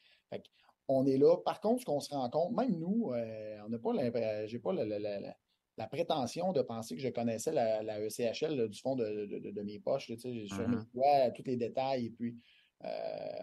on 0.88 1.06
est 1.06 1.18
là. 1.18 1.36
Par 1.44 1.60
contre, 1.60 1.80
ce 1.80 1.84
qu'on 1.84 2.00
se 2.00 2.10
rend 2.10 2.28
compte, 2.30 2.52
même 2.52 2.78
nous, 2.78 3.12
euh, 3.12 3.58
on 3.66 3.68
n'a 3.68 3.78
pas 3.78 4.46
j'ai 4.46 4.58
pas 4.58 4.72
la, 4.72 5.86
prétention 5.86 6.52
de 6.52 6.62
penser 6.62 6.96
que 6.96 7.02
je 7.02 7.08
connaissais 7.10 7.52
la, 7.52 8.00
ECHL 8.00 8.68
du 8.68 8.80
fond 8.80 8.96
de, 8.96 9.62
mes 9.62 9.78
poches. 9.78 10.06
Sur 10.06 10.16
mm-hmm. 10.16 10.66
mes 10.68 10.76
doigts, 10.94 11.30
tous 11.32 11.44
les 11.44 11.56
détails. 11.56 12.06
Et 12.06 12.10
puis, 12.10 12.36
euh, 12.84 12.88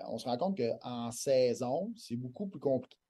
on 0.07 0.17
se 0.17 0.25
rend 0.25 0.37
compte 0.37 0.57
qu'en 0.57 1.11
saison, 1.11 1.91
c'est 1.97 2.15
beaucoup 2.15 2.47
plus, 2.47 2.61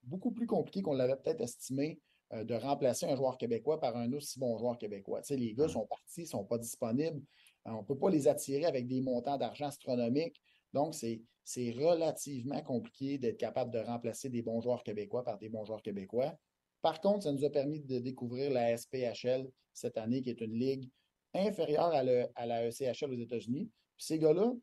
beaucoup 0.03 0.31
plus 0.31 0.47
compliqué 0.47 0.81
qu'on 0.81 0.93
l'avait 0.93 1.15
peut-être 1.15 1.41
estimé 1.41 1.99
euh, 2.33 2.43
de 2.43 2.55
remplacer 2.55 3.05
un 3.05 3.15
joueur 3.15 3.37
québécois 3.37 3.79
par 3.79 3.95
un 3.95 4.11
aussi 4.13 4.39
bon 4.39 4.57
joueur 4.57 4.77
québécois. 4.77 5.21
Tu 5.21 5.27
sais, 5.27 5.37
les 5.37 5.53
gars 5.53 5.67
sont 5.67 5.85
partis, 5.85 6.21
ne 6.21 6.25
sont 6.27 6.43
pas 6.43 6.57
disponibles. 6.57 7.21
Euh, 7.67 7.71
on 7.71 7.81
ne 7.81 7.85
peut 7.85 7.97
pas 7.97 8.09
les 8.09 8.27
attirer 8.27 8.65
avec 8.65 8.87
des 8.87 9.01
montants 9.01 9.37
d'argent 9.37 9.67
astronomiques. 9.67 10.41
Donc, 10.73 10.95
c'est 10.95 11.71
relativement 11.71 12.61
compliqué 12.61 13.17
d'être 13.17 13.37
capable 13.37 13.71
de 13.71 13.79
remplacer 13.79 14.29
des 14.29 14.41
bons 14.41 14.61
joueurs 14.61 14.83
québécois 14.83 15.23
par 15.23 15.37
des 15.37 15.49
bons 15.49 15.63
joueurs 15.63 15.81
québécois. 15.83 16.33
Par 16.81 16.99
contre, 16.99 17.23
ça 17.23 17.31
nous 17.31 17.45
a 17.45 17.49
permis 17.49 17.79
de 17.79 17.99
découvrir 17.99 18.51
la 18.51 18.75
SPHL 18.75 19.47
cette 19.73 19.97
année, 19.97 20.21
qui 20.21 20.31
est 20.31 20.41
une 20.41 20.53
ligue 20.53 20.89
inférieure 21.33 21.93
à, 21.93 22.03
la 22.03 22.67
ECHL 22.67 23.11
aux 23.11 23.19
États-Unis. 23.19 23.69
Puis 23.97 24.05
ces 24.05 24.19
gars-là, 24.19 24.53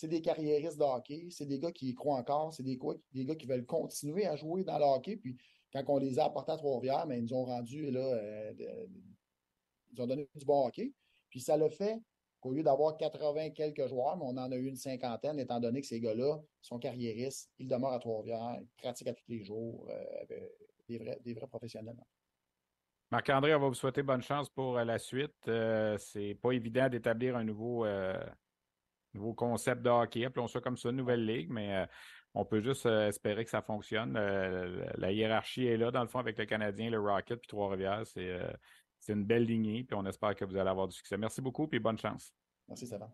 c'est 0.00 0.08
des 0.08 0.22
carriéristes 0.22 0.78
de 0.78 0.82
hockey, 0.82 1.26
c'est 1.28 1.44
des 1.44 1.58
gars 1.58 1.72
qui 1.72 1.90
y 1.90 1.94
croient 1.94 2.16
encore, 2.16 2.54
c'est 2.54 2.62
des, 2.62 2.78
gars 2.78 3.34
qui 3.34 3.46
veulent 3.46 3.66
continuer 3.66 4.24
à 4.24 4.34
jouer 4.34 4.64
dans 4.64 4.78
le 4.78 4.84
hockey. 4.84 5.18
Puis 5.18 5.36
quand 5.70 5.84
on 5.88 5.98
les 5.98 6.18
a 6.18 6.24
apportés 6.24 6.52
à 6.52 6.56
Trois-Rivières, 6.56 7.06
ben, 7.06 7.16
ils 7.16 7.24
nous 7.24 7.34
ont 7.34 7.44
rendu, 7.44 7.90
là, 7.90 8.00
euh, 8.00 8.86
ils 9.92 10.00
ont 10.00 10.06
donné 10.06 10.26
du 10.34 10.46
bon 10.46 10.66
hockey. 10.66 10.94
Puis 11.28 11.40
ça 11.40 11.58
le 11.58 11.68
fait 11.68 12.00
qu'au 12.40 12.54
lieu 12.54 12.62
d'avoir 12.62 12.96
80 12.96 13.50
quelques 13.50 13.88
joueurs, 13.88 14.16
mais 14.16 14.24
on 14.24 14.38
en 14.38 14.50
a 14.50 14.56
eu 14.56 14.68
une 14.68 14.76
cinquantaine, 14.76 15.38
étant 15.38 15.60
donné 15.60 15.82
que 15.82 15.86
ces 15.86 16.00
gars-là 16.00 16.40
sont 16.62 16.78
carriéristes, 16.78 17.50
ils 17.58 17.68
demeurent 17.68 17.92
à 17.92 17.98
Trois-Rivières, 17.98 18.56
ils 18.58 18.68
pratiquent 18.82 19.08
à 19.08 19.14
tous 19.14 19.28
les 19.28 19.44
jours, 19.44 19.86
euh, 19.90 20.34
des, 20.88 20.96
vrais, 20.96 21.20
des 21.22 21.34
vrais 21.34 21.46
professionnels. 21.46 22.02
Marc-André, 23.10 23.54
on 23.54 23.60
va 23.60 23.68
vous 23.68 23.74
souhaiter 23.74 24.02
bonne 24.02 24.22
chance 24.22 24.48
pour 24.48 24.78
euh, 24.78 24.84
la 24.84 24.98
suite. 24.98 25.36
c'est 25.98 26.38
pas 26.40 26.52
évident 26.52 26.88
d'établir 26.88 27.36
un 27.36 27.44
nouveau, 27.44 27.84
nouveau 29.14 29.34
concept 29.34 29.82
de 29.82 29.90
hockey, 29.90 30.24
appelons 30.24 30.48
ça 30.48 30.60
comme 30.60 30.76
ça, 30.76 30.90
une 30.90 30.96
nouvelle 30.96 31.24
ligue, 31.24 31.50
mais 31.50 31.86
on 32.34 32.44
peut 32.44 32.60
juste 32.60 32.86
euh, 32.86 33.08
espérer 33.08 33.44
que 33.44 33.50
ça 33.50 33.62
fonctionne. 33.62 34.16
Euh, 34.16 34.84
la 34.96 35.12
hiérarchie 35.12 35.66
est 35.66 35.76
là, 35.76 35.90
dans 35.90 36.02
le 36.02 36.08
fond, 36.08 36.20
avec 36.20 36.38
le 36.38 36.46
Canadien, 36.46 36.90
le 36.90 37.00
Rocket, 37.00 37.40
puis 37.40 37.48
Trois-Rivières. 37.48 38.04
Euh, 38.16 38.52
c'est 39.00 39.12
une 39.12 39.24
belle 39.24 39.44
lignée, 39.44 39.84
puis 39.84 39.96
on 39.98 40.06
espère 40.06 40.34
que 40.36 40.44
vous 40.44 40.56
allez 40.56 40.70
avoir 40.70 40.86
du 40.86 40.96
succès. 40.96 41.16
Merci 41.16 41.40
beaucoup, 41.40 41.66
puis 41.66 41.80
bonne 41.80 41.98
chance. 41.98 42.32
Merci, 42.68 42.86
ça 42.86 42.98
va. 42.98 43.10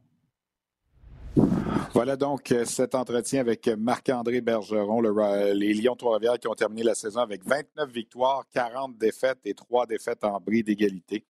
Voilà 1.92 2.16
donc 2.16 2.52
cet 2.64 2.94
entretien 2.94 3.40
avec 3.40 3.68
Marc-André 3.68 4.40
Bergeron, 4.40 5.00
les 5.00 5.74
Lions 5.74 5.94
Trois-Rivières 5.94 6.38
qui 6.38 6.48
ont 6.48 6.54
terminé 6.54 6.82
la 6.82 6.94
saison 6.94 7.20
avec 7.20 7.44
29 7.44 7.90
victoires, 7.90 8.44
40 8.52 8.98
défaites 8.98 9.38
et 9.44 9.54
3 9.54 9.86
défaites 9.86 10.24
en 10.24 10.40
bris 10.40 10.62
d'égalité. 10.62 11.24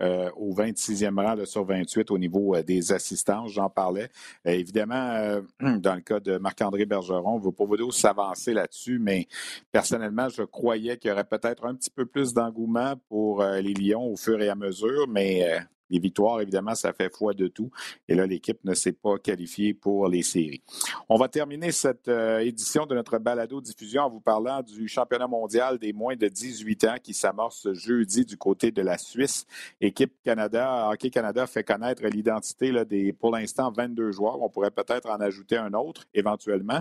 Euh, 0.00 0.30
au 0.36 0.54
26e 0.54 1.20
rang 1.20 1.44
sur 1.44 1.64
28 1.64 2.10
au 2.12 2.18
niveau 2.18 2.54
euh, 2.54 2.62
des 2.62 2.92
assistances, 2.92 3.50
j'en 3.50 3.68
parlais. 3.68 4.08
Euh, 4.46 4.52
évidemment, 4.52 5.40
dans 5.60 5.94
le 5.94 6.00
cas 6.00 6.20
de 6.20 6.38
Marc-André 6.38 6.86
Bergeron, 6.86 7.34
on 7.34 7.38
ne 7.38 7.44
veut 7.44 7.52
pas 7.52 7.64
vous 7.64 7.90
s'avancer 7.90 8.54
là-dessus, 8.54 8.98
mais 9.00 9.26
personnellement, 9.72 10.28
je 10.28 10.42
croyais 10.42 10.98
qu'il 10.98 11.10
y 11.10 11.12
aurait 11.12 11.24
peut-être 11.24 11.64
un 11.66 11.74
petit 11.74 11.90
peu 11.90 12.06
plus 12.06 12.32
d'engouement 12.32 12.94
pour 13.08 13.42
les 13.42 13.74
Lions 13.74 14.12
au 14.12 14.16
fur 14.16 14.40
et 14.40 14.48
à 14.48 14.54
mesure, 14.54 15.06
mais 15.08 15.44
les 15.90 15.98
victoires, 15.98 16.40
évidemment, 16.40 16.74
ça 16.74 16.92
fait 16.92 17.14
foi 17.14 17.34
de 17.34 17.48
tout. 17.48 17.70
Et 18.08 18.14
là, 18.14 18.26
l'équipe 18.26 18.58
ne 18.64 18.74
s'est 18.74 18.92
pas 18.92 19.18
qualifiée 19.18 19.74
pour 19.74 20.08
les 20.08 20.22
séries. 20.22 20.62
On 21.08 21.16
va 21.16 21.28
terminer 21.28 21.72
cette 21.72 22.08
euh, 22.08 22.40
édition 22.40 22.86
de 22.86 22.94
notre 22.94 23.18
balado-diffusion 23.18 24.02
en 24.02 24.10
vous 24.10 24.20
parlant 24.20 24.62
du 24.62 24.88
championnat 24.88 25.26
mondial 25.26 25.78
des 25.78 25.92
moins 25.92 26.16
de 26.16 26.28
18 26.28 26.84
ans 26.84 26.96
qui 27.02 27.14
s'amorce 27.14 27.72
jeudi 27.72 28.24
du 28.24 28.36
côté 28.36 28.70
de 28.70 28.82
la 28.82 28.98
Suisse. 28.98 29.46
Équipe 29.80 30.12
Canada, 30.24 30.90
Hockey 30.90 31.10
Canada 31.10 31.46
fait 31.46 31.64
connaître 31.64 32.04
l'identité 32.06 32.72
des, 32.84 33.12
pour 33.12 33.32
l'instant, 33.32 33.70
22 33.70 34.12
joueurs. 34.12 34.40
On 34.42 34.48
pourrait 34.48 34.70
peut-être 34.70 35.08
en 35.08 35.20
ajouter 35.20 35.56
un 35.56 35.72
autre 35.74 36.06
éventuellement. 36.14 36.80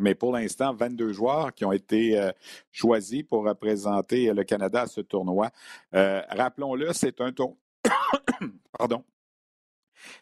Mais 0.00 0.14
pour 0.14 0.32
l'instant, 0.32 0.72
22 0.72 1.12
joueurs 1.12 1.54
qui 1.54 1.64
ont 1.64 1.72
été 1.72 2.18
euh, 2.18 2.32
choisis 2.72 3.22
pour 3.22 3.44
représenter 3.44 4.32
le 4.32 4.44
Canada 4.44 4.82
à 4.82 4.86
ce 4.86 5.02
tournoi. 5.02 5.50
Euh, 5.94 6.22
rappelons-le, 6.30 6.92
c'est 6.94 7.20
un, 7.20 7.32
tour, 7.32 7.56
Pardon. 8.78 9.04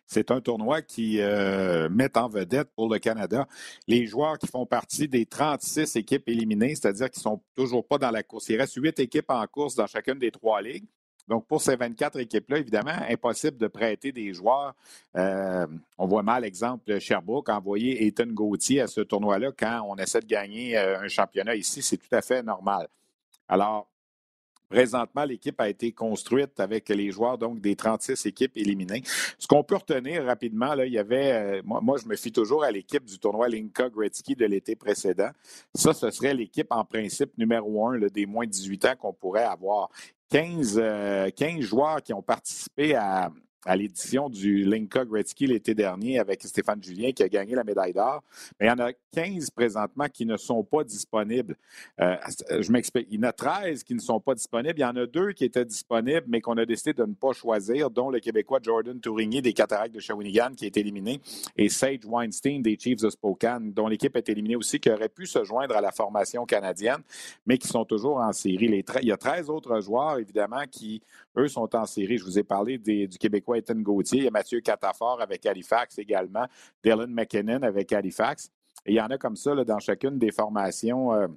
C'est 0.07 0.31
un 0.31 0.41
tournoi 0.41 0.83
qui 0.83 1.21
euh, 1.21 1.89
met 1.89 2.17
en 2.17 2.29
vedette 2.29 2.71
pour 2.75 2.89
le 2.93 2.99
Canada 2.99 3.47
les 3.87 4.07
joueurs 4.07 4.39
qui 4.39 4.47
font 4.47 4.67
partie 4.67 5.07
des 5.09 5.27
36 5.27 5.97
équipes 5.97 6.29
éliminées, 6.29 6.75
c'est-à-dire 6.75 7.11
qui 7.11 7.21
ne 7.21 7.23
sont 7.23 7.43
toujours 7.55 7.87
pas 7.87 7.99
dans 7.99 8.11
la 8.11 8.23
course. 8.23 8.49
Il 8.49 8.57
reste 8.57 8.75
huit 8.75 8.99
équipes 8.99 9.31
en 9.31 9.47
course 9.47 9.75
dans 9.75 9.87
chacune 9.87 10.19
des 10.19 10.31
trois 10.31 10.61
ligues. 10.61 10.87
Donc, 11.29 11.47
pour 11.47 11.61
ces 11.61 11.77
24 11.77 12.19
équipes-là, 12.21 12.59
évidemment, 12.59 12.97
impossible 13.09 13.59
de 13.59 13.69
prêter 13.69 14.13
des 14.13 14.33
joueurs. 14.33 14.75
Euh, 15.15 15.67
on 15.99 16.07
voit 16.07 16.23
mal, 16.23 16.43
exemple, 16.43 16.99
Sherbrooke 16.99 17.51
envoyer 17.51 18.07
Ethan 18.07 18.29
Gauthier 18.29 18.81
à 18.81 18.87
ce 18.87 19.03
tournoi-là 19.03 19.53
quand 19.57 19.87
on 19.87 19.97
essaie 19.97 20.21
de 20.21 20.27
gagner 20.27 20.79
euh, 20.79 20.99
un 20.99 21.09
championnat 21.09 21.55
ici. 21.55 21.83
C'est 21.83 21.99
tout 21.99 22.15
à 22.15 22.23
fait 22.23 22.43
normal. 22.43 22.89
Alors, 23.47 23.91
Présentement, 24.69 25.25
l'équipe 25.25 25.59
a 25.61 25.69
été 25.69 25.93
construite 25.93 26.61
avec 26.61 26.89
les 26.91 27.11
joueurs 27.11 27.39
donc 27.39 27.61
des 27.61 27.75
36 27.75 28.27
équipes 28.27 28.53
éliminées. 28.57 29.03
Ce 29.39 29.47
qu'on 29.47 29.65
peut 29.65 29.77
retenir 29.77 30.25
rapidement, 30.25 30.75
là, 30.75 30.85
il 30.85 30.93
y 30.93 30.99
avait, 30.99 31.33
euh, 31.33 31.63
moi, 31.65 31.97
je 32.03 32.07
me 32.07 32.17
fie 32.17 32.33
toujours 32.33 32.65
à 32.65 32.71
l'équipe 32.71 33.05
du 33.05 33.19
tournoi 33.19 33.49
Linka 33.49 33.89
Gretzky 33.89 34.35
de 34.35 34.45
l'été 34.45 34.77
précédent. 34.77 35.31
Ça, 35.75 35.95
ce 35.95 36.11
serait 36.11 36.35
l'équipe 36.35 36.69
en 36.71 36.85
principe 36.85 37.37
numéro 37.39 37.87
un 37.89 37.99
des 37.99 38.27
moins 38.27 38.45
de 38.45 38.51
18 38.51 38.85
ans 38.85 38.95
qu'on 38.99 39.13
pourrait 39.15 39.45
avoir. 39.45 39.89
15, 40.31 40.75
15 40.75 40.79
euh, 40.79 41.61
joueurs 41.63 42.03
qui 42.03 42.13
ont 42.13 42.23
participé 42.23 42.95
à, 42.95 43.31
à 43.65 43.77
l'édition 43.77 44.29
du 44.29 44.65
Linka 44.65 45.05
Gretzky 45.05 45.47
l'été 45.47 45.75
dernier 45.75 46.19
avec 46.19 46.43
Stéphane 46.43 46.83
Julien 46.83 47.13
qui 47.13 47.23
a 47.23 47.29
gagné 47.29 47.55
la 47.55 47.65
médaille 47.65 47.93
d'or. 47.93 48.23
Mais 48.59 48.67
il 48.67 48.69
y 48.69 48.73
en 48.73 48.79
a 48.79 48.93
15 49.13 49.51
présentement 49.51 50.07
qui 50.13 50.27
ne 50.27 50.37
sont 50.37 50.63
pas 50.63 50.85
disponibles. 50.85 51.57
Euh, 52.01 52.17
je 52.61 52.71
m'explique. 52.71 53.09
Il 53.11 53.21
y 53.21 53.25
en 53.25 53.29
a 53.29 53.33
13 53.33 53.83
qui 53.83 53.95
ne 53.95 54.01
sont 54.01 54.21
pas 54.21 54.35
disponibles. 54.35 54.79
Il 54.79 54.83
y 54.83 54.85
en 54.85 54.97
a 54.97 55.07
deux 55.07 55.33
qui 55.33 55.45
étaient 55.45 55.65
disponibles, 55.65 56.25
mais 56.29 56.41
qu'on 56.41 56.57
a 56.57 56.65
décidé 56.65 56.93
de 56.93 57.05
ne 57.05 57.15
pas 57.15 57.33
choisir, 57.33 57.91
dont 57.91 58.11
le 58.11 58.21
Québécois 58.21 58.61
Jordan 58.63 59.01
Tourigny 59.01 59.43
des 59.43 59.53
Cataractes 59.53 59.95
de 59.95 60.01
Shawinigan 60.01 60.53
qui 60.57 60.67
est 60.67 60.77
éliminé 60.77 61.21
et 61.57 61.69
Sage 61.69 62.05
Weinstein 62.05 62.63
des 62.63 62.79
Chiefs 62.79 63.01
de 63.01 63.11
Spokane, 63.11 63.73
dont 63.73 63.89
l'équipe 63.89 64.17
est 64.17 64.29
éliminée 64.29 64.57
aussi, 64.57 64.79
qui 64.79 64.91
aurait 64.91 65.09
pu 65.09 65.27
se 65.27 65.43
joindre 65.45 65.77
à 65.77 65.81
la 65.81 65.91
formation 65.91 66.45
canadienne, 66.47 67.03
mais 67.47 67.59
qui 67.59 67.69
sont 67.69 67.85
toujours 67.85 68.19
en 68.19 68.33
série. 68.33 68.85
il 69.03 69.09
y 69.09 69.13
a 69.13 69.17
13 69.17 69.51
autres 69.51 69.81
joueurs, 69.81 70.19
évidemment, 70.19 70.63
qui, 70.71 71.03
eux, 71.37 71.49
sont 71.49 71.75
en 71.75 71.87
série. 71.87 72.19
Je 72.19 72.25
vous 72.25 72.39
ai 72.39 72.45
parlé 72.45 72.79
du 72.79 73.19
Québécois 73.19 73.48
Ethan 73.57 73.81
Gauthier. 73.81 74.19
Il 74.19 74.25
y 74.25 74.29
a 74.29 74.31
Mathieu 74.31 74.61
Catafort 74.61 75.21
avec 75.21 75.45
Halifax 75.47 75.99
également. 75.99 76.47
Dylan 76.83 77.13
McKinnon 77.13 77.63
avec 77.63 77.93
Halifax. 77.93 78.51
Et 78.87 78.93
il 78.93 78.95
y 78.95 79.01
en 79.01 79.09
a 79.09 79.19
comme 79.19 79.37
ça 79.37 79.55
dans 79.65 79.79
chacune 79.79 80.19
des 80.19 80.31
formations. 80.31 81.13
Euh, 81.13 81.29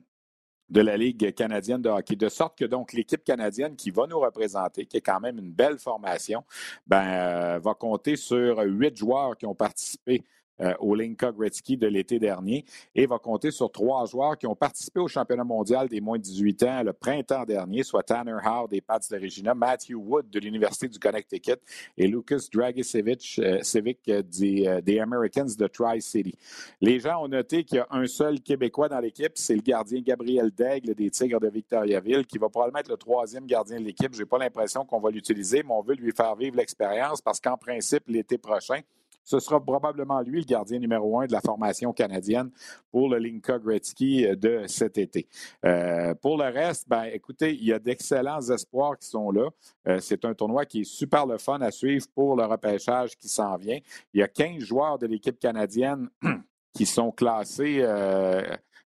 de 0.72 0.80
la 0.80 0.96
Ligue 0.96 1.36
canadienne 1.36 1.82
de 1.82 1.90
hockey. 1.90 2.16
De 2.16 2.30
sorte 2.30 2.58
que 2.58 2.66
donc 2.66 2.94
l'équipe 2.94 3.24
canadienne 3.24 3.76
qui 3.76 3.92
va 3.92 4.08
nous 4.08 4.20
représenter, 4.20 4.86
qui 4.86 4.98
est 4.98 5.02
quand 5.02 5.20
même 5.20 5.38
une 5.38 5.52
belle 5.52 5.78
formation, 5.78 6.44
ben, 6.88 7.04
euh, 7.04 7.60
va 7.60 7.74
compter 7.74 8.16
sur 8.16 8.60
huit 8.60 8.96
joueurs 8.96 9.38
qui 9.38 9.46
ont 9.46 9.54
participé 9.54 10.24
euh, 10.60 10.74
au 10.80 10.96
Linka 10.96 11.32
Gretzky 11.32 11.78
de 11.78 11.88
l'été 11.88 12.20
dernier 12.20 12.66
et 12.94 13.06
va 13.06 13.18
compter 13.18 13.52
sur 13.52 13.72
trois 13.72 14.06
joueurs 14.06 14.38
qui 14.38 14.46
ont 14.48 14.56
participé 14.56 15.00
au 15.00 15.08
championnat 15.08 15.44
mondial 15.44 15.88
des 15.88 16.02
moins 16.02 16.18
de 16.18 16.24
18 16.24 16.64
ans 16.64 16.84
le 16.84 16.94
printemps 16.94 17.46
dernier, 17.46 17.84
soit 17.84 18.04
Tanner 18.04 18.38
Howe 18.44 18.68
des 18.68 18.82
Pats 18.82 19.00
de 19.10 19.20
Regina, 19.20 19.56
Matthew 19.56 19.96
Wood 19.96 20.30
de 20.30 20.40
l'Université 20.40 20.88
du 20.88 21.00
Connecticut 21.00 21.58
et 21.98 22.08
Lucas 22.08 22.48
Dragicevic 22.54 23.40
euh, 23.40 23.62
euh, 24.10 24.82
des, 24.82 25.00
Americans 25.00 25.48
de 25.58 25.68
Tri-City. 25.68 26.36
Les 26.80 27.00
gens 27.00 27.24
ont 27.24 27.28
noté 27.28 27.64
qu'il 27.64 27.78
y 27.78 27.80
a 27.80 27.88
un 27.90 28.06
seul 28.06 28.40
Québécois 28.42 28.90
dans 28.90 29.00
l'équipe, 29.00 29.32
c'est 29.36 29.56
le 29.56 29.62
gardien 29.62 30.02
Gabriel 30.02 30.52
Daigle 30.52 30.94
des 30.94 31.10
Tigres 31.10 31.40
de 31.40 31.50
Victoriaville, 31.50 32.26
qui 32.26 32.38
va 32.38 32.50
probablement 32.50 32.80
être 32.80 32.90
le 32.90 32.98
troisième 32.98 33.46
gardien 33.46 33.80
de 33.80 33.86
l'équipe. 33.86 34.14
Je 34.14 34.20
n'ai 34.20 34.26
pas 34.26 34.38
l'impression 34.38 34.86
qu'on 34.86 35.00
va 35.00 35.10
l'utiliser, 35.10 35.64
mais 35.64 35.74
on 35.74 35.82
veut 35.82 35.96
lui 35.96 36.12
faire 36.12 36.36
vivre 36.36 36.58
l'expérience 36.58 37.22
parce 37.22 37.40
qu'en 37.40 37.58
principe, 37.58 38.04
l'été 38.08 38.38
prochain, 38.38 38.82
ce 39.24 39.40
sera 39.40 39.64
probablement 39.64 40.22
lui 40.22 40.40
le 40.40 40.46
gardien 40.46 40.80
numéro 40.80 41.20
un 41.20 41.26
de 41.26 41.32
la 41.32 41.42
formation 41.42 41.94
canadienne 41.94 42.50
pour 42.92 43.10
le 43.10 43.18
Linka 43.18 43.60
Gretzky 43.60 44.26
euh, 44.26 44.36
de 44.36 44.64
cet 44.68 44.98
été. 44.98 45.28
Euh, 45.66 46.14
pour 46.16 46.38
le 46.38 46.46
reste, 46.46 46.88
ben, 46.88 47.04
écoutez, 47.06 47.54
il 47.54 47.66
y 47.66 47.74
a 47.74 47.80
d'excellents 47.80 48.42
espoirs 48.42 48.98
qui 48.98 49.08
sont 49.08 49.32
là. 49.32 49.50
Euh, 49.88 50.00
c'est 50.00 50.26
un 50.26 50.34
tournoi 50.34 50.66
qui 50.66 50.82
est 50.82 50.84
super 50.86 51.26
le 51.26 51.38
fun 51.38 51.62
à 51.62 51.72
suivre 51.72 52.06
pour 52.14 52.36
le 52.36 52.46
repêchage 52.46 53.18
qui 53.18 53.30
s'en 53.30 53.58
vient. 53.58 53.80
Il 54.14 54.20
y 54.20 54.24
a 54.24 54.28
15 54.28 54.64
joueurs 54.64 54.98
de 54.98 55.08
l'équipe 55.08 55.40
canadienne 55.40 56.10
qui 56.74 56.86
sont 56.86 57.12
classés 57.12 57.86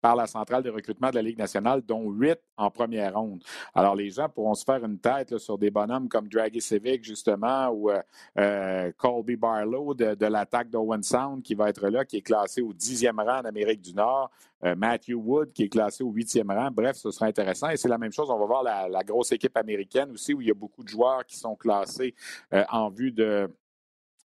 par 0.04 0.16
la 0.16 0.26
centrale 0.26 0.62
de 0.62 0.68
recrutement 0.68 1.08
de 1.08 1.14
la 1.14 1.22
Ligue 1.22 1.38
nationale, 1.38 1.80
dont 1.80 2.10
huit 2.10 2.38
en 2.58 2.70
première 2.70 3.14
ronde. 3.14 3.42
Alors, 3.74 3.96
les 3.96 4.10
gens 4.10 4.28
pourront 4.28 4.52
se 4.52 4.62
faire 4.62 4.84
une 4.84 4.98
tête 4.98 5.38
sur 5.38 5.56
des 5.56 5.70
bonhommes 5.70 6.10
comme 6.10 6.28
Draghi 6.28 6.60
Civic, 6.60 7.02
justement, 7.02 7.70
ou 7.70 7.88
euh, 7.88 8.02
euh, 8.38 8.92
Colby 8.98 9.36
Barlow 9.36 9.94
de, 9.94 10.26
l'attaque 10.26 10.68
d'Owen 10.68 11.02
Sound, 11.02 11.42
qui 11.42 11.54
va 11.54 11.70
être 11.70 11.88
là, 11.88 12.04
qui 12.04 12.18
est 12.18 12.20
classé 12.20 12.60
au 12.60 12.74
dixième 12.74 13.18
rang 13.18 13.38
en 13.38 13.46
Amérique 13.46 13.80
du 13.80 13.94
Nord. 13.94 14.30
Euh, 14.62 14.74
Matthew 14.76 15.14
Wood, 15.14 15.54
qui 15.54 15.62
est 15.62 15.68
classé 15.70 16.04
au 16.04 16.10
huitième 16.10 16.50
rang. 16.50 16.68
Bref, 16.70 16.96
ce 16.96 17.10
sera 17.10 17.24
intéressant. 17.24 17.70
Et 17.70 17.78
c'est 17.78 17.88
la 17.88 17.96
même 17.96 18.12
chose. 18.12 18.28
On 18.28 18.38
va 18.38 18.44
voir 18.44 18.62
la, 18.62 19.02
grosse 19.04 19.32
équipe 19.32 19.56
américaine 19.56 20.10
aussi, 20.10 20.34
où 20.34 20.42
il 20.42 20.48
y 20.48 20.50
a 20.50 20.54
beaucoup 20.54 20.84
de 20.84 20.88
joueurs 20.88 21.24
qui 21.24 21.38
sont 21.38 21.56
classés 21.56 22.14
en 22.52 22.90
vue 22.90 23.10
de 23.10 23.48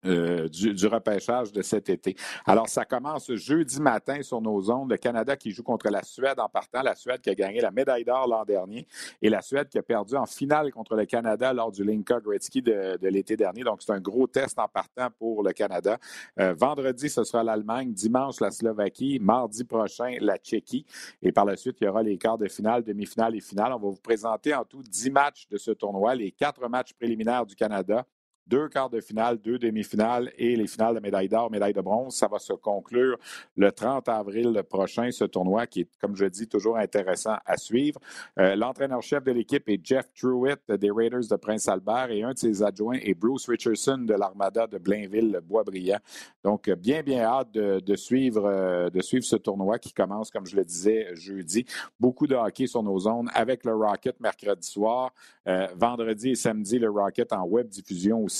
euh, 0.06 0.48
du, 0.48 0.86
repêchage 0.86 1.52
de 1.52 1.62
cet 1.64 1.90
été. 1.90 2.16
Alors, 2.46 2.70
ça 2.70 2.86
commence 2.86 3.34
jeudi 3.34 3.82
matin 3.82 4.22
sur 4.22 4.40
nos 4.42 4.62
zones. 4.62 4.90
Le 4.90 4.98
Canada 4.98 5.36
qui 5.36 5.52
joue 5.52 5.64
contre 5.64 5.90
la 5.90 6.04
Suède 6.04 6.40
en 6.40 6.48
partant. 6.48 6.84
La 6.84 6.96
Suède 6.96 7.20
qui 7.20 7.32
a 7.32 7.36
gagné 7.36 7.62
la 7.62 7.72
médaille 7.72 8.06
d'or 8.06 8.28
l'an 8.28 8.46
dernier 8.46 8.88
et 9.22 9.30
la 9.30 9.42
Suède 9.42 9.70
qui 9.70 9.78
a 9.80 9.84
perdu 9.84 10.16
en 10.16 10.28
finale 10.28 10.72
contre 10.72 10.96
le 10.96 11.06
Canada 11.06 11.52
lors 11.52 11.72
du 11.72 11.84
Linka 11.84 12.20
Gretzky 12.20 12.62
de, 12.62 12.98
l'été 13.02 13.36
dernier. 13.36 13.64
Donc, 13.64 13.82
c'est 13.82 13.92
un 13.92 14.00
gros 14.00 14.28
test 14.28 14.60
en 14.60 14.68
partant 14.68 15.10
pour 15.18 15.42
le 15.42 15.52
Canada. 15.52 15.98
Euh, 16.40 16.54
vendredi, 16.54 17.10
ce 17.10 17.24
sera 17.24 17.44
l'Allemagne. 17.44 17.92
Dimanche, 17.92 18.40
la 18.40 18.52
Slovaquie. 18.52 19.20
Mardi 19.20 19.64
prochain, 19.64 20.16
la 20.22 20.38
Tchéquie. 20.38 20.86
Et 21.24 21.32
par 21.32 21.46
la 21.46 21.58
suite, 21.58 21.78
il 21.82 21.86
y 21.86 21.88
aura 21.88 22.04
les 22.04 22.18
quarts 22.20 22.38
de 22.38 22.48
finale, 22.48 22.84
demi-finale 22.84 23.36
et 23.36 23.42
finale. 23.42 23.74
On 23.74 23.80
va 23.80 23.90
vous 23.90 23.96
présenter 23.96 24.54
en 24.54 24.64
tout 24.64 24.84
dix 24.84 25.10
matchs 25.10 25.48
de 25.50 25.58
ce 25.58 25.72
tournoi, 25.72 26.14
les 26.14 26.32
quatre 26.32 26.70
matchs 26.70 26.94
préliminaires 26.94 27.46
du 27.46 27.56
Canada 27.56 28.06
deux 28.48 28.70
quarts 28.70 28.90
de 28.90 29.02
finale, 29.02 29.38
deux 29.38 29.58
demi-finales 29.58 30.32
et 30.38 30.56
les 30.56 30.68
finales 30.68 30.96
de 30.96 31.00
médaille 31.00 31.30
d'or, 31.30 31.52
médaille 31.52 31.74
de 31.74 31.82
bronze. 31.82 32.16
Ça 32.16 32.28
va 32.28 32.40
se 32.40 32.54
conclure 32.54 33.18
le 33.56 33.72
30 33.72 34.08
avril 34.10 34.62
prochain, 34.70 35.10
ce 35.12 35.26
tournoi 35.26 35.68
qui 35.68 35.82
est, 35.82 35.90
comme 36.00 36.16
je 36.16 36.26
dis, 36.26 36.48
toujours 36.48 36.78
intéressant 36.78 37.38
à 37.46 37.58
suivre. 37.58 38.00
Euh, 38.40 38.56
l'entraîneur-chef 38.56 39.24
de 39.24 39.32
l'équipe 39.32 39.68
est 39.70 39.80
Jeff 39.84 40.06
Truitt 40.14 40.72
des 40.72 40.92
Raiders 40.92 41.28
de 41.30 41.36
Prince-Albert 41.36 42.12
et 42.12 42.24
un 42.24 42.34
de 42.34 42.38
ses 42.38 42.64
adjoints 42.64 43.00
est 43.02 43.14
Bruce 43.14 43.48
Richardson 43.48 44.00
de 44.00 44.14
l'Armada 44.14 44.68
de 44.68 44.78
Blainville-Boisbriand. 44.78 46.00
Donc, 46.44 46.70
bien, 46.70 47.04
bien 47.04 47.24
hâte 47.24 47.52
de, 47.52 47.96
suivre, 47.96 48.46
euh, 48.46 48.90
de 48.90 49.02
suivre 49.02 49.26
ce 49.26 49.36
tournoi 49.36 49.80
qui 49.80 49.94
commence, 49.94 50.30
comme 50.30 50.46
je 50.46 50.56
le 50.56 50.64
disais, 50.64 51.08
jeudi. 51.16 51.66
Beaucoup 52.00 52.28
de 52.28 52.36
hockey 52.36 52.68
sur 52.68 52.84
nos 52.84 53.00
zones 53.00 53.30
avec 53.34 53.66
le 53.66 53.76
Rocket 53.76 54.20
mercredi 54.20 54.68
soir. 54.68 55.14
Euh, 55.48 55.68
vendredi 55.76 56.32
et 56.32 56.36
samedi, 56.36 56.80
le 56.80 56.90
Rocket 56.90 57.34
en 57.34 57.44
web 57.46 57.68
diffusion 57.68 58.24
aussi 58.24 58.37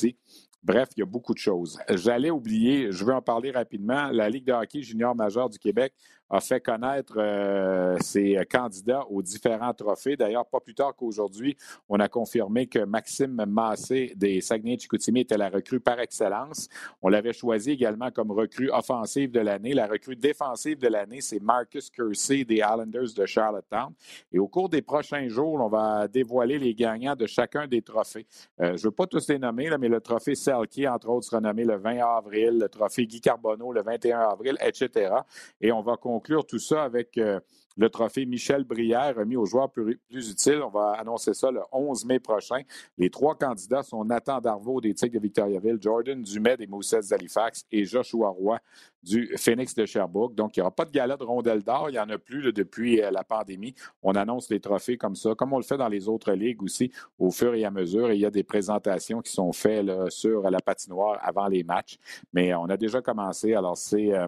Bref, 0.64 0.90
il 0.96 1.00
y 1.00 1.04
a 1.04 1.06
beaucoup 1.06 1.34
de 1.34 1.40
choses. 1.40 1.80
J'allais 1.90 2.30
oublier, 2.30 2.92
je 2.92 3.06
veux 3.06 3.14
en 3.14 3.22
parler 3.22 3.52
rapidement, 3.52 4.10
la 4.12 4.30
Ligue 4.30 4.46
de 4.46 4.54
hockey 4.54 4.82
junior 4.82 5.16
majeur 5.16 5.50
du 5.50 5.60
Québec 5.60 5.94
a 6.30 6.40
fait 6.40 6.60
connaître 6.60 7.16
euh, 7.18 7.98
ses 8.02 8.38
candidats 8.50 9.06
aux 9.10 9.22
différents 9.22 9.74
trophées. 9.74 10.16
D'ailleurs, 10.16 10.46
pas 10.46 10.60
plus 10.60 10.76
tard 10.76 10.94
qu'aujourd'hui, 10.96 11.56
on 11.88 12.00
a 12.00 12.08
confirmé 12.08 12.68
que 12.68 12.80
Maxime 12.80 13.46
Massé 13.48 14.14
des 14.16 14.42
Saguenay-Chicoutimi 14.42 15.22
était 15.22 15.38
la 15.38 15.50
recrue 15.50 15.80
par 15.80 16.00
excellence. 16.00 16.68
On 17.02 17.10
l'avait 17.10 17.34
choisi 17.34 17.72
également 17.72 18.12
comme 18.12 18.32
recrue 18.32 18.70
offensive 18.72 19.32
de 19.32 19.40
l'année. 19.40 19.74
La 19.74 19.88
recrue 19.88 20.16
défensive 20.16 20.80
de 20.80 20.88
l'année, 20.88 21.22
c'est 21.22 21.42
Marcus 21.42 21.90
Kersey 21.90 22.44
des 22.44 22.58
Islanders 22.58 23.14
de 23.16 23.26
Charlottetown. 23.26 23.94
Et 24.32 24.40
au 24.40 24.48
cours 24.48 24.70
des 24.70 24.82
prochains 24.82 25.28
jours, 25.28 25.56
on 25.62 25.70
va 25.70 26.08
dévoiler 26.08 26.60
les 26.60 26.74
gagnants 26.74 27.16
de 27.16 27.26
chacun 27.26 27.68
des 27.68 27.82
trophées. 27.82 28.26
Euh, 28.60 28.76
je 28.78 28.84
ne 28.84 28.88
veux 28.88 28.92
pas 28.92 29.08
tous 29.08 29.28
les 29.30 29.40
nommer, 29.40 29.70
mais 29.80 29.90
le 29.90 30.02
trophée 30.02 30.36
Selkie, 30.36 30.88
entre 30.88 31.10
autres, 31.10 31.28
sera 31.28 31.42
nommé 31.42 31.64
le 31.64 31.78
20 31.78 32.00
avril, 32.00 32.60
le 32.60 32.70
trophée 32.70 33.06
Guy 33.06 33.22
Carbonneau 33.22 33.72
le 33.72 33.82
21 33.82 34.20
avril, 34.20 34.58
etc. 34.62 35.14
Et 35.62 35.72
on 35.72 35.82
va 35.82 35.98
conclure 36.18 36.48
tout 36.48 36.58
ça 36.58 36.84
avec 36.84 37.16
euh, 37.20 37.40
le 37.76 37.92
trophée 37.92 38.26
Michel 38.26 38.64
Brière 38.64 39.16
remis 39.16 39.36
aux 39.36 39.46
joueurs 39.46 39.70
plus, 39.70 40.00
utiles. 40.10 40.64
On 40.64 40.70
va 40.70 40.94
annoncer 40.94 41.36
ça 41.36 41.52
le 41.52 41.60
11 41.72 42.06
mai 42.06 42.20
prochain. 42.20 42.62
Les 42.98 43.12
trois 43.12 43.36
candidats 43.36 43.84
sont 43.84 44.04
Nathan 44.04 44.42
Darvaux 44.42 44.82
des 44.82 44.96
Tigres 44.96 45.14
de 45.14 45.20
Victoriaville, 45.20 45.78
Jordan 45.80 46.20
Dumais 46.20 46.58
des 46.58 46.66
Moussets 46.66 47.02
d'Halifax 47.08 47.66
et 47.72 47.86
Joshua 47.86 48.30
Roy 48.30 48.60
du 49.04 49.32
Phoenix 49.38 49.76
de 49.76 49.86
Sherbrooke. 49.86 50.34
Donc, 50.34 50.58
il 50.58 50.60
n'y 50.60 50.62
aura 50.62 50.72
pas 50.72 50.86
de 50.86 50.92
gala 50.92 51.18
de 51.18 51.24
rondelle 51.24 51.62
d'or. 51.62 51.92
Il 51.92 51.94
n'y 51.94 52.00
en 52.00 52.10
a 52.10 52.18
plus 52.18 52.52
depuis 52.52 53.00
euh, 53.00 53.12
la 53.12 53.24
pandémie. 53.24 53.76
On 54.02 54.16
annonce 54.16 54.50
les 54.50 54.60
trophées 54.60 54.98
comme 54.98 55.16
ça, 55.16 55.36
comme 55.36 55.54
on 55.54 55.58
le 55.58 55.64
fait 55.64 55.78
dans 55.78 55.88
les 55.88 56.10
autres 56.10 56.34
ligues 56.34 56.64
aussi, 56.64 56.92
au 57.20 57.30
fur 57.30 57.54
et 57.54 57.64
à 57.64 57.70
mesure. 57.70 58.10
Et 58.10 58.16
il 58.16 58.22
y 58.22 58.26
a 58.26 58.32
des 58.32 58.44
présentations 58.44 59.22
qui 59.22 59.32
sont 59.32 59.52
faites 59.52 59.86
sur 60.10 60.50
la 60.50 60.60
patinoire 60.62 61.20
avant 61.22 61.48
les 61.48 61.64
matchs. 61.64 62.00
Mais 62.34 62.56
on 62.56 62.66
a 62.66 62.76
déjà 62.76 63.02
commencé. 63.04 63.54
Alors, 63.54 63.78
c'est. 63.78 64.16
Euh, 64.16 64.28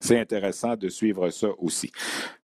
c'est 0.00 0.18
intéressant 0.18 0.76
de 0.76 0.88
suivre 0.88 1.30
ça 1.30 1.48
aussi. 1.58 1.90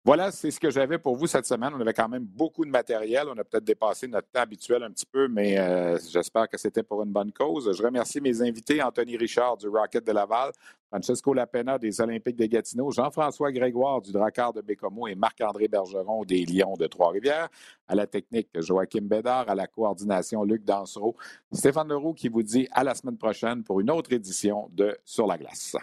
Voilà, 0.04 0.32
c'est 0.32 0.50
ce 0.50 0.60
que 0.60 0.72
j'avais 0.72 0.98
pour 0.98 1.16
vous 1.16 1.28
cette 1.28 1.46
semaine. 1.46 1.74
On 1.76 1.80
avait 1.80 1.94
quand 1.94 2.10
même 2.10 2.26
beaucoup 2.26 2.66
de 2.66 2.72
matériel. 2.72 3.28
On 3.28 3.38
a 3.38 3.44
peut-être 3.44 3.64
dépassé 3.64 4.08
notre 4.08 4.28
temps 4.32 4.42
habituel 4.42 4.82
un 4.82 4.90
petit 4.90 5.06
peu, 5.06 5.28
mais 5.28 5.60
euh, 5.60 5.96
j'espère 6.10 6.50
que 6.50 6.58
c'était 6.58 6.82
pour 6.82 7.04
une 7.04 7.12
bonne 7.12 7.32
cause. 7.32 7.72
Je 7.72 7.84
remercie 7.84 8.20
mes 8.20 8.42
invités, 8.42 8.82
Anthony 8.82 9.16
Richard 9.16 9.58
du 9.58 9.68
Rocket 9.68 10.04
de 10.04 10.12
Laval, 10.12 10.52
Francesco 10.90 11.36
Lapena 11.36 11.78
des 11.78 12.02
Olympiques 12.02 12.36
de 12.36 12.48
Gatineau, 12.48 12.90
Jean-François 12.90 13.52
Grégoire 13.52 14.02
du 14.02 14.12
Drakkar 14.12 14.54
de 14.54 14.62
Bécomo 14.62 15.08
et 15.08 15.14
Marc-André 15.14 15.68
Bergeron 15.68 16.26
des 16.26 16.46
Lions 16.46 16.76
de 16.78 16.88
Trois-Rivières. 16.88 17.50
À 17.88 17.94
la 17.94 18.08
technique, 18.08 18.50
Joachim 18.56 19.04
Bédard. 19.04 19.50
À 19.50 19.56
la 19.56 19.68
coordination, 19.68 20.44
Luc 20.44 20.64
Dansereau. 20.66 21.16
Stéphane 21.52 21.90
Leroux 21.90 22.14
qui 22.14 22.28
vous 22.28 22.42
dit 22.42 22.68
à 22.72 22.84
la 22.84 22.96
semaine 22.96 23.18
prochaine 23.18 23.64
pour 23.64 23.80
une 23.80 23.92
autre 23.92 24.12
édition 24.12 24.68
de 24.74 24.98
Sur 25.06 25.28
la 25.28 25.38
glace. 25.38 25.76